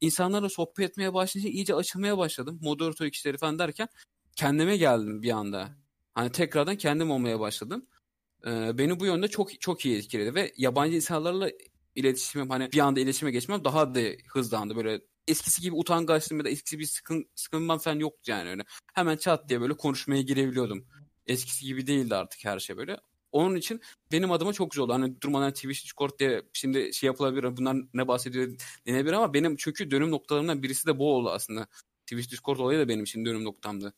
insanlarla 0.01 0.49
sohbet 0.49 0.89
etmeye 0.89 1.13
başlayınca 1.13 1.51
iyice 1.51 1.75
açılmaya 1.75 2.17
başladım. 2.17 2.59
Moderatör 2.61 3.09
kişileri 3.09 3.37
falan 3.37 3.59
derken 3.59 3.87
kendime 4.35 4.77
geldim 4.77 5.21
bir 5.21 5.31
anda. 5.31 5.69
Hani 6.13 6.31
tekrardan 6.31 6.75
kendim 6.75 7.11
olmaya 7.11 7.39
başladım. 7.39 7.85
Ee, 8.47 8.77
beni 8.77 8.99
bu 8.99 9.05
yönde 9.05 9.27
çok 9.27 9.61
çok 9.61 9.85
iyi 9.85 9.97
etkiledi 9.97 10.35
ve 10.35 10.53
yabancı 10.57 10.95
insanlarla 10.95 11.49
iletişimim 11.95 12.49
hani 12.49 12.71
bir 12.71 12.79
anda 12.79 12.99
iletişime 12.99 13.31
geçmem 13.31 13.63
daha 13.63 13.95
da 13.95 13.99
hızlandı. 14.27 14.75
Böyle 14.75 15.01
eskisi 15.27 15.61
gibi 15.61 15.75
utangaçlığım 15.75 16.37
ya 16.37 16.45
da 16.45 16.49
eskisi 16.49 16.79
bir 16.79 16.85
sıkın, 16.85 17.29
sıkınmam 17.35 17.79
falan 17.79 17.99
yoktu 17.99 18.31
yani 18.31 18.49
öyle. 18.49 18.63
Hemen 18.93 19.17
çat 19.17 19.49
diye 19.49 19.61
böyle 19.61 19.77
konuşmaya 19.77 20.21
girebiliyordum. 20.21 20.85
Eskisi 21.27 21.65
gibi 21.65 21.87
değildi 21.87 22.15
artık 22.15 22.45
her 22.45 22.59
şey 22.59 22.77
böyle. 22.77 22.97
Onun 23.31 23.55
için 23.55 23.81
benim 24.11 24.31
adıma 24.31 24.53
çok 24.53 24.71
güzel 24.71 24.83
oldu. 24.83 24.93
Hani 24.93 25.21
durmadan 25.21 25.53
Twitch, 25.53 25.83
Discord 25.83 26.19
diye 26.19 26.41
şimdi 26.53 26.93
şey 26.93 27.07
yapılabilir. 27.07 27.57
Bunlar 27.57 27.77
ne 27.93 28.07
bahsediyor 28.07 28.55
denebilir 28.87 29.13
ama 29.13 29.33
benim 29.33 29.55
çünkü 29.55 29.91
dönüm 29.91 30.11
noktalarımdan 30.11 30.63
birisi 30.63 30.87
de 30.87 30.99
bu 30.99 31.13
oldu 31.15 31.29
aslında. 31.29 31.67
Twitch, 32.05 32.31
Discord 32.31 32.59
olayı 32.59 32.79
da 32.79 32.87
benim 32.87 33.03
için 33.03 33.25
dönüm 33.25 33.43
noktamdı. 33.43 33.93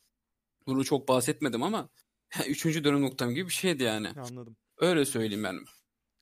Bunu 0.68 0.86
çok 0.86 1.08
bahsetmedim 1.08 1.64
ama 1.64 1.90
üçüncü 2.48 2.84
dönüm 2.84 3.02
noktam 3.02 3.30
gibi 3.30 3.50
bir 3.50 3.54
şeydi 3.54 3.84
yani. 3.84 4.10
Anladım. 4.10 4.56
Öyle 4.78 5.06
söyleyeyim 5.06 5.44
ben. 5.44 5.60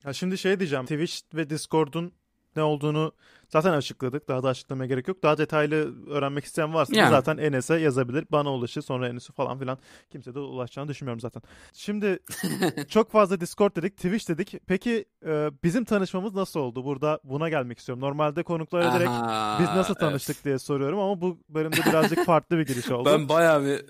Ya 0.05 0.13
şimdi 0.13 0.37
şey 0.37 0.59
diyeceğim. 0.59 0.85
Twitch 0.85 1.35
ve 1.35 1.49
Discord'un 1.49 2.13
ne 2.55 2.63
olduğunu 2.63 3.11
zaten 3.49 3.73
açıkladık. 3.73 4.27
Daha 4.27 4.43
da 4.43 4.49
açıklamaya 4.49 4.87
gerek 4.87 5.07
yok. 5.07 5.23
Daha 5.23 5.37
detaylı 5.37 6.09
öğrenmek 6.09 6.45
isteyen 6.45 6.73
varsa 6.73 6.95
Yani. 6.95 7.09
zaten 7.09 7.37
Enes'e 7.37 7.75
yazabilir. 7.75 8.25
Bana 8.31 8.53
ulaşır. 8.53 8.81
Sonra 8.81 9.07
Enes'e 9.07 9.33
falan 9.33 9.59
filan. 9.59 9.77
Kimse 10.09 10.35
de 10.35 10.39
ulaşacağını 10.39 10.89
düşünmüyorum 10.89 11.19
zaten. 11.19 11.41
Şimdi 11.73 12.19
çok 12.89 13.11
fazla 13.11 13.41
Discord 13.41 13.75
dedik, 13.75 13.97
Twitch 13.97 14.29
dedik. 14.29 14.55
Peki 14.67 15.05
e, 15.25 15.49
bizim 15.63 15.85
tanışmamız 15.85 16.33
nasıl 16.33 16.59
oldu? 16.59 16.85
Burada 16.85 17.19
buna 17.23 17.49
gelmek 17.49 17.79
istiyorum. 17.79 18.01
Normalde 18.01 18.43
konuklara 18.43 18.95
direkt 18.95 19.09
Aha, 19.09 19.57
biz 19.59 19.67
nasıl 19.67 19.93
evet. 19.93 19.99
tanıştık 19.99 20.45
diye 20.45 20.59
soruyorum 20.59 20.99
ama 20.99 21.21
bu 21.21 21.39
bölümde 21.49 21.77
birazcık 21.89 22.25
farklı 22.25 22.57
bir 22.57 22.65
giriş 22.65 22.91
oldu. 22.91 23.09
Ben 23.09 23.29
bayağı 23.29 23.65
bir 23.65 23.85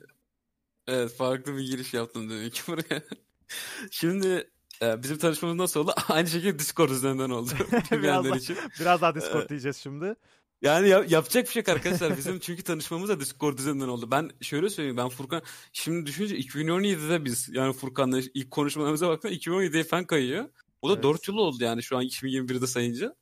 evet 0.87 1.15
farklı 1.17 1.57
bir 1.57 1.63
giriş 1.63 1.93
yaptım 1.93 2.29
demek 2.29 2.53
ki 2.53 2.61
buraya. 2.67 3.01
Şimdi 3.91 4.49
bizim 4.81 5.17
tanışmamız 5.17 5.57
nasıl 5.57 5.79
oldu? 5.79 5.93
Aynı 6.09 6.27
şekilde 6.27 6.59
Discord 6.59 6.89
üzerinden 6.89 7.29
oldu. 7.29 7.51
Bilmeyenler 7.91 8.29
daha- 8.31 8.37
için. 8.37 8.57
Biraz 8.79 9.01
daha 9.01 9.15
Discord 9.15 9.49
diyeceğiz 9.49 9.77
şimdi. 9.77 10.15
Yani 10.61 10.89
ya- 10.89 11.05
yapacak 11.09 11.45
bir 11.47 11.51
şey 11.51 11.59
yok 11.59 11.69
arkadaşlar. 11.69 12.17
Bizim 12.17 12.39
çünkü 12.39 12.63
tanışmamız 12.63 13.09
da 13.09 13.19
Discord 13.19 13.57
üzerinden 13.59 13.87
oldu. 13.87 14.11
Ben 14.11 14.29
şöyle 14.41 14.69
söyleyeyim. 14.69 14.97
Ben 14.97 15.09
Furkan 15.09 15.41
şimdi 15.73 16.05
düşününce 16.05 16.37
2017'de 16.39 17.25
biz 17.25 17.49
yani 17.53 17.73
Furkan'la 17.73 18.19
ilk 18.33 18.51
konuşmalarımıza 18.51 19.07
baktığımda 19.09 19.35
2017'ye 19.35 19.83
falan 19.83 20.05
kayıyor. 20.05 20.45
O 20.81 20.89
da 20.89 20.93
Evet. 20.93 21.03
4 21.03 21.27
yıl 21.27 21.35
oldu 21.37 21.63
yani 21.63 21.83
şu 21.83 21.97
an 21.97 22.03
2021'de 22.03 22.67
sayınca. 22.67 23.15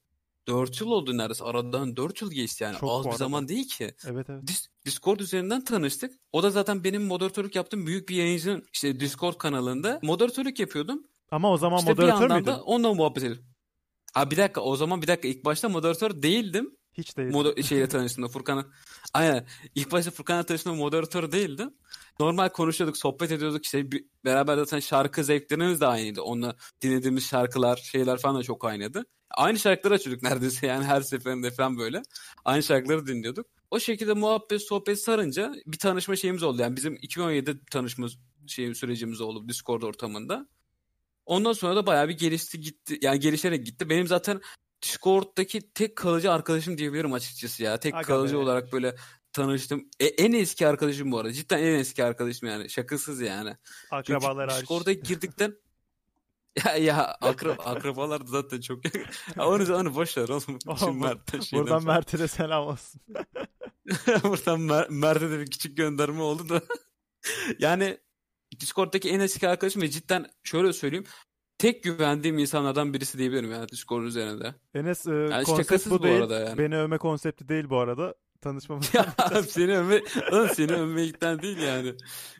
4 0.48 0.82
yıl 0.82 0.88
oldu 0.88 1.18
neredeyse. 1.18 1.44
Aradan 1.44 1.98
4 1.98 2.22
yıl 2.22 2.32
geçti 2.32 2.64
yani. 2.64 2.78
Çok 2.80 2.90
Az 3.06 3.12
bir 3.14 3.18
zaman 3.18 3.48
değil 3.48 3.68
ki. 3.68 3.96
Evet 4.06 4.30
evet. 4.30 4.44
Dis- 4.44 4.68
Discord 4.86 5.20
üzerinden 5.20 5.64
tanıştık. 5.64 6.14
O 6.32 6.44
da 6.44 6.50
zaten 6.50 6.84
benim 6.84 7.04
moderatörlük 7.06 7.56
yaptığım 7.56 7.88
büyük 7.88 8.10
bir 8.10 8.16
yayıncının 8.16 8.66
işte 8.74 9.00
Discord 9.00 9.38
kanalında 9.38 10.00
moderatörlük 10.04 10.60
yapıyordum. 10.60 11.04
Ama 11.32 11.52
o 11.52 11.58
zaman 11.58 11.80
İşte 11.80 11.92
bir 11.92 11.98
moderatör 11.98 12.22
yandan 12.22 12.38
müydün? 12.38 12.52
da 12.52 12.64
onunla 12.64 12.94
muhabbet 12.94 13.24
ediyordum. 13.24 13.46
Ha 14.14 14.32
bir 14.32 14.38
dakika 14.38 14.62
o 14.62 14.76
zaman 14.76 15.02
bir 15.02 15.08
dakika 15.08 15.28
ilk 15.28 15.46
başta 15.46 15.70
moderatör 15.70 16.22
değildim. 16.24 16.78
Hiç 16.94 17.18
değil. 17.18 17.30
Moder 17.32 17.64
şeyle 17.64 17.88
tanıştığımda 17.90 18.28
Furkan'a. 18.28 18.66
Aynen. 19.14 19.48
İlk 19.76 19.92
başta 19.92 20.12
Furkan'la 20.12 20.44
tanıştığımda 20.44 20.76
moderatör 20.78 21.32
değildim. 21.32 21.74
Normal 22.20 22.50
konuşuyorduk, 22.50 22.98
sohbet 22.98 23.32
ediyorduk. 23.32 23.66
İşte 23.66 23.92
bir- 23.92 24.06
beraber 24.26 24.56
zaten 24.58 24.80
şarkı 24.80 25.24
zevklerimiz 25.24 25.82
de 25.82 25.88
aynıydı. 25.88 26.22
Onunla 26.22 26.56
dinlediğimiz 26.82 27.28
şarkılar, 27.28 27.78
şeyler 27.78 28.18
falan 28.18 28.36
da 28.36 28.44
çok 28.44 28.66
aynıydı. 28.66 29.06
Aynı 29.32 29.60
şarkıları 29.60 29.94
açıyorduk 29.96 30.24
neredeyse 30.24 30.68
yani 30.68 30.86
her 30.86 31.02
seferinde 31.02 31.52
falan 31.52 31.78
böyle. 31.78 32.02
Aynı 32.46 32.64
şarkıları 32.64 33.08
dinliyorduk. 33.08 33.46
O 33.72 33.80
şekilde 33.80 34.14
muhabbet, 34.14 34.62
sohbet 34.62 35.02
sarınca 35.04 35.54
bir 35.66 35.80
tanışma 35.80 36.16
şeyimiz 36.16 36.44
oldu. 36.44 36.62
Yani 36.62 36.76
bizim 36.76 36.96
2017'de 36.96 37.60
tanışma 37.72 38.08
şeyim, 38.48 38.76
sürecimiz 38.76 39.22
oldu 39.22 39.50
Discord 39.50 39.82
ortamında. 39.82 40.48
Ondan 41.28 41.54
sonra 41.54 41.76
da 41.76 41.86
bayağı 41.86 42.10
bir 42.10 42.18
gelişti 42.18 42.60
gitti. 42.62 42.98
Yani 43.02 43.20
gelişerek 43.20 43.66
gitti. 43.66 43.90
Benim 43.90 44.08
zaten 44.08 44.42
Discord'daki 44.82 45.74
tek 45.74 45.96
kalıcı 45.96 46.32
arkadaşım 46.32 46.78
diyebilirim 46.78 47.14
açıkçası 47.14 47.64
ya. 47.64 47.80
Tek 47.80 47.96
Aga 47.96 48.04
kalıcı 48.04 48.34
be. 48.34 48.38
olarak 48.38 48.72
böyle 48.74 48.96
tanıştım. 49.34 49.90
E, 50.00 50.06
en 50.06 50.34
eski 50.34 50.68
arkadaşım 50.68 51.12
bu 51.12 51.20
arada. 51.20 51.34
Cidden 51.34 51.58
en 51.58 51.74
eski 51.80 52.04
arkadaşım 52.04 52.50
yani. 52.50 52.70
Şakasız 52.70 53.22
yani. 53.22 53.58
Çünkü 53.82 54.16
Akrabalar 54.16 54.50
hariç. 54.50 54.62
Discord'a 54.62 54.94
girdikten 54.94 55.56
ya 56.66 56.76
ya 56.76 57.18
akra, 57.22 57.52
akrabalar 57.52 58.22
zaten 58.26 58.62
çok 58.62 58.80
onu 59.38 59.76
onu 59.76 59.96
boş 59.96 60.18
ver 60.18 60.30
oğlum. 60.30 60.60
Şimdi 60.80 60.92
Mert'ten 60.92 61.40
şeyden 61.40 61.66
Buradan. 61.66 61.86
Mert'e 61.86 62.20
de 62.20 62.28
selam 62.28 62.68
olsun. 62.68 63.02
Buradan 64.08 64.60
Mer- 64.60 64.92
Mert'e 64.92 65.32
de 65.32 65.40
bir 65.40 65.52
küçük 65.52 65.78
gönderme 65.78 66.22
oldu 66.22 66.50
da. 66.50 66.62
yani 67.60 67.98
Discord'daki 68.60 69.10
en 69.10 69.20
eski 69.20 69.48
arkadaşım 69.48 69.82
ve 69.82 69.90
cidden 69.90 70.26
şöyle 70.44 70.74
söyleyeyim. 70.74 71.06
Tek 71.58 71.84
güvendiğim 71.84 72.38
insanlardan 72.38 72.94
birisi 72.94 73.18
diyebilirim 73.18 73.52
yani 73.52 73.70
Discord 73.70 74.04
üzerinde. 74.04 74.56
Enes 74.74 75.08
e, 75.08 75.12
Yani 75.12 75.44
konsept 75.44 75.90
bu 75.90 76.00
bu 76.00 76.04
değil. 76.04 76.18
arada 76.18 76.40
yani. 76.40 76.58
Beni 76.58 76.78
övme 76.78 76.98
konsepti 76.98 77.50
değil 77.50 77.70
bu 77.70 77.78
arada. 77.78 78.14
Tanışmamız. 78.42 78.94
Ya 79.34 79.44
seni 79.44 79.78
övme, 79.78 80.02
oğlum 80.32 80.50
seni 80.56 80.72
övmekten 80.72 81.42
değil 81.42 81.58
yani. 81.58 81.94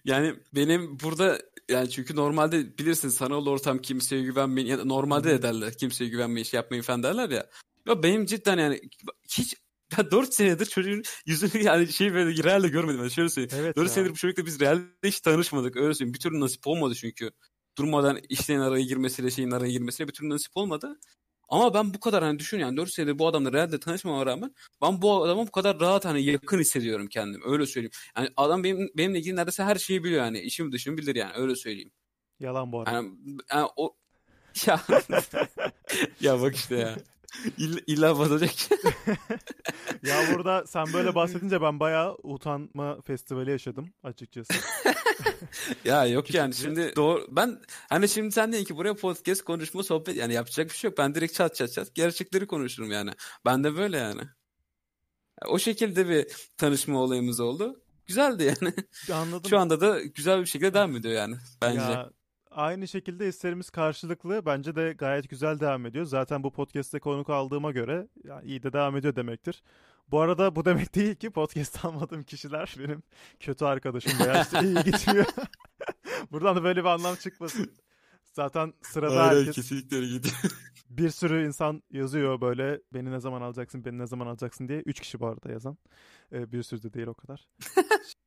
Yani 0.06 0.36
benim 0.56 1.00
burada 1.00 1.40
yani 1.70 1.90
çünkü 1.90 2.16
normalde 2.16 2.78
bilirsin 2.78 3.10
sanal 3.10 3.46
ortam 3.46 3.78
kimseye 3.78 4.22
güvenmeyin 4.22 4.70
ya 4.70 4.80
da 4.80 4.86
normalde 4.86 5.30
de 5.30 5.42
derler 5.42 5.78
kimseye 5.78 6.10
güvenmeyin 6.10 6.44
şey 6.46 6.58
yapmayın 6.58 6.84
falan 6.84 7.04
derler 7.04 7.30
ya. 7.30 7.48
Ya 7.88 8.04
benim 8.04 8.26
cidden 8.26 8.58
yani 8.58 8.82
hiç 9.30 9.56
ya 9.98 10.12
4 10.12 10.34
senedir 10.34 10.66
çocuğun 10.66 11.04
yüzünü 11.26 11.64
yani 11.64 11.88
şey 11.88 12.14
böyle 12.14 12.44
realde 12.44 12.68
görmedim. 12.68 13.00
Yani 13.00 13.12
şöyle 13.12 13.30
söyleyeyim. 13.30 13.64
evet 13.66 13.78
4 13.78 13.88
ya. 13.88 13.94
senedir 13.94 14.12
bu 14.12 14.16
çocukla 14.16 14.46
biz 14.46 14.60
realde 14.60 14.84
hiç 15.04 15.20
tanışmadık. 15.20 15.76
Öyle 15.78 15.94
söyleyeyim. 15.94 16.14
Bir 16.14 16.20
türlü 16.20 16.40
nasip 16.40 16.68
olmadı 16.68 16.96
çünkü. 16.96 17.32
Durmadan 17.78 18.20
işlerin 18.30 18.60
araya 18.60 18.84
girmesiyle 18.84 19.32
şeyin 19.32 19.52
araya 19.52 19.72
girmesiyle 19.72 20.08
bir 20.08 20.14
türlü 20.14 20.30
nasip 20.30 20.58
olmadı. 20.58 21.00
Ama 21.50 21.74
ben 21.74 21.94
bu 21.94 22.00
kadar 22.00 22.24
hani 22.24 22.40
düşün 22.40 22.60
yani 22.60 22.78
4 22.78 22.94
senedir 22.94 23.20
bu 23.20 23.28
adamla 23.28 23.54
realde 23.54 23.80
tanışmama 23.80 24.26
rağmen 24.26 24.56
ben 24.82 25.02
bu 25.02 25.24
adama 25.24 25.48
bu 25.48 25.52
kadar 25.52 25.80
rahat 25.80 26.06
hani 26.06 26.24
yakın 26.24 26.60
hissediyorum 26.60 27.08
kendimi. 27.08 27.44
Öyle 27.46 27.66
söyleyeyim. 27.66 27.92
Yani 28.18 28.30
adam 28.38 28.64
benim, 28.64 28.90
benimle 28.98 29.20
ilgili 29.20 29.36
neredeyse 29.36 29.64
her 29.64 29.76
şeyi 29.76 30.04
biliyor 30.04 30.24
yani. 30.24 30.40
İşimi 30.40 30.72
dışımı 30.72 30.98
bilir 30.98 31.16
yani. 31.16 31.32
Öyle 31.36 31.56
söyleyeyim. 31.56 31.92
Yalan 32.40 32.72
bu 32.72 32.80
arada. 32.80 32.92
Yani, 32.92 33.12
yani 33.54 33.70
o 33.76 33.96
ya 34.66 34.82
ya 36.22 36.42
bak 36.42 36.56
işte 36.56 36.76
ya. 36.76 36.98
İlla, 37.58 37.80
illa 37.88 38.20
batacak. 38.20 38.52
ya 40.04 40.22
burada 40.34 40.68
sen 40.68 40.94
böyle 40.94 41.16
bahsedince 41.16 41.62
ben 41.62 41.80
bayağı 41.80 42.18
utanma 42.24 43.02
festivali 43.02 43.52
yaşadım 43.52 43.94
açıkçası. 44.04 44.54
Ya 45.86 46.06
yok 46.06 46.34
yani 46.34 46.54
şimdi 46.54 46.94
doğru 46.96 47.28
ben 47.32 47.62
hani 47.90 48.10
şimdi 48.10 48.32
sen 48.32 48.52
diyorsun 48.52 48.68
ki 48.68 48.78
buraya 48.78 48.94
podcast 48.94 49.42
konuşma 49.42 49.84
sohbet 49.84 50.16
yani 50.16 50.34
yapacak 50.34 50.70
bir 50.70 50.76
şey 50.76 50.90
yok. 50.90 50.98
Ben 50.98 51.16
direkt 51.16 51.34
çat 51.34 51.56
çat 51.56 51.74
çat 51.74 51.96
gerçekleri 51.96 52.48
konuşurum 52.48 52.92
yani. 52.92 53.12
Ben 53.46 53.64
de 53.64 53.76
böyle 53.76 53.98
yani. 53.98 54.22
O 55.48 55.60
şekilde 55.60 56.10
bir 56.10 56.28
tanışma 56.58 57.00
olayımız 57.00 57.40
oldu. 57.40 57.84
Güzeldi 58.06 58.44
yani. 58.44 58.74
Anladım. 59.14 59.50
Şu 59.50 59.58
anda 59.58 59.82
da 59.82 60.02
güzel 60.02 60.42
bir 60.42 60.46
şekilde 60.46 60.74
devam 60.74 60.96
ediyor 60.96 61.14
yani 61.14 61.36
bence. 61.62 61.80
Ya, 61.80 62.10
aynı 62.58 62.88
şekilde 62.88 63.28
hislerimiz 63.28 63.70
karşılıklı. 63.70 64.46
Bence 64.46 64.76
de 64.76 64.94
gayet 64.98 65.30
güzel 65.30 65.60
devam 65.60 65.86
ediyor. 65.86 66.06
Zaten 66.06 66.44
bu 66.44 66.52
podcast'te 66.52 67.00
konuk 67.00 67.30
aldığıma 67.30 67.72
göre 67.72 68.08
ya, 68.24 68.42
iyi 68.42 68.64
de 68.64 68.74
devam 68.74 68.98
ediyor 68.98 69.16
demektir. 69.16 69.64
Bu 70.12 70.20
arada 70.20 70.56
bu 70.56 70.66
demek 70.66 70.96
değil 70.96 71.16
ki 71.16 71.30
podcast 71.30 71.86
almadığım 71.86 72.24
kişiler 72.24 72.76
benim 72.80 73.04
kötü 73.40 73.66
arkadaşım 73.66 74.12
veya 74.20 74.42
işte 74.42 74.60
iyi 74.64 74.76
gitmiyor. 74.86 75.26
Buradan 76.32 76.56
da 76.56 76.64
böyle 76.64 76.80
bir 76.80 76.90
anlam 76.90 77.16
çıkmasın. 77.16 77.72
Zaten 78.34 78.74
sırada 78.82 79.22
Aynen, 79.24 79.40
herkes 79.40 79.56
kesinlikle 79.56 80.00
gidiyor. 80.00 80.36
bir 80.90 81.10
sürü 81.10 81.46
insan 81.46 81.84
yazıyor 81.92 82.42
böyle 82.42 82.82
beni 82.94 83.12
ne 83.12 83.20
zaman 83.20 83.42
alacaksın 83.42 83.86
beni 83.86 83.98
ne 83.98 84.08
zaman 84.08 84.28
alacaksın 84.28 84.68
diye. 84.68 84.80
Üç 84.80 85.00
kişi 85.00 85.20
bu 85.20 85.28
arada 85.28 85.52
yazan. 85.52 85.78
Ee, 86.32 86.52
bir 86.52 86.64
sürü 86.64 86.84
de 86.84 86.94
değil 86.94 87.08
o 87.08 87.14
kadar. 87.14 87.48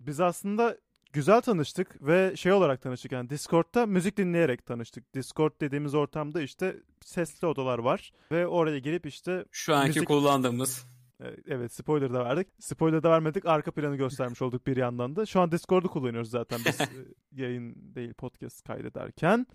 Biz 0.01 0.21
aslında 0.21 0.77
güzel 1.13 1.41
tanıştık 1.41 2.07
ve 2.07 2.37
şey 2.37 2.53
olarak 2.53 2.83
tanıştık 2.83 3.13
yani 3.13 3.31
Discord'da 3.31 3.87
müzik 3.87 4.17
dinleyerek 4.17 4.67
tanıştık. 4.67 5.15
Discord 5.15 5.53
dediğimiz 5.61 5.95
ortamda 5.95 6.43
işte 6.43 6.77
sesli 7.05 7.47
odalar 7.47 7.79
var 7.79 8.13
ve 8.33 8.47
oraya 8.47 8.79
girip 8.79 9.07
işte 9.07 9.45
Şu 9.51 9.75
anki 9.75 9.89
Müzik- 10.01 10.07
kullandığımız. 10.07 10.87
e, 11.23 11.27
evet 11.47 11.73
spoiler 11.73 12.13
da 12.15 12.25
verdik. 12.25 12.49
Spoiler 12.59 13.03
da 13.03 13.11
vermedik 13.11 13.47
arka 13.47 13.71
planı 13.71 13.97
göstermiş 13.97 14.43
olduk 14.43 14.67
bir 14.67 14.77
yandan 14.77 15.17
da. 15.17 15.27
Şu 15.27 15.41
an 15.41 15.53
Discord'u 15.53 15.89
kullanıyoruz 15.89 16.31
zaten 16.31 16.61
biz 16.67 16.81
e, 16.81 16.87
yayın 17.33 17.95
değil 17.95 18.15
podcast 18.15 18.63
kaydederken. 18.67 19.47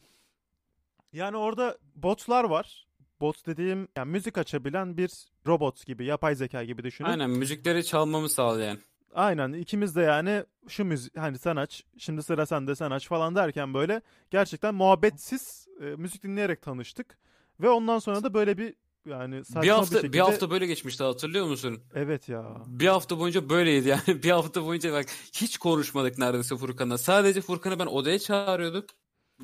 Yani 1.13 1.37
orada 1.37 1.77
botlar 1.95 2.43
var. 2.43 2.85
Bot 3.21 3.45
dediğim 3.47 3.87
yani 3.97 4.11
müzik 4.11 4.37
açabilen 4.37 4.97
bir 4.97 5.11
robot 5.47 5.85
gibi, 5.85 6.05
yapay 6.05 6.35
zeka 6.35 6.63
gibi 6.63 6.83
düşünün. 6.83 7.09
Aynen 7.09 7.29
müzikleri 7.29 7.85
çalmamı 7.85 8.29
sağlayan. 8.29 8.77
Aynen 9.15 9.53
ikimiz 9.53 9.95
de 9.95 10.01
yani 10.01 10.43
şu 10.67 10.85
müzik 10.85 11.17
hani 11.17 11.37
sen 11.37 11.55
aç 11.55 11.83
şimdi 11.97 12.23
sıra 12.23 12.45
sende 12.45 12.75
sen 12.75 12.91
aç 12.91 13.07
falan 13.07 13.35
derken 13.35 13.73
böyle 13.73 14.01
gerçekten 14.31 14.75
muhabbetsiz 14.75 15.67
e, 15.81 15.83
müzik 15.83 16.23
dinleyerek 16.23 16.61
tanıştık 16.61 17.17
ve 17.59 17.69
ondan 17.69 17.99
sonra 17.99 18.23
da 18.23 18.33
böyle 18.33 18.57
bir 18.57 18.73
yani 19.05 19.45
saçma 19.45 19.61
Bir 19.61 19.69
hafta 19.69 19.95
şekilde 19.95 20.13
bir 20.13 20.19
hafta 20.19 20.51
böyle 20.51 20.65
geçmişti 20.65 21.03
hatırlıyor 21.03 21.45
musun? 21.45 21.83
evet 21.93 22.29
ya 22.29 22.45
Bir 22.65 22.87
hafta 22.87 23.19
boyunca 23.19 23.49
böyleydi 23.49 23.87
yani. 23.87 24.01
Bir 24.23 24.29
hafta 24.31 24.65
boyunca 24.65 24.93
bak 24.93 25.05
hiç 25.33 25.57
konuşmadık 25.57 26.17
neredeyse 26.17 26.57
Furkan'la. 26.57 26.97
Sadece 26.97 27.41
Furkan'ı 27.41 27.79
ben 27.79 27.85
odaya 27.85 28.19
çağırıyorduk. 28.19 28.89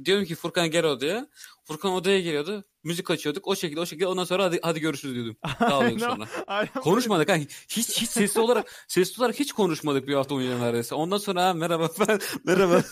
Diyorum 0.05 0.25
ki 0.25 0.35
Furkan 0.35 0.71
gel 0.71 0.85
odaya. 0.85 1.27
Furkan 1.63 1.91
odaya 1.91 2.19
geliyordu. 2.21 2.63
Müzik 2.83 3.11
açıyorduk. 3.11 3.47
O 3.47 3.55
şekilde 3.55 3.79
o 3.79 3.85
şekilde 3.85 4.07
ondan 4.07 4.23
sonra 4.23 4.43
hadi, 4.43 4.59
hadi 4.63 4.79
görüşürüz 4.79 5.15
diyordum. 5.15 5.35
Dağılıyorduk 5.59 5.99
sonra. 6.01 6.65
Konuşmadık 6.73 7.29
ha. 7.29 7.35
Hiç 7.69 8.01
hiç 8.01 8.09
sesli 8.09 8.39
olarak 8.41 8.85
sesli 8.87 9.21
olarak 9.21 9.39
hiç 9.39 9.51
konuşmadık 9.53 10.07
bir 10.07 10.13
hafta 10.13 10.35
boyunca 10.35 10.57
neredeyse. 10.59 10.95
Ondan 10.95 11.17
sonra 11.17 11.45
ha, 11.45 11.53
merhaba 11.53 11.89
ben 12.07 12.19
merhaba. 12.45 12.83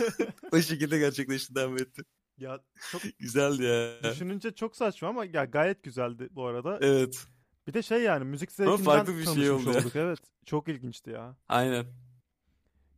o 0.51 0.59
şekilde 0.61 0.99
gerçekleşti 0.99 1.55
devam 1.55 1.77
etti. 1.77 2.01
ya 2.37 2.59
çok 2.91 3.01
Güzeldi 3.19 3.63
ya. 3.63 4.11
düşününce 4.11 4.51
çok 4.55 4.75
saçma 4.75 5.07
ama 5.07 5.25
ya 5.25 5.45
gayet 5.45 5.83
güzeldi 5.83 6.29
bu 6.31 6.45
arada. 6.45 6.77
Evet. 6.81 7.25
Bir 7.67 7.73
de 7.73 7.81
şey 7.83 8.01
yani 8.01 8.25
müzik 8.25 8.49
Ama 8.59 8.67
zevkinden 8.71 8.85
farklı 8.95 9.17
bir 9.17 9.25
şey 9.25 9.51
oldu 9.51 9.71
ya. 9.71 9.79
olduk 9.79 9.95
evet. 9.95 10.19
Çok 10.45 10.67
ilginçti 10.67 11.09
ya. 11.09 11.37
Aynen. 11.49 11.85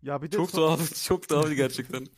Ya 0.01 0.21
bir 0.21 0.31
de 0.31 0.35
Çok 0.35 0.49
so- 0.49 0.55
tuhaf, 0.55 1.03
çok 1.03 1.29
tuhaf 1.29 1.55
gerçekten. 1.55 2.05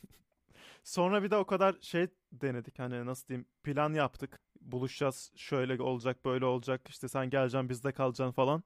Sonra 0.83 1.23
bir 1.23 1.31
de 1.31 1.35
o 1.35 1.45
kadar 1.45 1.75
şey 1.81 2.07
denedik 2.31 2.79
hani 2.79 3.05
nasıl 3.05 3.27
diyeyim 3.27 3.45
plan 3.63 3.93
yaptık. 3.93 4.39
Buluşacağız 4.61 5.31
şöyle 5.35 5.81
olacak 5.81 6.25
böyle 6.25 6.45
olacak 6.45 6.81
işte 6.89 7.07
sen 7.07 7.29
geleceksin 7.29 7.69
bizde 7.69 7.91
kalacaksın 7.91 8.31
falan. 8.31 8.63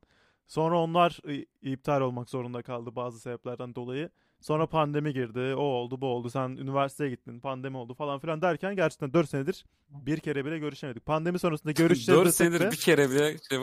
Sonra 0.47 0.79
onlar 0.79 1.19
iptal 1.61 2.01
olmak 2.01 2.29
zorunda 2.29 2.61
kaldı 2.61 2.95
bazı 2.95 3.19
sebeplerden 3.19 3.75
dolayı. 3.75 4.09
Sonra 4.41 4.67
pandemi 4.67 5.13
girdi 5.13 5.55
o 5.55 5.61
oldu 5.61 6.01
bu 6.01 6.07
oldu 6.07 6.29
sen 6.29 6.49
üniversiteye 6.49 7.09
gittin 7.09 7.39
pandemi 7.39 7.77
oldu 7.77 7.93
falan 7.93 8.19
filan 8.19 8.41
derken 8.41 8.75
gerçekten 8.75 9.13
4 9.13 9.29
senedir 9.29 9.65
bir 9.89 10.19
kere 10.19 10.45
bile 10.45 10.59
görüşemedik. 10.59 11.05
Pandemi 11.05 11.39
sonrasında 11.39 11.71
görüşeceğiz 11.75 12.19
4 12.19 12.27
desek 12.27 12.47
senedir 12.47 12.65
de 12.65 12.71
bir 12.71 12.77
kere 12.77 13.09
bile 13.09 13.37
şey, 13.49 13.59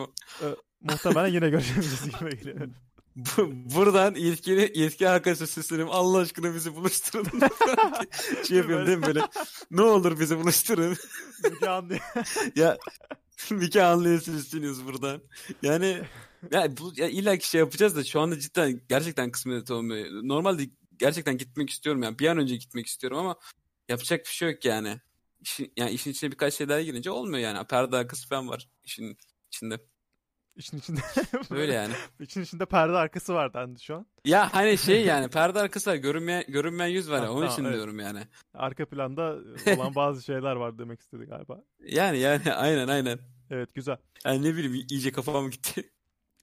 muhtemelen 0.80 1.28
yine 1.28 1.50
görüşemeyeceğiz 1.50 2.18
gibi 2.20 2.38
geliyor. 2.38 2.68
Bu- 3.16 3.74
buradan 3.74 4.14
yetkili 4.14 4.72
yetki 4.74 5.08
arkadaşa 5.08 5.46
sesleniyorum. 5.46 5.94
Allah 5.94 6.18
aşkına 6.18 6.54
bizi 6.54 6.76
buluşturun. 6.76 7.40
şey 8.48 8.56
yapıyorum 8.56 8.86
değil 8.86 8.98
mi 8.98 9.06
böyle? 9.06 9.20
Ne 9.70 9.82
olur 9.82 10.20
bizi 10.20 10.38
buluşturun. 10.38 10.96
Müge 11.44 11.66
Anlı- 11.66 11.98
ya 12.56 12.78
Mike 13.50 13.82
anlayasın 13.82 14.38
isteniyoruz 14.38 14.86
buradan. 14.86 15.22
Yani 15.62 16.02
ya 16.50 16.76
bu 16.76 16.92
ya 16.96 17.08
illa 17.08 17.36
ki 17.36 17.48
şey 17.48 17.58
yapacağız 17.58 17.96
da 17.96 18.04
şu 18.04 18.20
anda 18.20 18.38
cidden 18.38 18.80
gerçekten 18.88 19.30
kısmet 19.30 19.70
olmuyor. 19.70 20.06
Normalde 20.22 20.62
gerçekten 20.98 21.38
gitmek 21.38 21.70
istiyorum 21.70 22.02
yani 22.02 22.18
bir 22.18 22.26
an 22.26 22.38
önce 22.38 22.56
gitmek 22.56 22.86
istiyorum 22.86 23.18
ama 23.18 23.36
yapacak 23.88 24.24
bir 24.24 24.30
şey 24.30 24.50
yok 24.50 24.64
yani. 24.64 25.00
İşin, 25.40 25.72
yani 25.76 25.90
işin 25.90 26.10
içine 26.10 26.32
birkaç 26.32 26.54
şeyler 26.54 26.80
girince 26.80 27.10
olmuyor 27.10 27.38
yani. 27.38 27.66
Perde 27.66 27.96
arkası 27.96 28.28
falan 28.28 28.48
var 28.48 28.68
işin 28.84 29.18
içinde. 29.48 29.78
İşin 30.56 30.78
içinde 30.78 31.00
Öyle 31.50 31.72
yani. 31.72 31.94
İçin 32.20 32.42
içinde 32.42 32.66
perde 32.66 32.96
arkası 32.96 33.34
var 33.34 33.54
dendi 33.54 33.80
şu 33.82 33.94
an. 33.96 34.06
Ya 34.24 34.54
hani 34.54 34.78
şey 34.78 35.04
yani 35.06 35.28
perde 35.30 35.60
arkası 35.60 35.90
var 35.90 35.96
görünmeyen, 35.96 36.44
görünmeyen 36.48 36.90
yüz 36.90 37.10
var 37.10 37.16
ya 37.16 37.22
Ha, 37.22 37.30
onun 37.30 37.40
tamam, 37.40 37.52
için 37.52 37.64
evet. 37.64 37.74
diyorum 37.74 37.98
yani. 38.00 38.20
Arka 38.54 38.86
planda 38.86 39.36
olan 39.76 39.94
bazı 39.94 40.22
şeyler 40.22 40.56
var 40.56 40.78
demek 40.78 41.00
istedi 41.00 41.24
galiba. 41.24 41.62
Yani 41.80 42.18
yani 42.18 42.52
aynen 42.52 42.88
aynen. 42.88 43.18
Evet 43.50 43.74
güzel. 43.74 43.96
Yani 44.24 44.42
ne 44.44 44.54
bileyim 44.54 44.86
iyice 44.90 45.12
kafam 45.12 45.50
gitti. 45.50 45.90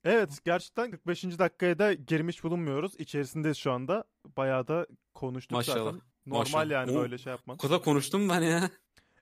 Evet 0.03 0.39
gerçekten 0.45 0.91
45. 0.91 1.24
dakikaya 1.24 1.80
da 1.80 1.93
girmiş 1.93 2.43
bulunmuyoruz. 2.43 2.93
İçerisindeyiz 2.99 3.57
şu 3.57 3.72
anda. 3.72 4.03
Bayağı 4.38 4.68
da 4.68 4.88
konuştuk 5.14 5.51
Maşallah. 5.51 5.86
zaten. 5.86 6.01
Normal 6.26 6.39
Maşallah. 6.39 6.70
yani 6.72 6.91
Oo. 6.91 7.01
böyle 7.01 7.18
şey 7.18 7.32
yapman. 7.32 7.55
O 7.55 7.57
kadar 7.57 7.84
konuştum 7.84 8.30
ben 8.30 8.41
ya. 8.41 8.70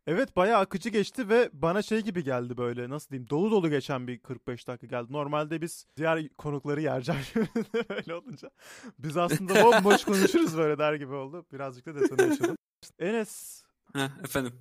Evet 0.09 0.35
bayağı 0.35 0.59
akıcı 0.59 0.89
geçti 0.89 1.29
ve 1.29 1.49
bana 1.53 1.81
şey 1.81 2.01
gibi 2.01 2.23
geldi 2.23 2.57
böyle 2.57 2.89
nasıl 2.89 3.09
diyeyim 3.09 3.29
dolu 3.29 3.51
dolu 3.51 3.69
geçen 3.69 4.07
bir 4.07 4.19
45 4.19 4.67
dakika 4.67 4.87
geldi. 4.87 5.13
Normalde 5.13 5.61
biz 5.61 5.85
diğer 5.97 6.29
konukları 6.29 6.81
yereceğim 6.81 7.21
öyle 7.89 8.15
olunca. 8.15 8.49
Biz 8.99 9.17
aslında 9.17 9.63
bomboş 9.63 10.03
konuşuruz 10.03 10.57
böyle 10.57 10.77
der 10.77 10.93
gibi 10.93 11.13
oldu. 11.13 11.45
Birazcık 11.53 11.85
da 11.85 11.95
detone 11.99 12.23
yaşadım. 12.23 12.57
Enes 12.99 13.63
Heh, 13.93 14.23
efendim. 14.23 14.53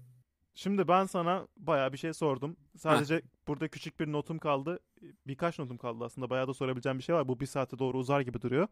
Şimdi 0.58 0.88
ben 0.88 1.04
sana 1.06 1.46
bayağı 1.56 1.92
bir 1.92 1.98
şey 1.98 2.12
sordum. 2.12 2.56
Sadece 2.76 3.22
burada 3.48 3.68
küçük 3.68 4.00
bir 4.00 4.12
notum 4.12 4.38
kaldı. 4.38 4.78
Birkaç 5.26 5.58
notum 5.58 5.76
kaldı 5.76 6.04
aslında. 6.04 6.30
Bayağı 6.30 6.48
da 6.48 6.54
sorabileceğim 6.54 6.98
bir 6.98 7.02
şey 7.02 7.14
var. 7.14 7.28
Bu 7.28 7.40
bir 7.40 7.46
saate 7.46 7.78
doğru 7.78 7.98
uzar 7.98 8.20
gibi 8.20 8.42
duruyor. 8.42 8.68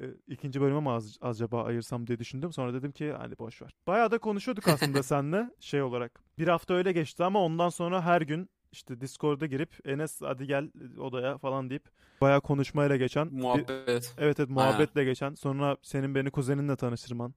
Ee, 0.00 0.04
ikinci 0.28 0.60
bölüme 0.60 0.80
mi 0.80 0.90
az, 0.90 1.18
acaba 1.20 1.64
ayırsam 1.64 2.06
diye 2.06 2.18
düşündüm. 2.18 2.52
Sonra 2.52 2.74
dedim 2.74 2.92
ki 2.92 3.12
hadi 3.18 3.38
boş 3.38 3.62
ver. 3.62 3.74
Bayağı 3.86 4.10
da 4.10 4.18
konuşuyorduk 4.18 4.68
aslında 4.68 5.02
seninle 5.02 5.50
şey 5.60 5.82
olarak. 5.82 6.20
Bir 6.38 6.48
hafta 6.48 6.74
öyle 6.74 6.92
geçti 6.92 7.24
ama 7.24 7.40
ondan 7.44 7.68
sonra 7.68 8.02
her 8.02 8.20
gün 8.20 8.48
işte 8.72 9.00
Discord'a 9.00 9.46
girip 9.46 9.88
Enes 9.88 10.22
hadi 10.22 10.46
gel 10.46 10.70
odaya 10.98 11.38
falan 11.38 11.70
deyip 11.70 11.84
bayağı 12.20 12.40
konuşmayla 12.40 12.96
geçen. 12.96 13.30
bir- 13.30 13.42
Muhabbet. 13.42 14.14
evet 14.18 14.40
evet 14.40 14.50
muhabbetle 14.50 15.04
geçen. 15.04 15.34
Sonra 15.34 15.76
senin 15.82 16.14
beni 16.14 16.30
kuzeninle 16.30 16.76
tanıştırman. 16.76 17.34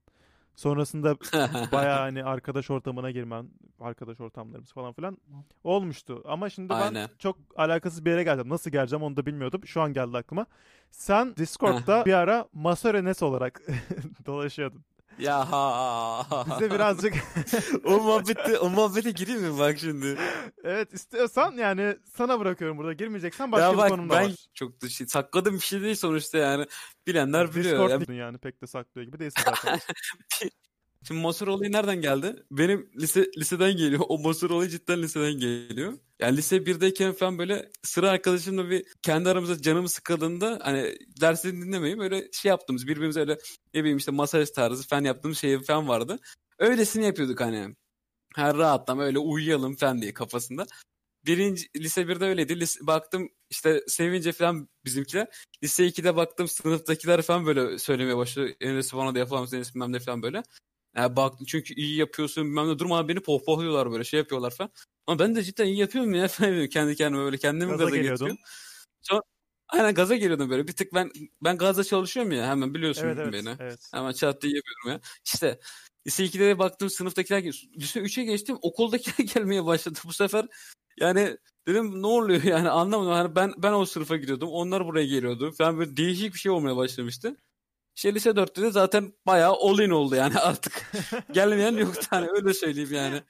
Sonrasında 0.58 1.16
bayağı 1.72 2.00
hani 2.00 2.24
arkadaş 2.24 2.70
ortamına 2.70 3.12
girmen, 3.12 3.50
arkadaş 3.80 4.20
ortamlarımız 4.22 4.72
falan 4.74 4.94
filan 4.94 5.18
olmuştu. 5.64 6.24
Ama 6.26 6.50
şimdi 6.50 6.70
ben 6.70 6.82
Aynen. 6.82 7.10
çok 7.20 7.38
alakasız 7.56 8.06
bir 8.06 8.12
yere 8.12 8.24
geldim. 8.24 8.50
Nasıl 8.50 8.72
geleceğim 8.72 9.04
onu 9.04 9.18
da 9.18 9.26
bilmiyordum. 9.26 9.62
Şu 9.66 9.82
an 9.82 9.94
geldi 9.94 10.18
aklıma. 10.18 10.46
Sen 10.92 11.36
Discord'da 11.36 12.06
bir 12.06 12.14
ara 12.14 12.48
Masör 12.54 12.96
Enes 12.96 13.24
olarak 13.24 13.62
dolaşıyordun. 14.26 14.84
Ya 15.20 15.52
ha. 15.52 16.46
Bize 16.50 16.72
birazcık 16.72 17.14
o 17.86 18.00
muhabbete, 18.00 18.60
o 18.60 18.70
muhabbete 18.70 19.12
gireyim 19.12 19.42
mi 19.42 19.60
bak 19.60 19.78
şimdi? 19.80 20.18
evet 20.64 20.94
istiyorsan 20.94 21.52
yani 21.52 21.98
sana 22.18 22.40
bırakıyorum 22.40 22.78
burada. 22.78 22.94
Girmeyeceksen 22.94 23.52
başka 23.52 23.66
ya 23.66 23.74
bir 23.74 23.78
bak 23.78 23.90
konum 23.90 24.10
da 24.10 24.14
ben 24.14 24.26
var. 24.26 24.36
çok 24.54 24.82
da 24.82 24.90
şey, 24.90 25.08
sakladığım 25.08 25.56
bir 25.56 25.60
şey 25.60 25.82
değil 25.82 25.96
sonuçta 25.96 26.38
yani. 26.38 26.66
Bilenler 27.08 27.56
biliyor. 27.56 27.90
Discord 27.90 28.14
yani 28.14 28.38
pek 28.38 28.62
de 28.62 28.68
saklıyor 28.68 29.08
gibi 29.08 29.20
değilsin 29.20 29.44
zaten. 29.46 29.80
Şimdi 31.08 31.22
Mosor 31.22 31.48
olayı 31.48 31.72
nereden 31.72 32.02
geldi? 32.02 32.36
Benim 32.52 32.90
lise 33.00 33.32
liseden 33.38 33.78
geliyor. 33.78 34.02
O 34.10 34.18
Mosor 34.20 34.50
olayı 34.50 34.70
cidden 34.70 35.02
liseden 35.02 35.34
geliyor. 35.34 35.94
Yani 36.20 36.38
lise 36.38 36.66
1'deyken 36.66 37.14
falan 37.14 37.38
böyle 37.38 37.72
sıra 37.84 38.10
arkadaşımla 38.10 38.70
bir 38.70 38.86
kendi 39.02 39.30
aramızda 39.30 39.62
canımı 39.62 39.90
sıkıldığında 39.90 40.60
hani 40.64 40.98
dersini 41.22 41.66
dinlemeyip 41.66 42.00
öyle 42.00 42.30
şey 42.34 42.50
yaptığımız 42.50 42.88
birbirimize 42.88 43.20
öyle 43.20 43.38
ne 43.74 43.80
bileyim 43.80 43.98
işte 43.98 44.12
masaj 44.12 44.50
tarzı 44.50 44.88
falan 44.88 45.04
yaptığımız 45.04 45.38
şey 45.38 45.64
falan 45.64 45.88
vardı. 45.88 46.20
Öylesini 46.60 47.06
yapıyorduk 47.06 47.42
hani. 47.42 47.76
Her 48.36 48.58
rahatlama 48.58 49.04
öyle 49.04 49.20
uyuyalım 49.20 49.76
falan 49.76 50.02
diye 50.02 50.14
kafasında. 50.14 50.66
Birinci, 51.26 51.68
lise 51.78 52.02
1'de 52.02 52.26
öyleydi. 52.26 52.60
Lise, 52.60 52.88
baktım 52.88 53.30
işte 53.50 53.82
sevince 53.88 54.32
falan 54.32 54.70
bizimkiler. 54.86 55.28
Lise 55.64 55.88
2'de 55.88 56.16
baktım 56.16 56.48
sınıftakiler 56.48 57.22
falan 57.22 57.46
böyle 57.46 57.80
söylemeye 57.80 58.18
başladı. 58.18 58.56
Enes 58.62 58.94
bana 58.94 59.16
da 59.16 59.20
yapalım 59.20 59.50
Enes 59.54 59.76
bilmem 59.76 59.94
ne 59.94 60.00
falan 60.00 60.22
böyle. 60.22 60.44
Yani 60.98 61.16
baktım 61.16 61.46
çünkü 61.50 61.74
iyi 61.74 61.96
yapıyorsun 61.98 62.46
bilmem 62.46 62.68
ne 62.68 62.80
durmadan 62.80 63.08
beni 63.08 63.20
pohpohluyorlar 63.20 63.92
böyle 63.92 64.04
şey 64.04 64.18
yapıyorlar 64.18 64.52
falan. 64.52 64.72
Ama 65.08 65.20
ben 65.20 65.36
de 65.36 65.44
cidden 65.44 65.66
iyi 65.66 65.78
yapıyorum 65.78 66.14
ya 66.14 66.28
falan 66.28 66.68
kendi 66.68 66.96
kendime 66.96 67.24
böyle 67.24 67.38
kendimi 67.38 67.72
Gaza 67.72 67.84
gaza, 67.84 67.98
getiriyorum. 67.98 68.38
Sonra 69.02 69.22
aynen 69.70 69.94
gaza 69.94 70.16
geliyordum 70.16 70.50
böyle 70.50 70.68
bir 70.68 70.74
tık 70.74 70.94
ben 70.94 71.12
ben 71.44 71.58
gazda 71.58 71.84
çalışıyorum 71.84 72.32
ya 72.32 72.48
hemen 72.48 72.74
biliyorsun 72.74 73.06
evet 73.06 73.18
evet. 73.20 73.34
beni. 73.34 73.56
evet. 73.60 73.90
Hemen 73.94 74.12
çat 74.12 74.42
diye 74.42 74.54
yapıyorum 74.56 74.92
ya. 74.92 75.00
İşte 75.26 75.60
lise 76.08 76.26
2'de 76.26 76.48
de 76.48 76.60
baktım 76.60 76.90
sınıftakiler 76.90 77.44
lise 77.80 78.00
3'e 78.00 78.24
geçtim 78.24 78.58
okuldakiler 78.62 79.28
gelmeye 79.34 79.66
başladı 79.66 80.00
bu 80.06 80.14
sefer. 80.14 80.46
Yani 81.00 81.38
dedim 81.68 82.02
ne 82.02 82.08
oluyor 82.08 82.44
yani 82.44 82.70
anlamadım. 82.70 83.12
Hani 83.12 83.36
ben 83.36 83.54
ben 83.58 83.74
o 83.74 83.86
sınıfa 83.86 84.18
gidiyordum. 84.18 84.50
Onlar 84.50 84.86
buraya 84.86 85.06
geliyordu. 85.06 85.52
Falan 85.58 85.78
böyle 85.78 85.98
değişik 85.98 86.34
bir 86.34 86.40
şey 86.40 86.52
olmaya 86.52 86.78
başlamıştı. 86.78 87.38
İşte 87.98 88.16
lise 88.16 88.30
4'te 88.30 88.62
de 88.62 88.72
zaten 88.72 89.14
bayağı 89.26 89.54
all 89.54 89.80
in 89.80 89.90
oldu 89.90 90.16
yani 90.16 90.40
artık. 90.40 90.92
Gelmeyen 91.32 91.78
yoktu 91.78 92.08
hani 92.10 92.28
öyle 92.30 92.54
söyleyeyim 92.54 92.94
yani. 92.94 93.22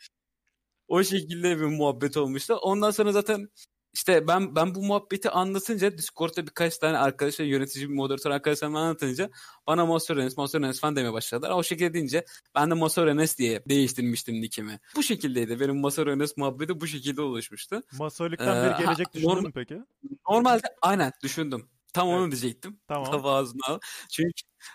O 0.88 1.04
şekilde 1.04 1.58
bir 1.58 1.66
muhabbet 1.66 2.18
olmuştu. 2.18 2.54
Ondan 2.54 2.92
sonra 2.92 3.12
zaten 3.12 3.50
işte 3.94 4.28
ben 4.28 4.56
ben 4.56 4.76
bu 4.76 4.84
muhabbeti 4.84 5.30
anlatınca 5.30 5.98
Discord'da 5.98 6.48
birkaç 6.48 6.78
tane 6.78 6.98
arkadaşlar 6.98 7.46
yönetici 7.46 7.90
bir 7.90 7.94
moderatör 7.94 8.32
arkadaşlarıma 8.32 8.80
anlatınca 8.80 9.30
bana 9.68 9.86
Master 9.86 10.18
Enes, 10.18 10.38
Master 10.38 10.60
Enes 10.60 10.80
falan 10.80 10.96
demeye 10.96 11.14
başladılar. 11.14 11.52
O 11.52 11.64
şekilde 11.64 11.94
deyince 11.94 12.26
ben 12.56 12.70
de 12.70 12.74
Master 12.74 13.08
Enes 13.08 13.38
diye 13.38 13.64
değiştirmiştim 13.70 14.42
nickimi. 14.42 14.80
Bu 14.96 15.04
şekildeydi. 15.04 15.60
Benim 15.60 15.80
Master 15.80 16.08
Enes 16.08 16.38
muhabbeti 16.38 16.82
bu 16.82 16.88
şekilde 16.88 17.22
oluşmuştu. 17.22 17.82
Masörlükten 18.00 18.56
Ee, 18.56 18.74
bir 18.74 18.86
gelecek 18.86 19.14
düşündün 19.14 19.44
mü 19.44 19.52
peki? 19.56 19.82
Normalde 20.30 20.68
aynen 20.82 21.12
düşündüm. 21.24 21.70
Tam 21.98 22.08
onu 22.08 22.22
Evet. 22.22 22.32
diyecektim. 22.32 22.80
Tamam. 22.88 23.12
Tabi 23.12 23.28
ağzına. 23.28 23.80
Çünkü 24.12 24.32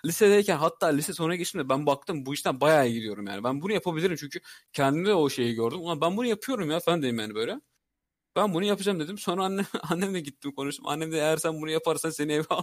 lisedeyken 0.06 0.56
hatta 0.56 0.86
lise 0.86 1.12
sonuna 1.12 1.36
geçtiğimde 1.36 1.68
ben 1.68 1.86
baktım 1.86 2.26
bu 2.26 2.34
işten 2.34 2.60
bayağı 2.60 2.88
iyi 2.88 2.94
gidiyorum 2.94 3.26
yani. 3.26 3.44
Ben 3.44 3.62
bunu 3.62 3.72
yapabilirim 3.72 4.16
çünkü 4.16 4.40
kendimde 4.72 5.14
o 5.14 5.30
şeyi 5.30 5.54
gördüm. 5.54 5.80
Ulan 5.80 6.00
ben 6.00 6.16
bunu 6.16 6.26
yapıyorum 6.26 6.70
ya 6.70 6.80
falan 6.80 7.02
dedim 7.02 7.18
yani 7.18 7.34
böyle. 7.34 7.60
Ben 8.36 8.54
bunu 8.54 8.64
yapacağım 8.64 9.00
dedim. 9.00 9.18
Sonra 9.18 9.44
annem, 9.44 9.66
annemle 9.82 10.20
gittim 10.20 10.52
konuştum. 10.52 10.86
Annem 10.88 11.12
de 11.12 11.16
eğer 11.16 11.36
sen 11.36 11.62
bunu 11.62 11.70
yaparsan 11.70 12.10
seni 12.10 12.32
eve 12.32 12.44
al 12.50 12.62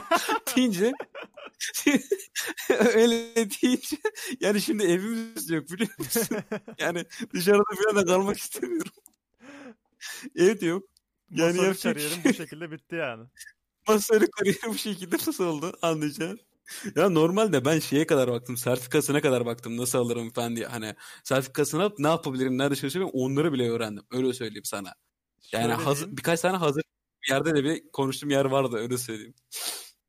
deyince 0.56 0.92
öyle 2.94 3.34
deyince 3.34 3.96
yani 4.40 4.60
şimdi 4.60 4.84
evimiz 4.84 5.50
yok 5.50 5.70
biliyor 5.70 5.90
musun? 5.98 6.36
Yani 6.78 7.04
dışarıda 7.34 7.62
bir 7.72 7.96
yerde 7.96 8.10
kalmak 8.10 8.38
istemiyorum. 8.38 8.92
Ev 10.36 10.60
de 10.60 10.66
yok. 10.66 10.84
Yani 11.30 11.56
Masörlük 11.56 11.64
yapacak 11.64 11.94
kariyerim 11.94 12.22
şey 12.22 12.32
bu 12.32 12.36
şekilde 12.36 12.70
bitti 12.70 12.94
yani. 12.94 13.24
Masörlük 13.88 14.32
kariyeri 14.32 14.68
bu 14.68 14.78
şekilde 14.78 15.16
nasıl 15.16 15.44
oldu 15.44 15.72
anlayacağın. 15.82 16.40
Ya 16.96 17.08
normalde 17.08 17.64
ben 17.64 17.78
şeye 17.78 18.06
kadar 18.06 18.30
baktım, 18.30 18.56
sertifikasına 18.56 19.20
kadar 19.20 19.46
baktım 19.46 19.76
nasıl 19.76 19.98
alırım 19.98 20.30
falan 20.30 20.56
diye. 20.56 20.66
Hani 20.66 20.94
sertifikasını 21.24 21.82
alıp 21.82 21.98
ne 21.98 22.08
yapabilirim, 22.08 22.58
nerede 22.58 22.76
çalışabilirim 22.76 23.10
onları 23.14 23.52
bile 23.52 23.70
öğrendim. 23.70 24.04
Öyle 24.10 24.32
söyleyeyim 24.32 24.64
sana. 24.64 24.94
Yani 25.52 25.62
Şöyle 25.62 25.74
hazır, 25.74 26.00
diyeyim, 26.00 26.16
birkaç 26.16 26.40
tane 26.40 26.56
hazır 26.56 26.82
bir 27.22 27.32
yerde 27.32 27.54
de 27.54 27.64
bir 27.64 27.90
konuştuğum 27.92 28.30
yer 28.30 28.44
vardı 28.44 28.76
öyle 28.76 28.98
söyleyeyim. 28.98 29.34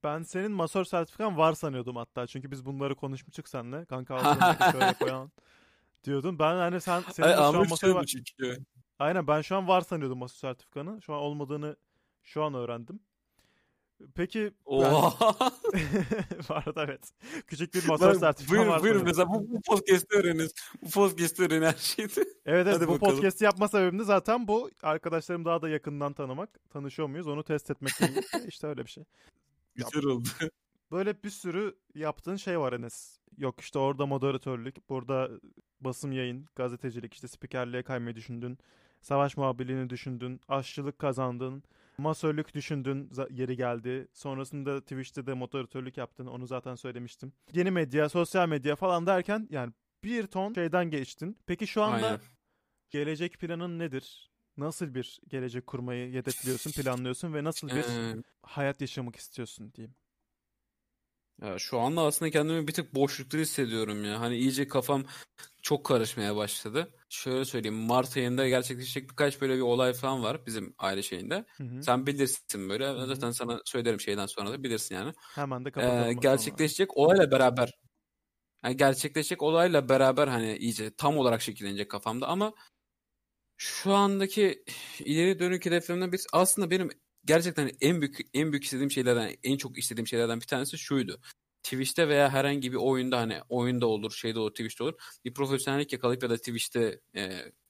Ben 0.04 0.24
senin 0.24 0.52
masör 0.52 0.86
sertifikan 0.86 1.38
var 1.38 1.54
sanıyordum 1.54 1.96
hatta. 1.96 2.28
Çünkü 2.28 2.52
biz 2.52 2.66
bunları 2.66 2.96
konuşmuştuk 2.96 3.50
seninle. 3.50 3.86
Kanka 3.86 4.16
al 4.16 4.36
şöyle 4.72 4.94
koyan 4.94 5.32
diyordun. 6.04 6.40
Ben 6.40 6.56
hani 6.56 6.82
sen 6.82 7.04
senin 7.14 7.28
Ay, 7.28 7.36
şu 7.36 7.42
an 7.42 7.70
masör 7.70 7.90
var. 7.90 8.14
Aynen 9.00 9.28
ben 9.28 9.42
şu 9.42 9.56
an 9.56 9.68
var 9.68 9.82
sanıyordum 9.82 10.18
masör 10.18 10.38
sertifikanı. 10.38 11.02
Şu 11.02 11.14
an 11.14 11.20
olmadığını 11.20 11.76
şu 12.24 12.44
an 12.44 12.54
öğrendim. 12.54 13.00
Peki 14.16 14.40
ben... 14.42 14.52
Oha. 14.66 15.30
var 16.50 16.76
da 16.76 16.84
evet. 16.84 17.12
Küçük 17.48 17.74
bir 17.74 17.82
sertifikan 17.82 18.58
buyurun, 18.58 18.68
var 18.68 18.84
buyurun 18.84 19.04
mesela 19.04 19.30
bu, 19.30 19.50
bu 19.50 19.62
podcast'te 19.62 20.18
öğreniriz. 20.18 20.54
Bu 20.82 20.90
podcast'te 20.90 21.44
öğren 21.44 21.62
her 21.62 21.74
şeyi. 21.74 22.06
Evet 22.06 22.26
evet 22.46 22.76
Hadi 22.76 22.88
bu 22.88 22.94
bakalım. 22.94 23.16
podcast'i 23.16 23.44
yapma 23.46 23.68
sebebim 23.68 24.00
de 24.00 24.04
zaten 24.04 24.48
bu. 24.48 24.70
Arkadaşlarım 24.84 25.46
daha 25.46 25.62
da 25.62 25.70
yakından 25.70 26.14
tanımak. 26.14 26.60
Tanışıyor 26.70 27.08
muyuz 27.08 27.28
onu 27.28 27.44
test 27.44 27.72
etmek. 27.72 27.94
işte 28.48 28.68
öyle 28.68 28.86
bir 28.86 28.90
şey. 28.90 29.04
Güzel 29.76 30.06
oldu. 30.06 30.30
Böyle 30.92 31.24
bir 31.24 31.30
sürü 31.30 31.76
yaptığın 31.96 32.36
şey 32.36 32.60
var 32.60 32.74
Enes. 32.74 33.20
Yok 33.38 33.62
işte 33.62 33.80
orada 33.80 34.06
moderatörlük, 34.06 34.90
burada 34.90 35.30
basım 35.82 36.12
yayın, 36.12 36.46
gazetecilik, 36.56 37.14
işte 37.14 37.28
spikerliğe 37.28 37.84
kaymayı 37.84 38.16
düşündün. 38.16 38.58
Savaş 39.02 39.38
muhabirliğini 39.38 39.90
düşündün, 39.90 40.42
aşçılık 40.48 41.00
kazandın, 41.00 41.64
masörlük 42.00 42.54
düşündün, 42.54 43.12
yeri 43.30 43.58
geldi. 43.58 44.08
Sonrasında 44.14 44.82
Twitch'te 44.82 45.26
de 45.26 45.34
moderatörlük 45.34 45.98
yaptın, 45.98 46.26
onu 46.28 46.48
zaten 46.48 46.76
söylemiştim. 46.76 47.34
Yeni 47.54 47.72
medya, 47.72 48.10
sosyal 48.10 48.50
medya 48.50 48.76
falan 48.76 49.06
derken 49.06 49.48
yani 49.52 49.74
bir 50.04 50.28
ton 50.28 50.54
şeyden 50.54 50.90
geçtin. 50.90 51.38
Peki 51.46 51.68
şu 51.68 51.84
anda 51.84 52.06
Aynen. 52.06 52.20
gelecek 52.90 53.40
planın 53.40 53.80
nedir? 53.80 54.30
Nasıl 54.58 54.94
bir 54.96 55.20
gelecek 55.28 55.68
kurmayı 55.68 56.14
hedefliyorsun, 56.14 56.72
planlıyorsun 56.72 57.34
ve 57.34 57.44
nasıl 57.44 57.68
bir 57.68 57.86
hayat 58.42 58.82
yaşamak 58.82 59.16
istiyorsun 59.16 59.74
diyeyim. 59.74 59.96
Ya 61.42 61.60
şu 61.60 61.80
anda 61.80 62.02
aslında 62.02 62.32
kendimi 62.32 62.68
bir 62.68 62.74
tık 62.74 62.96
boşlukta 62.96 63.38
hissediyorum 63.38 64.06
ya. 64.06 64.20
Hani 64.20 64.38
iyice 64.38 64.68
kafam 64.68 65.04
çok 65.62 65.86
karışmaya 65.86 66.36
başladı. 66.36 66.94
Şöyle 67.10 67.46
söyleyeyim. 67.46 67.78
Mart 67.78 68.18
ayında 68.18 68.48
gerçekleşecek 68.48 69.10
birkaç 69.10 69.42
böyle 69.42 69.56
bir 69.56 69.62
olay 69.62 69.94
falan 69.94 70.24
var 70.24 70.46
bizim 70.46 70.76
aile 70.78 71.04
şeyinde. 71.04 71.46
Hı 71.58 71.64
hı. 71.64 71.82
Sen 71.82 72.08
bilirsin 72.08 72.70
böyle. 72.70 73.06
hı. 73.06 73.06
Zaten 73.08 73.32
sana 73.32 73.62
söylerim 73.66 74.00
şeyden 74.00 74.26
sonra 74.26 74.52
da 74.52 74.64
bilirsin 74.64 74.96
yani. 74.96 75.14
Hemen 75.36 75.66
de 75.66 75.72
Ee, 75.80 76.14
kapatalım. 76.14 76.22
zaman. 76.22 76.22
gerçekleşecek 76.22 76.98
olayla 76.98 77.32
beraber 77.32 77.72
yani 78.66 78.78
gerçekleşecek 78.78 79.44
olayla 79.44 79.90
beraber 79.90 80.28
hani 80.28 80.58
iyice 80.58 80.96
tam 80.96 81.18
olarak 81.18 81.42
şekillenecek 81.42 81.92
kafamda 81.92 82.28
ama 82.28 82.54
şu 83.58 83.94
andaki 83.94 84.64
ileri 85.00 85.40
dönük 85.40 85.66
hedeflerimden 85.66 86.12
birisi 86.12 86.28
aslında 86.34 86.72
benim 86.72 86.90
gerçekten 87.30 87.72
en 87.82 88.02
büyük 88.02 88.20
en 88.34 88.52
büyük 88.52 88.64
istediğim 88.64 88.92
şeylerden 88.92 89.36
en 89.44 89.58
çok 89.58 89.78
istediğim 89.78 90.08
şeylerden 90.08 90.42
bir 90.42 90.48
tanesi 90.48 90.78
şuydu. 90.78 91.20
Twitch'te 91.64 92.08
veya 92.08 92.30
herhangi 92.30 92.72
bir 92.72 92.78
oyunda 92.78 93.18
hani 93.18 93.38
oyunda 93.50 93.88
olur, 93.88 94.12
şeyde 94.12 94.40
olur, 94.40 94.52
Twitch'te 94.52 94.84
olur. 94.84 94.94
Bir 95.26 95.34
profesyonellik 95.34 95.94
yakalayıp 95.94 96.24
ya 96.24 96.30
da 96.30 96.38
Twitch'te 96.38 97.00
e, 97.16 97.22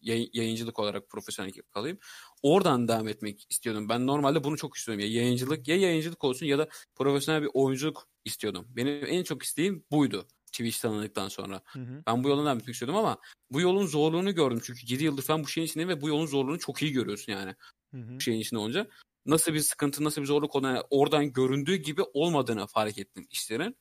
yayın- 0.01 0.30
yayıncılık 0.34 0.80
olarak 0.80 1.10
profesyonellik 1.10 1.57
yakalayıp 1.57 2.05
oradan 2.43 2.88
devam 2.88 3.07
etmek 3.07 3.45
istiyordum. 3.49 3.89
Ben 3.89 4.07
normalde 4.07 4.43
bunu 4.43 4.57
çok 4.57 4.78
istiyorum. 4.78 4.99
Ya 4.99 5.07
yayıncılık 5.12 5.68
ya 5.68 5.76
yayıncılık 5.76 6.24
olsun 6.24 6.45
ya 6.45 6.57
da 6.60 6.70
profesyonel 6.95 7.41
bir 7.41 7.49
oyunculuk 7.53 8.07
istiyordum. 8.26 8.66
Benim 8.70 9.05
en 9.07 9.24
çok 9.24 9.43
isteğim 9.43 9.86
buydu. 9.91 10.28
Twitch 10.45 10.82
tanıdıktan 10.82 11.28
sonra. 11.28 11.62
Hı 11.66 11.80
hı. 11.80 12.03
Ben 12.07 12.24
bu 12.24 12.30
yoldan 12.30 12.45
devam 12.45 12.57
etmek 12.57 12.74
istiyordum 12.74 12.95
ama 12.97 13.18
bu 13.51 13.62
yolun 13.62 13.86
zorluğunu 13.86 14.36
gördüm. 14.36 14.60
Çünkü 14.64 14.93
7 14.93 15.03
yıldır 15.03 15.24
falan 15.24 15.43
bu 15.43 15.47
şeyin 15.47 15.68
içindeyim 15.68 15.89
ve 15.89 16.01
bu 16.01 16.10
yolun 16.10 16.26
zorluğunu 16.26 16.60
çok 16.60 16.82
iyi 16.82 16.91
görüyorsun 16.91 17.32
yani. 17.32 17.55
Hı 17.93 17.97
hı. 17.97 18.16
Bu 18.16 18.22
şeyin 18.22 18.39
içinde 18.39 18.60
olunca. 18.60 18.88
Nasıl 19.30 19.53
bir 19.53 19.59
sıkıntı, 19.59 20.03
nasıl 20.03 20.21
bir 20.21 20.27
zorluk 20.27 20.55
olduğunu 20.55 20.84
oradan 20.89 21.34
göründüğü 21.34 21.75
gibi 21.75 22.01
olmadığını 22.13 22.67
fark 22.67 22.97
ettim 22.97 23.27
işlerin. 23.30 23.77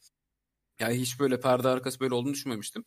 Yani 0.81 0.95
hiç 0.95 1.21
böyle 1.21 1.41
perde 1.41 1.69
arkası 1.69 2.01
böyle 2.01 2.15
olduğunu 2.15 2.35
düşünmemiştim. 2.35 2.85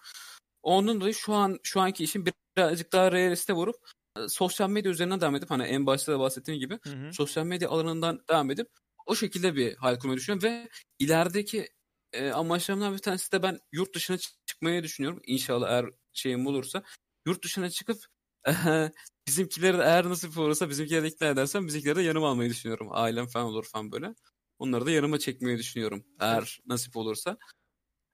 Ondan 0.63 1.01
dolayı 1.01 1.13
şu 1.13 1.33
an 1.33 1.59
şu 1.63 1.81
anki 1.81 2.03
işim 2.03 2.25
birazcık 2.57 2.93
daha 2.93 3.11
realiste 3.11 3.53
vurup 3.53 3.75
e, 4.17 4.27
sosyal 4.27 4.69
medya 4.69 4.91
üzerinden 4.91 5.21
devam 5.21 5.35
edip 5.35 5.51
hani 5.51 5.63
en 5.63 5.85
başta 5.85 6.13
da 6.13 6.19
bahsettiğim 6.19 6.59
gibi 6.59 6.79
Hı 6.83 6.89
hı. 6.89 7.13
sosyal 7.13 7.45
medya 7.45 7.69
alanından 7.69 8.23
devam 8.29 8.51
edip 8.51 8.67
o 9.05 9.15
şekilde 9.15 9.55
bir 9.55 9.75
hayal 9.75 9.99
kurmayı 9.99 10.17
düşünüyorum 10.17 10.49
ve 10.49 10.69
ilerideki 10.99 11.69
e, 12.13 12.31
amaçlarımdan 12.31 12.93
bir 12.93 12.99
tanesi 12.99 13.31
de 13.31 13.43
ben 13.43 13.59
yurt 13.71 13.95
dışına 13.95 14.17
çı- 14.17 14.35
çıkmayı 14.45 14.83
düşünüyorum. 14.83 15.21
İnşallah 15.25 15.69
eğer 15.69 15.85
şeyim 16.13 16.47
olursa 16.47 16.83
yurt 17.27 17.43
dışına 17.43 17.69
çıkıp 17.69 17.97
bizimkileri 19.27 19.77
eğer 19.77 20.09
nasip 20.09 20.37
olursa 20.37 20.69
bizimkileri 20.69 21.03
de 21.03 21.07
ikna 21.07 21.27
edersem 21.27 21.67
bizimkileri 21.67 21.95
de 21.95 22.01
yanıma 22.01 22.29
almayı 22.29 22.49
düşünüyorum. 22.49 22.87
Ailem 22.91 23.27
falan 23.27 23.45
olur 23.45 23.65
falan 23.65 23.91
böyle. 23.91 24.15
Onları 24.59 24.85
da 24.85 24.91
yanıma 24.91 25.19
çekmeyi 25.19 25.57
düşünüyorum 25.57 26.03
eğer 26.19 26.59
nasip 26.65 26.97
olursa. 26.97 27.37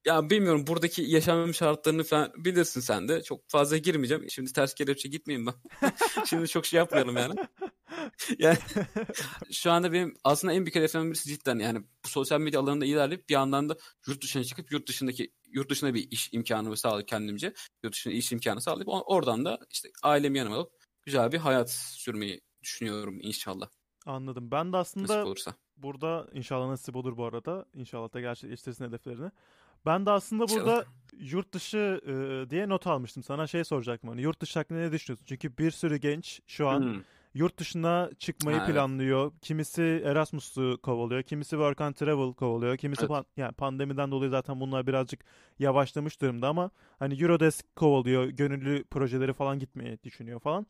Ya 0.05 0.29
bilmiyorum 0.29 0.67
buradaki 0.67 1.01
yaşam 1.01 1.53
şartlarını 1.53 2.03
falan 2.03 2.31
bilirsin 2.37 2.81
sen 2.81 3.07
de. 3.07 3.23
Çok 3.23 3.49
fazla 3.49 3.77
girmeyeceğim. 3.77 4.29
Şimdi 4.29 4.53
ters 4.53 4.73
kelepçe 4.73 5.09
gitmeyeyim 5.09 5.47
ben. 5.47 5.53
Şimdi 6.25 6.47
çok 6.47 6.65
şey 6.65 6.77
yapmayalım 6.77 7.17
yani. 7.17 7.33
Yani 8.39 8.57
şu 9.51 9.71
anda 9.71 9.93
benim 9.93 10.13
aslında 10.23 10.53
en 10.53 10.65
büyük 10.65 10.75
hedeflerim 10.75 11.11
birisi 11.11 11.29
cidden 11.29 11.59
yani 11.59 11.79
bu 12.05 12.09
sosyal 12.09 12.39
medya 12.39 12.59
alanında 12.59 12.85
ilerleyip 12.85 13.29
bir 13.29 13.33
yandan 13.33 13.69
da 13.69 13.77
yurt 14.07 14.23
dışına 14.23 14.43
çıkıp 14.43 14.71
yurt 14.71 14.87
dışındaki 14.87 15.33
yurt 15.47 15.69
dışında 15.69 15.93
bir 15.93 16.11
iş 16.11 16.29
imkanı 16.33 16.77
sağlayıp 16.77 17.07
kendimce 17.07 17.53
yurt 17.83 17.93
dışında 17.93 18.13
iş 18.13 18.31
imkanı 18.31 18.61
sağlayıp 18.61 18.87
oradan 18.87 19.45
da 19.45 19.59
işte 19.71 19.89
ailemi 20.03 20.37
yanıma 20.37 20.55
alıp 20.55 20.71
güzel 21.07 21.31
bir 21.31 21.37
hayat 21.37 21.71
sürmeyi 21.71 22.41
düşünüyorum 22.63 23.19
inşallah 23.21 23.67
Anladım. 24.05 24.51
Ben 24.51 24.73
de 24.73 24.77
nasip 24.77 24.97
aslında 25.03 25.25
olursa. 25.25 25.55
burada 25.77 26.27
inşallah 26.33 26.67
nasip 26.67 26.95
olur 26.95 27.17
bu 27.17 27.25
arada. 27.25 27.65
İnşallah 27.73 28.13
da 28.13 28.19
gerçekleştirirsin 28.21 28.85
hedeflerini. 28.85 29.31
Ben 29.85 30.05
de 30.05 30.11
aslında 30.11 30.43
İnşallah. 30.43 30.59
burada 30.61 30.85
yurt 31.17 31.53
dışı 31.53 32.01
e, 32.07 32.49
diye 32.49 32.69
not 32.69 32.87
almıştım. 32.87 33.23
Sana 33.23 33.47
şey 33.47 33.63
soracaktım 33.63 34.09
hani 34.09 34.21
yurt 34.21 34.41
dışı 34.41 34.59
hakkında 34.59 34.79
ne 34.79 34.91
düşünüyorsun? 34.91 35.25
Çünkü 35.25 35.57
bir 35.57 35.71
sürü 35.71 35.97
genç 35.97 36.41
şu 36.47 36.67
an 36.67 36.79
Hmm. 36.81 37.01
yurt 37.33 37.57
dışına 37.59 38.09
çıkmayı 38.19 38.57
Ha, 38.57 38.63
evet. 38.65 38.75
planlıyor. 38.75 39.31
Kimisi 39.41 40.01
Erasmus'u 40.05 40.79
kovalıyor, 40.83 41.23
kimisi 41.23 41.49
Work 41.49 41.81
and 41.81 41.93
Travel 41.93 42.33
kovalıyor, 42.33 42.77
kimisi 42.77 43.01
Evet. 43.01 43.11
pan- 43.11 43.25
yani 43.37 43.53
pandemiden 43.53 44.11
dolayı 44.11 44.31
zaten 44.31 44.59
bunlar 44.59 44.87
birazcık 44.87 45.25
yavaşlamış 45.59 46.21
durumda 46.21 46.47
ama 46.47 46.71
hani 46.99 47.21
Eurodesk 47.23 47.75
kovalıyor, 47.75 48.25
gönüllü 48.25 48.83
projeleri 48.83 49.33
falan 49.33 49.59
gitmeyi 49.59 49.99
düşünüyor 50.03 50.39
falan. 50.39 50.67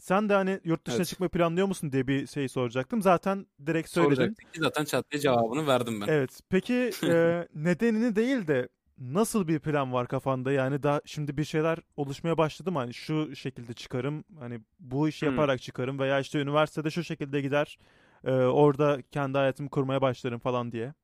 Sen 0.00 0.28
de 0.28 0.34
hani 0.34 0.60
yurt 0.64 0.86
dışına 0.86 0.96
Evet. 0.98 1.08
çıkmayı 1.08 1.30
planlıyor 1.30 1.66
musun 1.66 1.92
diye 1.92 2.06
bir 2.06 2.26
şey 2.26 2.48
soracaktım. 2.48 3.02
Zaten 3.02 3.46
direkt 3.66 3.88
söyledin. 3.88 4.14
Soracaktık 4.14 4.54
ki 4.54 4.60
zaten 4.60 4.84
çat 4.84 5.10
cevabını 5.10 5.66
verdim 5.66 6.00
ben. 6.00 6.06
Evet. 6.08 6.40
Peki 6.48 6.90
e, 7.04 7.48
nedenini 7.54 8.16
değil 8.16 8.46
de 8.46 8.68
nasıl 8.98 9.48
bir 9.48 9.58
plan 9.58 9.92
var 9.92 10.08
kafanda? 10.08 10.52
Yani 10.52 10.82
daha 10.82 11.00
şimdi 11.04 11.36
bir 11.36 11.44
şeyler 11.44 11.78
oluşmaya 11.96 12.38
başladı 12.38 12.72
mı? 12.72 12.78
Hani 12.78 12.94
şu 12.94 13.36
şekilde 13.36 13.72
çıkarım, 13.72 14.24
hani 14.38 14.60
bu 14.80 15.08
işi 15.08 15.26
Hmm. 15.26 15.32
yaparak 15.32 15.62
çıkarım 15.62 15.98
veya 15.98 16.20
işte 16.20 16.38
üniversitede 16.40 16.90
şu 16.90 17.04
şekilde 17.04 17.40
gider, 17.40 17.78
e, 18.24 18.30
orada 18.32 19.02
kendi 19.10 19.38
hayatımı 19.38 19.70
kurmaya 19.70 20.00
başlarım 20.02 20.38
falan 20.38 20.72
diye. 20.72 20.94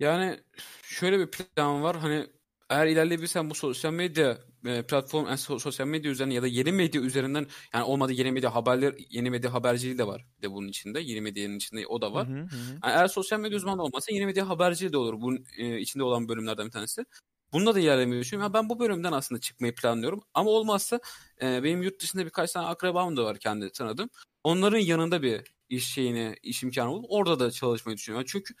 Yani 0.00 0.40
şöyle 0.82 1.18
bir 1.18 1.30
plan 1.30 1.82
var. 1.82 1.96
Hani 1.96 2.26
eğer 2.72 2.86
ilerleyebilsem 2.86 3.50
bu 3.50 3.54
sosyal 3.54 3.92
medya 3.92 4.38
e, 4.66 4.82
platform, 4.82 5.26
yani 5.26 5.34
so- 5.34 5.60
sosyal 5.60 5.86
medya 5.86 6.10
üzerinden 6.10 6.34
ya 6.34 6.42
da 6.42 6.46
yeni 6.46 6.72
medya 6.72 7.02
üzerinden 7.02 7.46
yani 7.74 7.84
olmadı 7.84 8.12
yeni 8.12 8.32
medya 8.32 8.54
haberler, 8.54 8.94
yeni 9.10 9.30
medya 9.30 9.52
haberciliği 9.52 9.98
de 9.98 10.06
var 10.06 10.26
bir 10.38 10.42
de 10.42 10.52
bunun 10.52 10.68
içinde. 10.68 11.00
Yeni 11.00 11.20
medyanın 11.20 11.56
içinde 11.56 11.86
o 11.86 12.02
da 12.02 12.12
var. 12.12 12.28
Hı 12.28 12.32
hı 12.32 12.40
hı. 12.40 12.70
Yani 12.84 12.92
eğer 12.94 13.08
sosyal 13.08 13.40
medya 13.40 13.56
uzmanı 13.56 13.82
olmasa 13.82 14.14
yeni 14.14 14.26
medya 14.26 14.48
haberciliği 14.48 14.92
de 14.92 14.96
olur. 14.96 15.20
Bunun 15.20 15.44
e, 15.58 15.80
içinde 15.80 16.04
olan 16.04 16.28
bölümlerden 16.28 16.66
bir 16.66 16.72
tanesi. 16.72 17.04
Bunda 17.52 17.74
da 17.74 17.80
ilerlemeyi 17.80 18.20
düşünüyorum. 18.20 18.52
Ya 18.52 18.62
ben 18.62 18.68
bu 18.68 18.78
bölümden 18.80 19.12
aslında 19.12 19.40
çıkmayı 19.40 19.74
planlıyorum. 19.74 20.22
Ama 20.34 20.50
olmazsa 20.50 21.00
e, 21.42 21.62
benim 21.62 21.82
yurt 21.82 22.00
dışında 22.00 22.24
birkaç 22.24 22.52
tane 22.52 22.66
akrabam 22.66 23.16
da 23.16 23.24
var 23.24 23.38
kendi 23.38 23.72
tanıdığım. 23.72 24.10
Onların 24.44 24.78
yanında 24.78 25.22
bir 25.22 25.42
iş 25.68 25.86
şeyine, 25.86 26.36
iş 26.42 26.62
imkanı 26.62 26.90
bulup 26.90 27.04
orada 27.08 27.40
da 27.40 27.50
çalışmayı 27.50 27.96
düşünüyorum. 27.96 28.26
Çünkü 28.30 28.54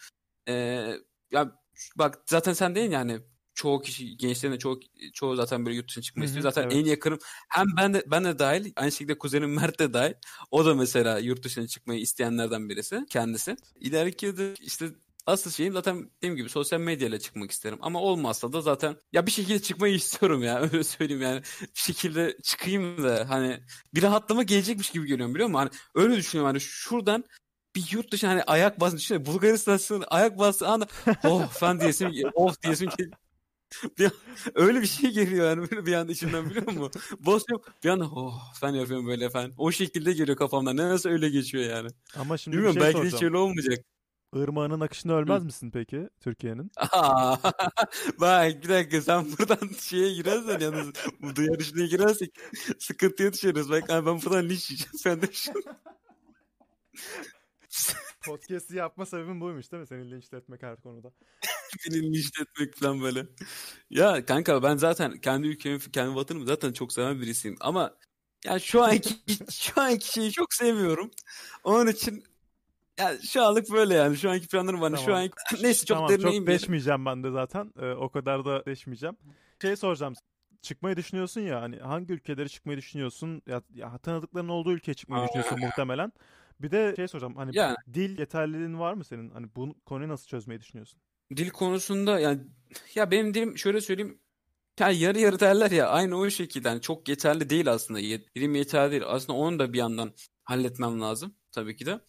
e, 0.48 0.54
ya 1.30 1.52
bak 1.96 2.22
zaten 2.26 2.52
sen 2.52 2.74
değil 2.74 2.90
yani 2.90 3.20
çoğu 3.54 3.82
kişi 3.82 4.16
gençlerin 4.16 4.54
de 4.54 4.58
çoğu 4.58 4.80
çoğu 5.12 5.36
zaten 5.36 5.66
böyle 5.66 5.76
yurt 5.76 5.88
dışına 5.88 6.22
hı, 6.22 6.26
istiyor. 6.26 6.42
Zaten 6.42 6.62
evet. 6.62 6.72
en 6.72 6.84
yakınım 6.84 7.18
hem 7.48 7.66
ben 7.76 7.94
de 7.94 8.04
ben 8.06 8.24
de 8.24 8.38
dahil 8.38 8.72
aynı 8.76 8.92
şekilde 8.92 9.18
kuzenim 9.18 9.54
Mert 9.54 9.78
de 9.78 9.92
dahil. 9.92 10.14
O 10.50 10.64
da 10.64 10.74
mesela 10.74 11.18
yurt 11.18 11.44
dışına 11.44 11.66
çıkmayı 11.66 12.00
isteyenlerden 12.00 12.68
birisi 12.68 13.06
kendisi. 13.10 13.56
İleriki 13.80 14.36
de 14.36 14.54
işte 14.60 14.90
asıl 15.26 15.50
şeyim 15.50 15.72
zaten 15.72 16.10
dediğim 16.16 16.36
gibi 16.36 16.48
sosyal 16.48 16.80
medyayla 16.80 17.18
çıkmak 17.18 17.50
isterim. 17.50 17.78
Ama 17.82 18.00
olmazsa 18.00 18.52
da 18.52 18.60
zaten 18.60 18.96
ya 19.12 19.26
bir 19.26 19.30
şekilde 19.30 19.62
çıkmayı 19.62 19.94
istiyorum 20.02 20.42
ya 20.42 20.60
öyle 20.60 20.84
söyleyeyim 20.84 21.22
yani. 21.22 21.42
Bir 21.60 21.80
şekilde 21.80 22.36
çıkayım 22.42 23.04
da 23.04 23.26
hani 23.28 23.60
bir 23.94 24.02
rahatlama 24.02 24.42
gelecekmiş 24.42 24.90
gibi 24.90 25.06
geliyor 25.06 25.34
biliyor 25.34 25.48
musun? 25.48 25.58
Hani 25.58 25.70
öyle 25.94 26.16
düşünüyorum 26.16 26.46
hani 26.46 26.60
şuradan 26.60 27.24
bir 27.76 27.92
yurt 27.92 28.12
dışı 28.12 28.26
hani 28.26 28.42
ayak 28.42 28.80
basın 28.80 28.96
düşünsene 28.96 29.26
Bulgaristan 29.26 29.76
sınırı 29.76 30.06
ayak 30.06 30.38
bastığı 30.38 30.68
anda 30.68 30.86
oh 31.24 31.48
falan 31.48 31.80
diyesim 31.80 32.12
oh 32.34 32.54
diyesim 32.62 32.90
ki 32.90 33.10
bir 33.98 34.04
an- 34.04 34.12
öyle 34.54 34.80
bir 34.80 34.86
şey 34.86 35.10
geliyor 35.10 35.46
yani 35.46 35.70
böyle 35.70 35.86
bir 35.86 35.92
anda 35.94 36.12
içimden 36.12 36.50
biliyor 36.50 36.72
musun? 36.72 36.90
Basıyorum 37.18 37.64
bir 37.84 37.88
anda 37.88 38.04
oh 38.04 38.54
falan 38.60 38.74
yapıyorum 38.74 39.06
böyle 39.06 39.30
falan. 39.30 39.52
O 39.58 39.72
şekilde 39.72 40.12
geliyor 40.12 40.38
kafamdan. 40.38 40.76
Ne 40.76 40.88
nasıl 40.88 41.10
öyle 41.10 41.28
geçiyor 41.28 41.64
yani. 41.64 41.88
Ama 42.16 42.38
şimdi 42.38 42.56
bir 42.56 42.58
Bilmiyorum 42.58 42.74
şey 42.74 42.82
belki 42.82 42.98
de 42.98 43.02
hiç 43.06 43.10
soracağım. 43.10 43.34
öyle 43.34 43.42
olmayacak. 43.42 43.84
Irmağının 44.34 44.80
akışında 44.80 45.14
ölmez 45.14 45.44
misin 45.44 45.70
peki 45.70 46.08
Türkiye'nin? 46.20 46.70
Aa, 46.92 47.36
bak 48.20 48.62
bir 48.62 48.68
dakika 48.68 49.00
sen 49.02 49.26
buradan 49.32 49.68
şeye 49.80 50.12
girersen 50.12 50.60
yalnız 50.60 50.88
bu 51.22 51.36
duyar 51.36 51.58
işine 51.58 51.86
girersek 51.86 52.30
sıkıntıya 52.78 53.32
düşeriz. 53.32 53.70
Bak 53.70 53.84
ben 53.88 54.04
buradan 54.06 54.48
linç 54.48 54.70
yiyeceğim 54.70 54.98
sen 54.98 55.22
de 55.22 55.26
şu. 55.32 55.52
Podcast'i 58.26 58.76
yapma 58.76 59.06
sebebim 59.06 59.40
buymuş 59.40 59.72
değil 59.72 59.80
mi? 59.80 59.86
Seni 59.86 60.10
linçletmek 60.10 60.62
her 60.62 60.80
konuda. 60.80 61.12
Beni 61.86 62.02
linç 62.02 62.40
etmek 62.40 62.74
falan 62.74 63.02
böyle. 63.02 63.26
Ya 63.90 64.26
kanka 64.26 64.62
ben 64.62 64.76
zaten 64.76 65.18
kendi 65.20 65.46
ülkemi, 65.46 65.78
kendi 65.80 66.14
vatanımı 66.14 66.46
zaten 66.46 66.72
çok 66.72 66.92
seven 66.92 67.20
birisiyim. 67.20 67.56
Ama 67.60 67.94
ya 68.44 68.58
şu 68.58 68.82
anki 68.82 69.14
şu 69.50 69.80
anki 69.80 70.12
şeyi 70.12 70.32
çok 70.32 70.54
sevmiyorum. 70.54 71.10
Onun 71.64 71.90
için 71.90 72.24
ya 72.98 73.18
şu 73.22 73.42
anlık 73.42 73.70
böyle 73.70 73.94
yani. 73.94 74.16
Şu 74.16 74.30
anki 74.30 74.48
planlarım 74.48 74.80
var. 74.80 74.96
Şu 74.96 75.04
Tamam. 75.04 75.20
anki 75.20 75.34
neyse 75.62 75.86
çok 75.86 75.96
tamam 75.96 76.10
derine 76.10 76.38
çok 76.38 76.46
deşmeyeceğim 76.46 77.06
ben 77.06 77.24
de 77.24 77.30
zaten. 77.30 77.72
Ee, 77.80 77.90
o 77.90 78.08
kadar 78.08 78.44
da 78.44 78.66
deşmeyeceğim. 78.66 79.16
Şey 79.62 79.76
soracağım. 79.76 80.14
Çıkmayı 80.62 80.96
düşünüyorsun 80.96 81.40
ya 81.40 81.60
hani 81.60 81.76
hangi 81.76 82.12
ülkelere 82.12 82.48
çıkmayı 82.48 82.78
düşünüyorsun? 82.78 83.42
Ya, 83.46 83.62
ya 83.74 83.98
tanıdıkların 83.98 84.48
olduğu 84.48 84.72
ülkeye 84.72 84.94
çıkmayı 84.94 85.22
Aa. 85.22 85.26
düşünüyorsun 85.26 85.60
muhtemelen. 85.60 86.12
Bir 86.62 86.70
de 86.70 86.92
şey 86.96 87.08
soracağım 87.08 87.36
hani 87.36 87.50
Yani. 87.54 87.76
dil 87.94 88.18
yeterliliğin 88.18 88.78
var 88.78 88.94
mı 88.94 89.04
senin? 89.04 89.30
Hani 89.30 89.46
bu 89.56 89.74
konuyu 89.86 90.08
nasıl 90.08 90.26
çözmeyi 90.26 90.60
düşünüyorsun? 90.60 91.00
Dil 91.36 91.50
konusunda 91.50 92.20
yani 92.20 92.40
ya 92.94 93.10
benim 93.10 93.34
dilim 93.34 93.58
şöyle 93.58 93.80
söyleyeyim 93.80 94.20
yani 94.80 94.96
yarı 94.96 95.18
yarı 95.18 95.40
derler 95.40 95.70
ya 95.70 95.88
aynı 95.88 96.16
o 96.16 96.30
şekilde. 96.30 96.68
Yani 96.68 96.80
çok 96.80 97.08
yeterli 97.08 97.50
değil 97.50 97.70
aslında. 97.70 98.00
Dilim 98.00 98.54
yeterli 98.54 98.90
değil. 98.90 99.02
Aslında 99.06 99.38
onu 99.38 99.58
da 99.58 99.72
bir 99.72 99.78
yandan 99.78 100.12
halletmem 100.44 101.00
lazım 101.00 101.34
tabii 101.52 101.76
ki 101.76 101.86
de. 101.86 102.00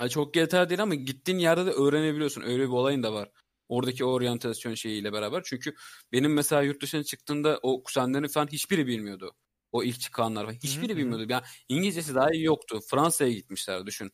Yani 0.00 0.10
çok 0.10 0.36
yeterli 0.36 0.68
değil 0.68 0.82
ama 0.82 0.94
gittiğin 0.94 1.38
yerde 1.38 1.66
de 1.66 1.70
öğrenebiliyorsun. 1.70 2.42
Öyle 2.42 2.62
bir 2.62 2.68
olayın 2.68 3.02
da 3.02 3.12
var. 3.12 3.30
Oradaki 3.68 4.04
oryantasyon 4.04 4.74
şeyiyle 4.74 5.12
beraber. 5.12 5.42
Çünkü 5.44 5.74
benim 6.12 6.34
mesela 6.34 6.62
yurt 6.62 6.82
dışına 6.82 7.04
çıktığımda 7.04 7.58
o 7.62 7.82
kuzenlerin 7.82 8.28
falan 8.28 8.46
hiçbiri 8.46 8.86
bilmiyordu 8.86 9.34
o 9.76 9.82
ilk 9.82 10.00
çıkanlar 10.00 10.44
falan 10.44 10.54
hiçbiri 10.54 10.96
bilmiyordu 10.96 11.26
yani 11.28 11.44
İngilizcesi 11.68 12.14
daha 12.14 12.30
iyi 12.30 12.44
yoktu 12.44 12.80
Fransa'ya 12.90 13.32
gitmişler 13.32 13.86
düşün 13.86 14.10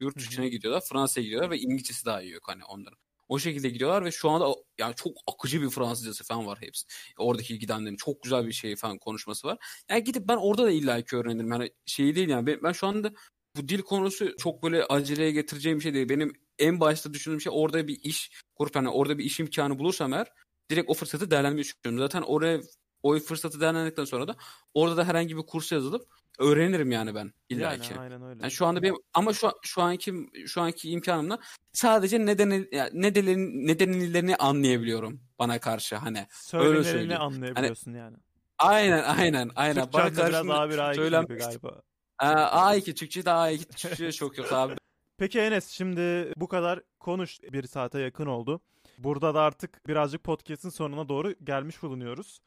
yurt 0.00 0.16
dışına 0.16 0.46
gidiyorlar 0.46 0.82
Fransa'ya 0.88 1.24
gidiyorlar 1.24 1.50
ve 1.50 1.58
İngilizcesi 1.58 2.06
daha 2.06 2.22
iyi 2.22 2.32
yok 2.32 2.42
hani 2.46 2.64
onların 2.64 2.98
o 3.28 3.38
şekilde 3.38 3.68
gidiyorlar 3.68 4.04
ve 4.04 4.10
şu 4.10 4.30
anda 4.30 4.54
yani 4.78 4.94
çok 4.94 5.12
akıcı 5.26 5.62
bir 5.62 5.70
Fransızcası 5.70 6.24
falan 6.24 6.46
var 6.46 6.58
hepsi. 6.60 6.86
Oradaki 7.18 7.58
gidenlerin 7.58 7.96
çok 7.96 8.22
güzel 8.22 8.46
bir 8.46 8.52
şey 8.52 8.76
falan 8.76 8.98
konuşması 8.98 9.48
var. 9.48 9.58
Yani 9.90 10.04
gidip 10.04 10.28
ben 10.28 10.36
orada 10.36 10.64
da 10.64 10.70
illaki 10.70 11.16
öğrenirim. 11.16 11.52
Yani 11.52 11.70
şey 11.86 12.16
değil 12.16 12.28
yani 12.28 12.46
ben, 12.46 12.62
ben 12.62 12.72
şu 12.72 12.86
anda 12.86 13.12
bu 13.56 13.68
dil 13.68 13.82
konusu 13.82 14.36
çok 14.36 14.62
böyle 14.62 14.84
aceleye 14.84 15.30
getireceğim 15.30 15.78
bir 15.78 15.82
şey 15.82 15.94
değil. 15.94 16.08
Benim 16.08 16.32
en 16.58 16.80
başta 16.80 17.14
düşündüğüm 17.14 17.40
şey 17.40 17.52
orada 17.56 17.88
bir 17.88 18.00
iş 18.02 18.30
kurup 18.54 18.76
hani 18.76 18.88
orada 18.88 19.18
bir 19.18 19.24
iş 19.24 19.40
imkanı 19.40 19.78
bulursam 19.78 20.12
eğer 20.12 20.26
direkt 20.70 20.90
o 20.90 20.94
fırsatı 20.94 21.30
değerlendirmeyi 21.30 21.64
düşünüyorum. 21.64 22.06
Zaten 22.06 22.22
oraya 22.22 22.60
o 23.04 23.18
fırsatı 23.18 23.60
değerlendirdikten 23.60 24.04
sonra 24.04 24.28
da 24.28 24.36
orada 24.74 24.96
da 24.96 25.04
herhangi 25.04 25.36
bir 25.36 25.42
kursa 25.42 25.74
yazılıp 25.74 26.06
öğrenirim 26.38 26.92
yani 26.92 27.14
ben 27.14 27.32
illa 27.48 27.62
Yani 27.72 27.80
ki. 27.80 27.94
aynen 28.00 28.22
öyle. 28.22 28.42
Yani 28.42 28.50
şu 28.50 28.66
anda 28.66 28.82
benim 28.82 28.94
ama 29.14 29.32
şu 29.32 29.50
şu 29.62 29.82
anki 29.82 30.14
şu 30.46 30.60
anki 30.62 30.90
imkanımla 30.90 31.38
sadece 31.72 32.26
neden 32.26 32.50
nedeni 32.92 33.66
nedenlerini 33.66 34.36
anlayabiliyorum 34.36 35.20
bana 35.38 35.58
karşı 35.58 35.96
hani. 35.96 36.26
Söylenileni 36.30 36.84
söyleyeyim. 36.84 37.22
anlayabiliyorsun 37.22 37.92
yani. 37.94 38.16
Aynen 38.58 39.02
aynen 39.02 39.50
aynen. 39.56 39.88
Bana 39.92 40.06
Türkçen 40.06 40.26
de 40.26 40.28
biraz 40.28 40.46
karşı 40.46 40.74
A1 40.74 40.78
A2 40.80 40.94
söylem 40.94 41.24
gibi 41.24 41.38
galiba. 41.38 41.82
Aa, 42.18 42.74
A2 42.74 42.94
Türkçe 42.94 43.24
de 43.24 43.30
A2 43.30 43.64
Türkçe 43.76 44.12
çok 44.12 44.38
yok 44.38 44.52
abi. 44.52 44.74
Peki 45.18 45.40
Enes 45.40 45.68
şimdi 45.70 46.32
bu 46.36 46.48
kadar 46.48 46.80
konuş 47.00 47.42
bir 47.42 47.66
saate 47.66 48.00
yakın 48.00 48.26
oldu. 48.26 48.60
Burada 48.98 49.34
da 49.34 49.40
artık 49.40 49.88
birazcık 49.88 50.24
podcast'in 50.24 50.70
sonuna 50.70 51.08
doğru 51.08 51.34
gelmiş 51.44 51.82
bulunuyoruz. 51.82 52.40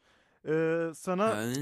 Ee, 0.46 0.90
sana 0.94 1.54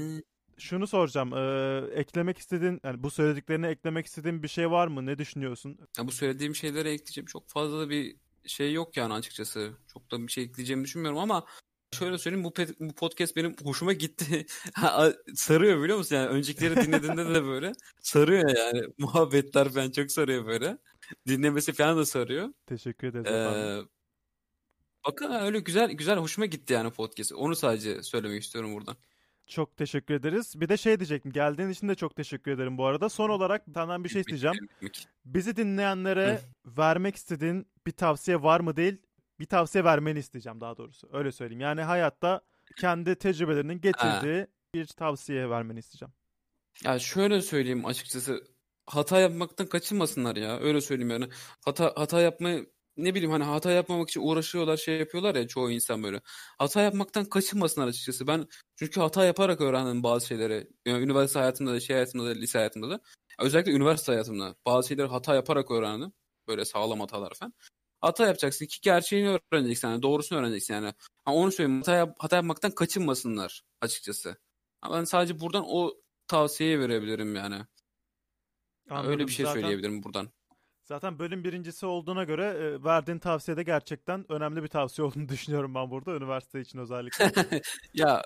şunu 0.57 0.87
soracağım. 0.87 1.33
Ee, 1.33 1.99
eklemek 1.99 2.37
istediğin, 2.37 2.79
yani 2.83 3.03
bu 3.03 3.11
söylediklerine 3.11 3.67
eklemek 3.67 4.05
istediğin 4.05 4.43
bir 4.43 4.47
şey 4.47 4.71
var 4.71 4.87
mı? 4.87 5.05
Ne 5.05 5.17
düşünüyorsun? 5.17 5.77
Ya 5.97 6.07
bu 6.07 6.11
söylediğim 6.11 6.55
şeylere 6.55 6.91
ekleyeceğim 6.91 7.25
çok 7.25 7.49
fazla 7.49 7.89
bir 7.89 8.15
şey 8.45 8.73
yok 8.73 8.97
yani 8.97 9.13
açıkçası. 9.13 9.71
Çok 9.93 10.11
da 10.11 10.21
bir 10.21 10.31
şey 10.31 10.43
ekleyeceğimi 10.43 10.83
düşünmüyorum 10.83 11.19
ama 11.19 11.45
şöyle 11.93 12.17
söyleyeyim 12.17 12.43
bu, 12.43 12.49
pe- 12.49 12.75
bu 12.79 12.95
podcast 12.95 13.35
benim 13.35 13.55
hoşuma 13.63 13.93
gitti. 13.93 14.45
Sarıyor 15.35 15.83
biliyor 15.83 15.97
musun? 15.97 16.15
Yani 16.15 16.27
öncekileri 16.27 16.75
dinlediğinde 16.75 17.33
de 17.33 17.43
böyle 17.43 17.71
sarıyor 17.99 18.57
yani. 18.57 18.83
Muhabbetler 18.97 19.69
falan 19.69 19.91
çok 19.91 20.11
sarıyor 20.11 20.45
böyle. 20.45 20.77
Dinlemesi 21.27 21.73
falan 21.73 21.97
da 21.97 22.05
sarıyor. 22.05 22.53
Teşekkür 22.65 23.07
efendim. 23.07 23.33
Ee, 23.35 23.81
bakın 25.07 25.31
öyle 25.31 25.59
güzel 25.59 25.91
güzel 25.91 26.17
hoşuma 26.17 26.45
gitti 26.45 26.73
yani 26.73 26.91
podcast. 26.91 27.33
Onu 27.33 27.55
sadece 27.55 28.03
söylemek 28.03 28.43
istiyorum 28.43 28.75
buradan. 28.75 28.95
Çok 29.47 29.77
teşekkür 29.77 30.13
ederiz. 30.13 30.61
Bir 30.61 30.69
de 30.69 30.77
şey 30.77 30.99
diyecektim. 30.99 31.31
Geldiğin 31.31 31.69
için 31.69 31.89
de 31.89 31.95
çok 31.95 32.15
teşekkür 32.15 32.51
ederim 32.51 32.77
bu 32.77 32.85
arada. 32.85 33.09
Son 33.09 33.29
olarak 33.29 33.63
senden 33.73 34.03
bir 34.03 34.09
şey 34.09 34.21
isteyeceğim. 34.21 34.57
Bizi 35.25 35.55
dinleyenlere 35.55 36.41
vermek 36.65 37.15
istediğin 37.15 37.67
bir 37.85 37.91
tavsiye 37.91 38.43
var 38.43 38.59
mı 38.59 38.75
değil, 38.75 38.97
bir 39.39 39.45
tavsiye 39.45 39.83
vermeni 39.83 40.19
isteyeceğim 40.19 40.61
daha 40.61 40.77
doğrusu. 40.77 41.09
Öyle 41.13 41.31
söyleyeyim. 41.31 41.61
Yani 41.61 41.81
hayatta 41.81 42.41
kendi 42.79 43.15
tecrübelerinin 43.15 43.81
getirdiği 43.81 44.47
bir 44.73 44.85
tavsiye 44.85 45.49
vermeni 45.49 45.79
isteyeceğim. 45.79 46.13
Ya 46.83 46.99
şöyle 46.99 47.41
söyleyeyim 47.41 47.85
açıkçası 47.85 48.43
hata 48.85 49.19
yapmaktan 49.19 49.67
kaçınmasınlar 49.67 50.35
ya. 50.35 50.59
Öyle 50.59 50.81
söyleyeyim 50.81 51.09
yani. 51.09 51.29
Hata 51.65 51.93
hata 51.95 52.21
yapmayı 52.21 52.69
ne 52.97 53.13
bileyim 53.15 53.31
hani 53.31 53.43
hata 53.43 53.71
yapmamak 53.71 54.09
için 54.09 54.21
uğraşıyorlar, 54.21 54.77
şey 54.77 54.97
yapıyorlar 54.99 55.35
ya 55.35 55.47
çoğu 55.47 55.71
insan 55.71 56.03
böyle. 56.03 56.21
Hata 56.57 56.81
yapmaktan 56.81 57.25
kaçınmasınlar 57.25 57.87
açıkçası. 57.87 58.27
Ben 58.27 58.47
çünkü 58.75 58.99
hata 58.99 59.25
yaparak 59.25 59.61
öğrendim 59.61 60.03
bazı 60.03 60.27
şeyleri. 60.27 60.67
Yani 60.85 61.03
üniversite 61.03 61.39
hayatımda 61.39 61.73
da, 61.73 61.79
şey 61.79 61.93
hayatımda 61.95 62.25
da, 62.25 62.29
lise 62.29 62.57
hayatımda 62.57 62.89
da. 62.89 62.99
Özellikle 63.39 63.71
üniversite 63.71 64.11
hayatımda 64.11 64.55
bazı 64.65 64.87
şeyleri 64.87 65.07
hata 65.07 65.35
yaparak 65.35 65.71
öğrendim. 65.71 66.13
Böyle 66.47 66.65
sağlam 66.65 66.99
hatalar 66.99 67.33
falan. 67.33 67.53
Hata 68.01 68.25
yapacaksın 68.27 68.65
ki 68.65 68.77
gerçeğini 68.81 69.39
öğreneceksin 69.51 69.87
yani 69.87 70.01
doğrusunu 70.01 70.39
öğreneceksin 70.39 70.73
yani. 70.73 70.93
Ha, 71.25 71.33
onu 71.33 71.51
söyleyeyim 71.51 71.79
hata, 71.79 71.95
yap- 71.95 72.15
hata 72.19 72.35
yapmaktan 72.35 72.71
kaçınmasınlar 72.71 73.61
açıkçası. 73.81 74.35
Ben 74.91 75.03
sadece 75.03 75.39
buradan 75.39 75.63
o 75.67 75.93
tavsiyeyi 76.27 76.79
verebilirim 76.79 77.35
yani. 77.35 77.55
Ha, 77.55 77.65
Öyle 78.89 79.07
Anladım. 79.07 79.27
bir 79.27 79.31
şey 79.31 79.45
Zaten- 79.45 79.61
söyleyebilirim 79.61 80.03
buradan. 80.03 80.29
Zaten 80.87 81.19
bölüm 81.19 81.43
birincisi 81.43 81.85
olduğuna 81.85 82.23
göre 82.23 82.43
e, 82.43 82.83
verdiğin 82.83 83.19
tavsiye 83.19 83.57
de 83.57 83.63
gerçekten 83.63 84.31
önemli 84.31 84.63
bir 84.63 84.67
tavsiye 84.67 85.07
olduğunu 85.07 85.29
düşünüyorum 85.29 85.75
ben 85.75 85.91
burada. 85.91 86.15
Üniversite 86.15 86.61
için 86.61 86.79
özellikle. 86.79 87.31
Ya 87.93 88.23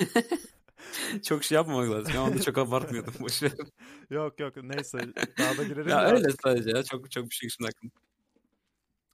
çok 1.22 1.44
şey 1.44 1.56
yapmamak 1.56 1.90
lazım. 1.90 2.14
Ya 2.14 2.22
onu 2.22 2.34
da 2.34 2.40
çok 2.40 2.58
abartmıyordum. 2.58 3.14
Boş 3.20 3.42
ver. 3.42 3.52
yok 4.10 4.40
yok 4.40 4.56
neyse 4.56 4.98
daha 5.38 5.56
da 5.56 5.64
girerim 5.64 5.88
Ya 5.88 6.10
de 6.10 6.14
öyle 6.14 6.28
sadece 6.42 6.70
ya. 6.70 6.82
Çok 6.82 7.10
çok 7.10 7.30
bir 7.30 7.34
şey 7.34 7.48
şimdi 7.48 7.68
aklımda. 7.68 7.94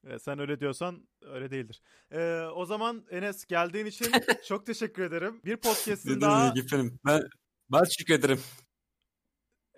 E, 0.04 0.18
sen 0.18 0.38
öyle 0.38 0.60
diyorsan 0.60 1.08
öyle 1.22 1.50
değildir. 1.50 1.82
E, 2.10 2.40
o 2.54 2.64
zaman 2.64 3.04
Enes 3.10 3.44
geldiğin 3.46 3.86
için 3.86 4.12
çok 4.48 4.66
teşekkür 4.66 5.02
ederim. 5.02 5.40
Bir 5.44 5.56
podcast'in 5.56 6.20
daha. 6.20 6.54
Ben, 7.06 7.22
ben 7.72 7.84
teşekkür 7.84 8.14
ederim. 8.14 8.40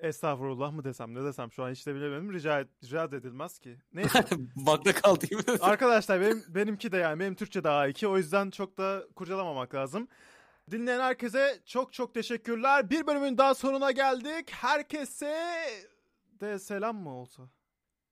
Estağfurullah 0.03 0.73
mı 0.73 0.85
desem 0.85 1.15
ne 1.15 1.25
desem 1.25 1.53
şu 1.53 1.65
an 1.65 1.71
hiç 1.71 1.87
de 1.87 1.95
bilemedim. 1.95 2.33
Rica, 2.33 2.65
rica 2.85 3.05
edilmez 3.05 3.59
ki. 3.59 3.79
Neyse. 3.93 4.25
Bakta 4.57 4.93
kaldıyım. 4.93 5.45
Arkadaşlar 5.61 6.21
benim 6.21 6.45
benimki 6.49 6.93
de 6.93 6.97
yani 6.97 7.21
benim 7.21 7.35
Türkçe 7.35 7.65
daha 7.65 7.89
iki 7.89 8.09
o 8.09 8.17
yüzden 8.17 8.51
çok 8.51 8.79
da 8.79 9.05
kurcalamamak 9.17 9.75
lazım. 9.75 10.09
Dinleyen 10.71 11.01
herkese 11.01 11.61
çok 11.67 11.93
çok 11.93 12.15
teşekkürler. 12.15 12.91
Bir 12.91 13.07
bölümün 13.07 13.39
daha 13.39 13.55
sonuna 13.55 13.91
geldik. 13.91 14.51
Herkese 14.51 15.65
de 16.41 16.59
selam 16.59 16.97
mı 16.97 17.17
olsa? 17.17 17.43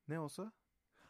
Ne 0.08 0.20
olsa? 0.20 0.52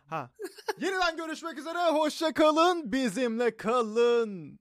Ha. 0.07 0.31
Yeniden 0.81 1.17
görüşmek 1.17 1.59
üzere. 1.59 1.79
Hoşça 1.79 2.33
kalın. 2.33 2.93
Bizimle 2.93 3.57
kalın. 3.57 4.61